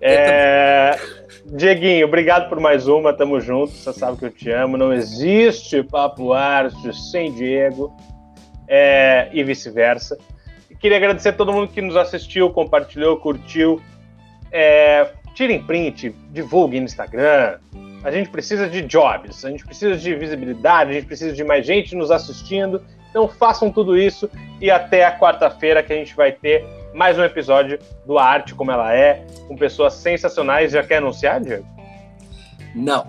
É... 0.00 0.98
Dieguinho, 1.44 2.06
obrigado 2.06 2.48
por 2.48 2.58
mais 2.60 2.88
uma. 2.88 3.12
Tamo 3.12 3.40
junto. 3.40 3.72
Você 3.72 3.92
sabe 3.92 4.18
que 4.18 4.24
eu 4.24 4.30
te 4.30 4.50
amo. 4.50 4.76
Não 4.76 4.92
existe 4.92 5.82
Papo 5.82 6.32
Arte 6.32 6.92
sem 7.10 7.32
Diego 7.32 7.94
é... 8.68 9.28
e 9.32 9.42
vice-versa. 9.42 10.16
Queria 10.78 10.96
agradecer 10.96 11.30
a 11.30 11.32
todo 11.32 11.52
mundo 11.52 11.68
que 11.68 11.82
nos 11.82 11.96
assistiu, 11.96 12.50
compartilhou, 12.50 13.18
curtiu. 13.18 13.80
É... 14.50 15.08
Tirem 15.34 15.62
print, 15.62 16.14
divulguem 16.30 16.80
no 16.80 16.86
Instagram. 16.86 17.58
A 18.02 18.10
gente 18.10 18.30
precisa 18.30 18.68
de 18.68 18.80
jobs, 18.82 19.44
a 19.44 19.50
gente 19.50 19.64
precisa 19.64 19.94
de 19.96 20.14
visibilidade, 20.14 20.90
a 20.90 20.94
gente 20.94 21.06
precisa 21.06 21.32
de 21.32 21.44
mais 21.44 21.66
gente 21.66 21.94
nos 21.94 22.10
assistindo. 22.10 22.82
Então 23.10 23.28
façam 23.28 23.70
tudo 23.70 23.96
isso 23.96 24.30
e 24.60 24.70
até 24.70 25.04
a 25.04 25.18
quarta-feira 25.18 25.82
que 25.82 25.92
a 25.92 25.96
gente 25.96 26.14
vai 26.16 26.32
ter 26.32 26.64
mais 26.94 27.18
um 27.18 27.24
episódio 27.24 27.78
do 28.06 28.18
Arte 28.18 28.54
Como 28.54 28.70
Ela 28.70 28.94
É, 28.94 29.24
com 29.46 29.56
pessoas 29.56 29.94
sensacionais. 29.94 30.72
Já 30.72 30.82
quer 30.82 30.96
anunciar, 30.96 31.40
Diego? 31.40 31.66
Não. 32.74 33.06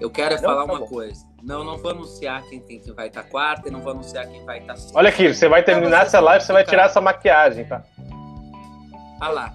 Eu 0.00 0.10
quero 0.10 0.34
não, 0.36 0.42
falar 0.42 0.66
tá 0.66 0.72
uma 0.72 0.80
bom. 0.80 0.86
coisa. 0.86 1.24
Não, 1.42 1.62
não 1.62 1.76
vou 1.76 1.90
anunciar 1.90 2.42
quem, 2.44 2.58
tem, 2.60 2.80
quem 2.80 2.94
vai 2.94 3.08
estar 3.08 3.22
quarta 3.24 3.68
e 3.68 3.70
não 3.70 3.80
vou 3.80 3.92
anunciar 3.92 4.26
quem 4.26 4.44
vai 4.44 4.60
estar 4.60 4.76
sexta. 4.76 4.98
Olha 4.98 5.10
aqui, 5.10 5.32
você 5.32 5.48
vai 5.48 5.62
terminar 5.62 6.06
essa 6.06 6.18
live, 6.18 6.44
você 6.44 6.52
vai 6.52 6.64
tirar 6.64 6.86
essa 6.86 7.00
maquiagem, 7.00 7.66
tá? 7.66 7.82
Ah 9.20 9.28
lá, 9.28 9.52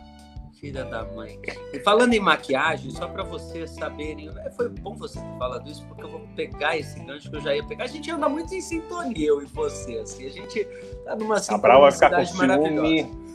filha 0.60 0.86
da 0.86 1.04
mãe. 1.04 1.40
E 1.74 1.80
falando 1.80 2.14
em 2.14 2.20
maquiagem, 2.20 2.92
só 2.92 3.08
para 3.08 3.24
vocês 3.24 3.72
saberem, 3.72 4.30
né, 4.30 4.52
foi 4.56 4.70
bom 4.70 4.96
você 4.96 5.20
ter 5.20 5.38
falado 5.40 5.68
isso, 5.68 5.84
porque 5.88 6.04
eu 6.04 6.10
vou 6.10 6.22
pegar 6.36 6.78
esse 6.78 7.00
gancho 7.00 7.30
que 7.30 7.38
eu 7.38 7.42
já 7.42 7.56
ia 7.56 7.64
pegar. 7.66 7.86
A 7.86 7.88
gente 7.88 8.10
anda 8.12 8.30
muito 8.30 8.54
em 8.54 8.62
sintonia, 8.62 9.28
eu 9.28 9.42
e 9.42 9.46
você, 9.46 9.98
assim. 9.98 10.28
A 10.28 10.30
gente 10.30 10.66
tá 11.06 11.16
numa 11.16 11.40
sintonia 11.40 11.92
maravilhosa. 12.36 13.29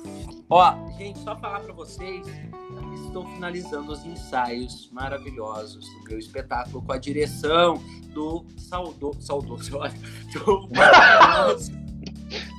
Ó, 0.51 0.75
gente, 0.99 1.19
só 1.21 1.37
falar 1.37 1.61
para 1.61 1.73
vocês, 1.73 2.27
estou 3.07 3.25
finalizando 3.27 3.93
os 3.93 4.05
ensaios 4.05 4.91
maravilhosos 4.93 5.89
do 5.89 6.05
meu 6.11 6.19
espetáculo 6.19 6.83
com 6.83 6.93
a 6.93 6.99
direção 6.99 7.83
do 8.12 8.45
saudoso, 8.59 9.23
saudoso, 9.23 9.77
olha, 9.79 9.95
do 10.33 10.69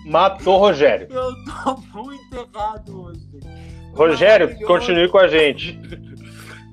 Matou 0.05 0.57
Rogério. 0.57 1.07
Eu 1.09 1.31
tô 1.45 1.77
muito 1.93 2.35
errado 2.35 3.03
hoje. 3.03 3.29
Rogério, 3.93 4.59
continue 4.65 5.07
com 5.09 5.19
a 5.19 5.27
gente. 5.27 5.79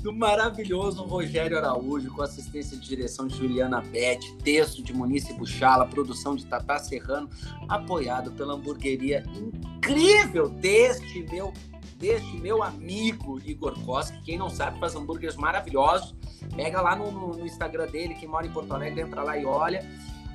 do 0.03 0.13
maravilhoso 0.13 1.05
Rogério 1.05 1.57
Araújo, 1.57 2.13
com 2.13 2.23
assistência 2.23 2.77
de 2.77 2.87
direção 2.87 3.29
de 3.29 3.37
Juliana 3.37 3.81
Bete, 3.81 4.35
texto 4.39 4.83
de 4.83 4.93
Munice 4.93 5.33
Buchala, 5.33 5.87
produção 5.87 6.35
de 6.35 6.45
Tata 6.45 6.79
Serrano, 6.81 7.31
apoiado 7.69 8.33
pela 8.33 8.55
hamburgueria 8.55 9.25
incrível 9.37 10.49
deste 10.49 11.23
meu 11.31 11.53
deste 11.97 12.37
meu 12.39 12.65
amigo 12.65 13.41
Igor 13.45 13.75
que 13.75 14.23
quem 14.23 14.37
não 14.37 14.51
sabe 14.51 14.81
faz 14.81 14.97
hambúrgueres 14.97 15.37
maravilhosos. 15.37 16.17
Pega 16.57 16.81
lá 16.81 16.97
no, 16.97 17.13
no, 17.13 17.29
no 17.37 17.47
Instagram 17.47 17.87
dele, 17.87 18.15
quem 18.15 18.29
mora 18.29 18.45
em 18.45 18.51
Porto 18.51 18.75
Alegre, 18.75 19.03
entra 19.03 19.23
lá 19.23 19.39
e 19.39 19.45
olha 19.45 19.89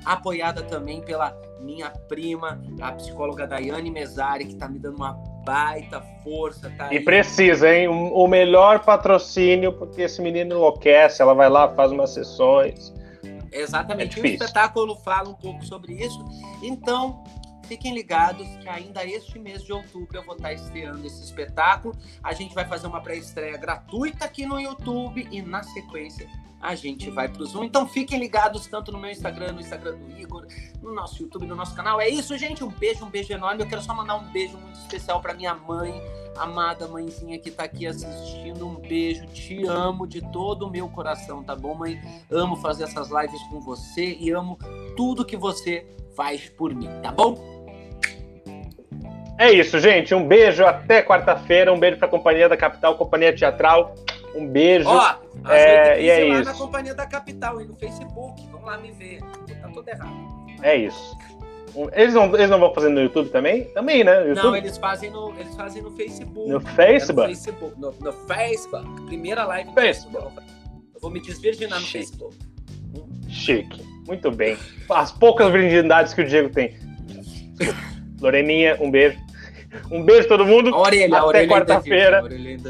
apoiada 0.04 0.62
também 0.62 1.02
pela 1.02 1.36
minha 1.60 1.90
prima, 1.90 2.60
a 2.80 2.92
psicóloga 2.92 3.46
Daiane 3.46 3.90
Mesari, 3.90 4.46
que 4.46 4.52
está 4.52 4.68
me 4.68 4.78
dando 4.78 4.96
uma 4.96 5.14
baita 5.48 6.02
força. 6.22 6.70
Tá 6.76 6.92
e 6.92 7.00
precisa, 7.00 7.74
hein? 7.74 7.88
O 7.88 8.26
melhor 8.28 8.84
patrocínio, 8.84 9.72
porque 9.72 10.02
esse 10.02 10.20
menino 10.20 10.54
enlouquece, 10.54 11.22
ela 11.22 11.32
vai 11.32 11.48
lá, 11.48 11.74
faz 11.74 11.90
umas 11.90 12.10
sessões. 12.10 12.92
Exatamente, 13.50 14.20
é 14.20 14.22
o 14.22 14.26
espetáculo 14.26 14.94
fala 14.96 15.30
um 15.30 15.34
pouco 15.34 15.64
sobre 15.64 15.94
isso. 15.94 16.22
Então, 16.62 17.24
fiquem 17.62 17.94
ligados 17.94 18.46
que 18.58 18.68
ainda 18.68 19.02
este 19.06 19.38
mês 19.38 19.64
de 19.64 19.72
outubro 19.72 20.18
eu 20.18 20.22
vou 20.22 20.36
estar 20.36 20.52
estreando 20.52 21.06
esse 21.06 21.24
espetáculo. 21.24 21.96
A 22.22 22.34
gente 22.34 22.54
vai 22.54 22.66
fazer 22.66 22.86
uma 22.86 23.00
pré-estreia 23.00 23.56
gratuita 23.56 24.26
aqui 24.26 24.44
no 24.44 24.60
YouTube 24.60 25.26
e, 25.30 25.40
na 25.40 25.62
sequência, 25.62 26.28
a 26.60 26.74
gente 26.74 27.10
vai 27.10 27.28
para 27.28 27.42
o 27.42 27.46
Zoom. 27.46 27.64
Então 27.64 27.86
fiquem 27.86 28.18
ligados 28.18 28.66
tanto 28.66 28.90
no 28.90 28.98
meu 28.98 29.10
Instagram, 29.10 29.52
no 29.52 29.60
Instagram 29.60 29.96
do 29.96 30.18
Igor, 30.18 30.46
no 30.82 30.92
nosso 30.92 31.22
YouTube, 31.22 31.46
no 31.46 31.54
nosso 31.54 31.74
canal. 31.74 32.00
É 32.00 32.08
isso, 32.08 32.36
gente. 32.36 32.64
Um 32.64 32.70
beijo, 32.70 33.04
um 33.04 33.10
beijo 33.10 33.32
enorme. 33.32 33.62
Eu 33.62 33.68
quero 33.68 33.82
só 33.82 33.94
mandar 33.94 34.16
um 34.16 34.30
beijo 34.32 34.56
muito 34.58 34.78
especial 34.78 35.20
para 35.20 35.34
minha 35.34 35.54
mãe, 35.54 36.02
amada 36.36 36.88
mãezinha 36.88 37.38
que 37.38 37.48
está 37.48 37.64
aqui 37.64 37.86
assistindo. 37.86 38.66
Um 38.66 38.76
beijo, 38.76 39.26
te 39.26 39.64
amo 39.66 40.06
de 40.06 40.20
todo 40.32 40.66
o 40.66 40.70
meu 40.70 40.88
coração, 40.88 41.42
tá 41.42 41.54
bom, 41.54 41.74
mãe? 41.74 42.00
Amo 42.30 42.56
fazer 42.56 42.84
essas 42.84 43.08
lives 43.10 43.42
com 43.44 43.60
você 43.60 44.16
e 44.18 44.30
amo 44.30 44.58
tudo 44.96 45.24
que 45.24 45.36
você 45.36 45.86
faz 46.16 46.48
por 46.48 46.74
mim, 46.74 46.88
tá 47.02 47.12
bom? 47.12 47.58
É 49.38 49.52
isso, 49.52 49.78
gente. 49.78 50.12
Um 50.12 50.26
beijo 50.26 50.66
até 50.66 51.00
quarta-feira. 51.00 51.72
Um 51.72 51.78
beijo 51.78 51.96
para 51.96 52.08
a 52.08 52.10
Companhia 52.10 52.48
da 52.48 52.56
Capital, 52.56 52.96
Companhia 52.96 53.32
Teatral. 53.32 53.94
Um 54.38 54.46
beijo. 54.46 54.88
Ó, 54.88 55.16
é, 55.48 56.00
e 56.00 56.08
é 56.08 56.28
isso. 56.28 56.44
na 56.44 56.54
Companhia 56.54 56.94
da 56.94 57.06
Capital 57.06 57.60
e 57.60 57.64
no 57.64 57.74
Facebook. 57.74 58.46
Vamos 58.52 58.66
lá 58.66 58.78
me 58.78 58.92
ver. 58.92 59.20
Tá 59.60 59.68
tudo 59.68 59.88
errado. 59.88 60.14
É 60.62 60.76
isso. 60.76 61.16
Eles 61.92 62.14
não, 62.14 62.34
eles 62.34 62.50
não 62.50 62.58
vão 62.58 62.72
fazer 62.74 62.88
no 62.88 63.00
YouTube 63.00 63.30
também? 63.30 63.64
Também, 63.66 64.02
né? 64.02 64.28
YouTube? 64.28 64.44
Não, 64.44 64.56
eles 64.56 64.78
fazem 64.78 65.10
no, 65.10 65.34
eles 65.38 65.54
fazem 65.54 65.82
no 65.82 65.90
Facebook. 65.90 66.50
No 66.50 66.60
Facebook? 66.60 67.20
É 67.20 67.28
no, 67.28 67.36
Facebook 67.36 67.80
no, 67.80 67.94
no, 68.00 68.12
Facebook. 68.12 69.06
Primeira 69.06 69.44
live 69.44 69.70
Facebook. 69.74 70.36
Eu 70.94 71.00
vou 71.00 71.10
me 71.10 71.20
desvirginar 71.20 71.78
no 71.78 71.86
Chique. 71.86 72.06
Facebook. 72.06 72.36
Chique. 73.28 73.82
Muito 74.06 74.30
bem. 74.30 74.56
As 74.88 75.12
poucas 75.12 75.52
virgindades 75.52 76.14
que 76.14 76.22
o 76.22 76.26
Diego 76.26 76.48
tem. 76.48 76.76
Loreninha, 78.20 78.76
um 78.80 78.90
beijo. 78.90 79.18
Um 79.90 80.02
beijo 80.02 80.28
todo 80.28 80.44
mundo. 80.44 80.74
Orelha, 80.74 81.18
Até 81.18 81.46
quarta-feira. 81.46 82.22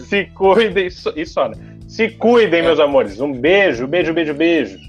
Se 0.04 0.24
cuidem. 0.26 0.88
E 1.16 1.26
só, 1.26 1.48
né? 1.48 1.56
Se 1.86 2.10
cuidem, 2.10 2.62
meus 2.62 2.80
amores. 2.80 3.20
Um 3.20 3.32
beijo, 3.32 3.86
beijo, 3.86 4.12
beijo, 4.12 4.34
beijo. 4.34 4.87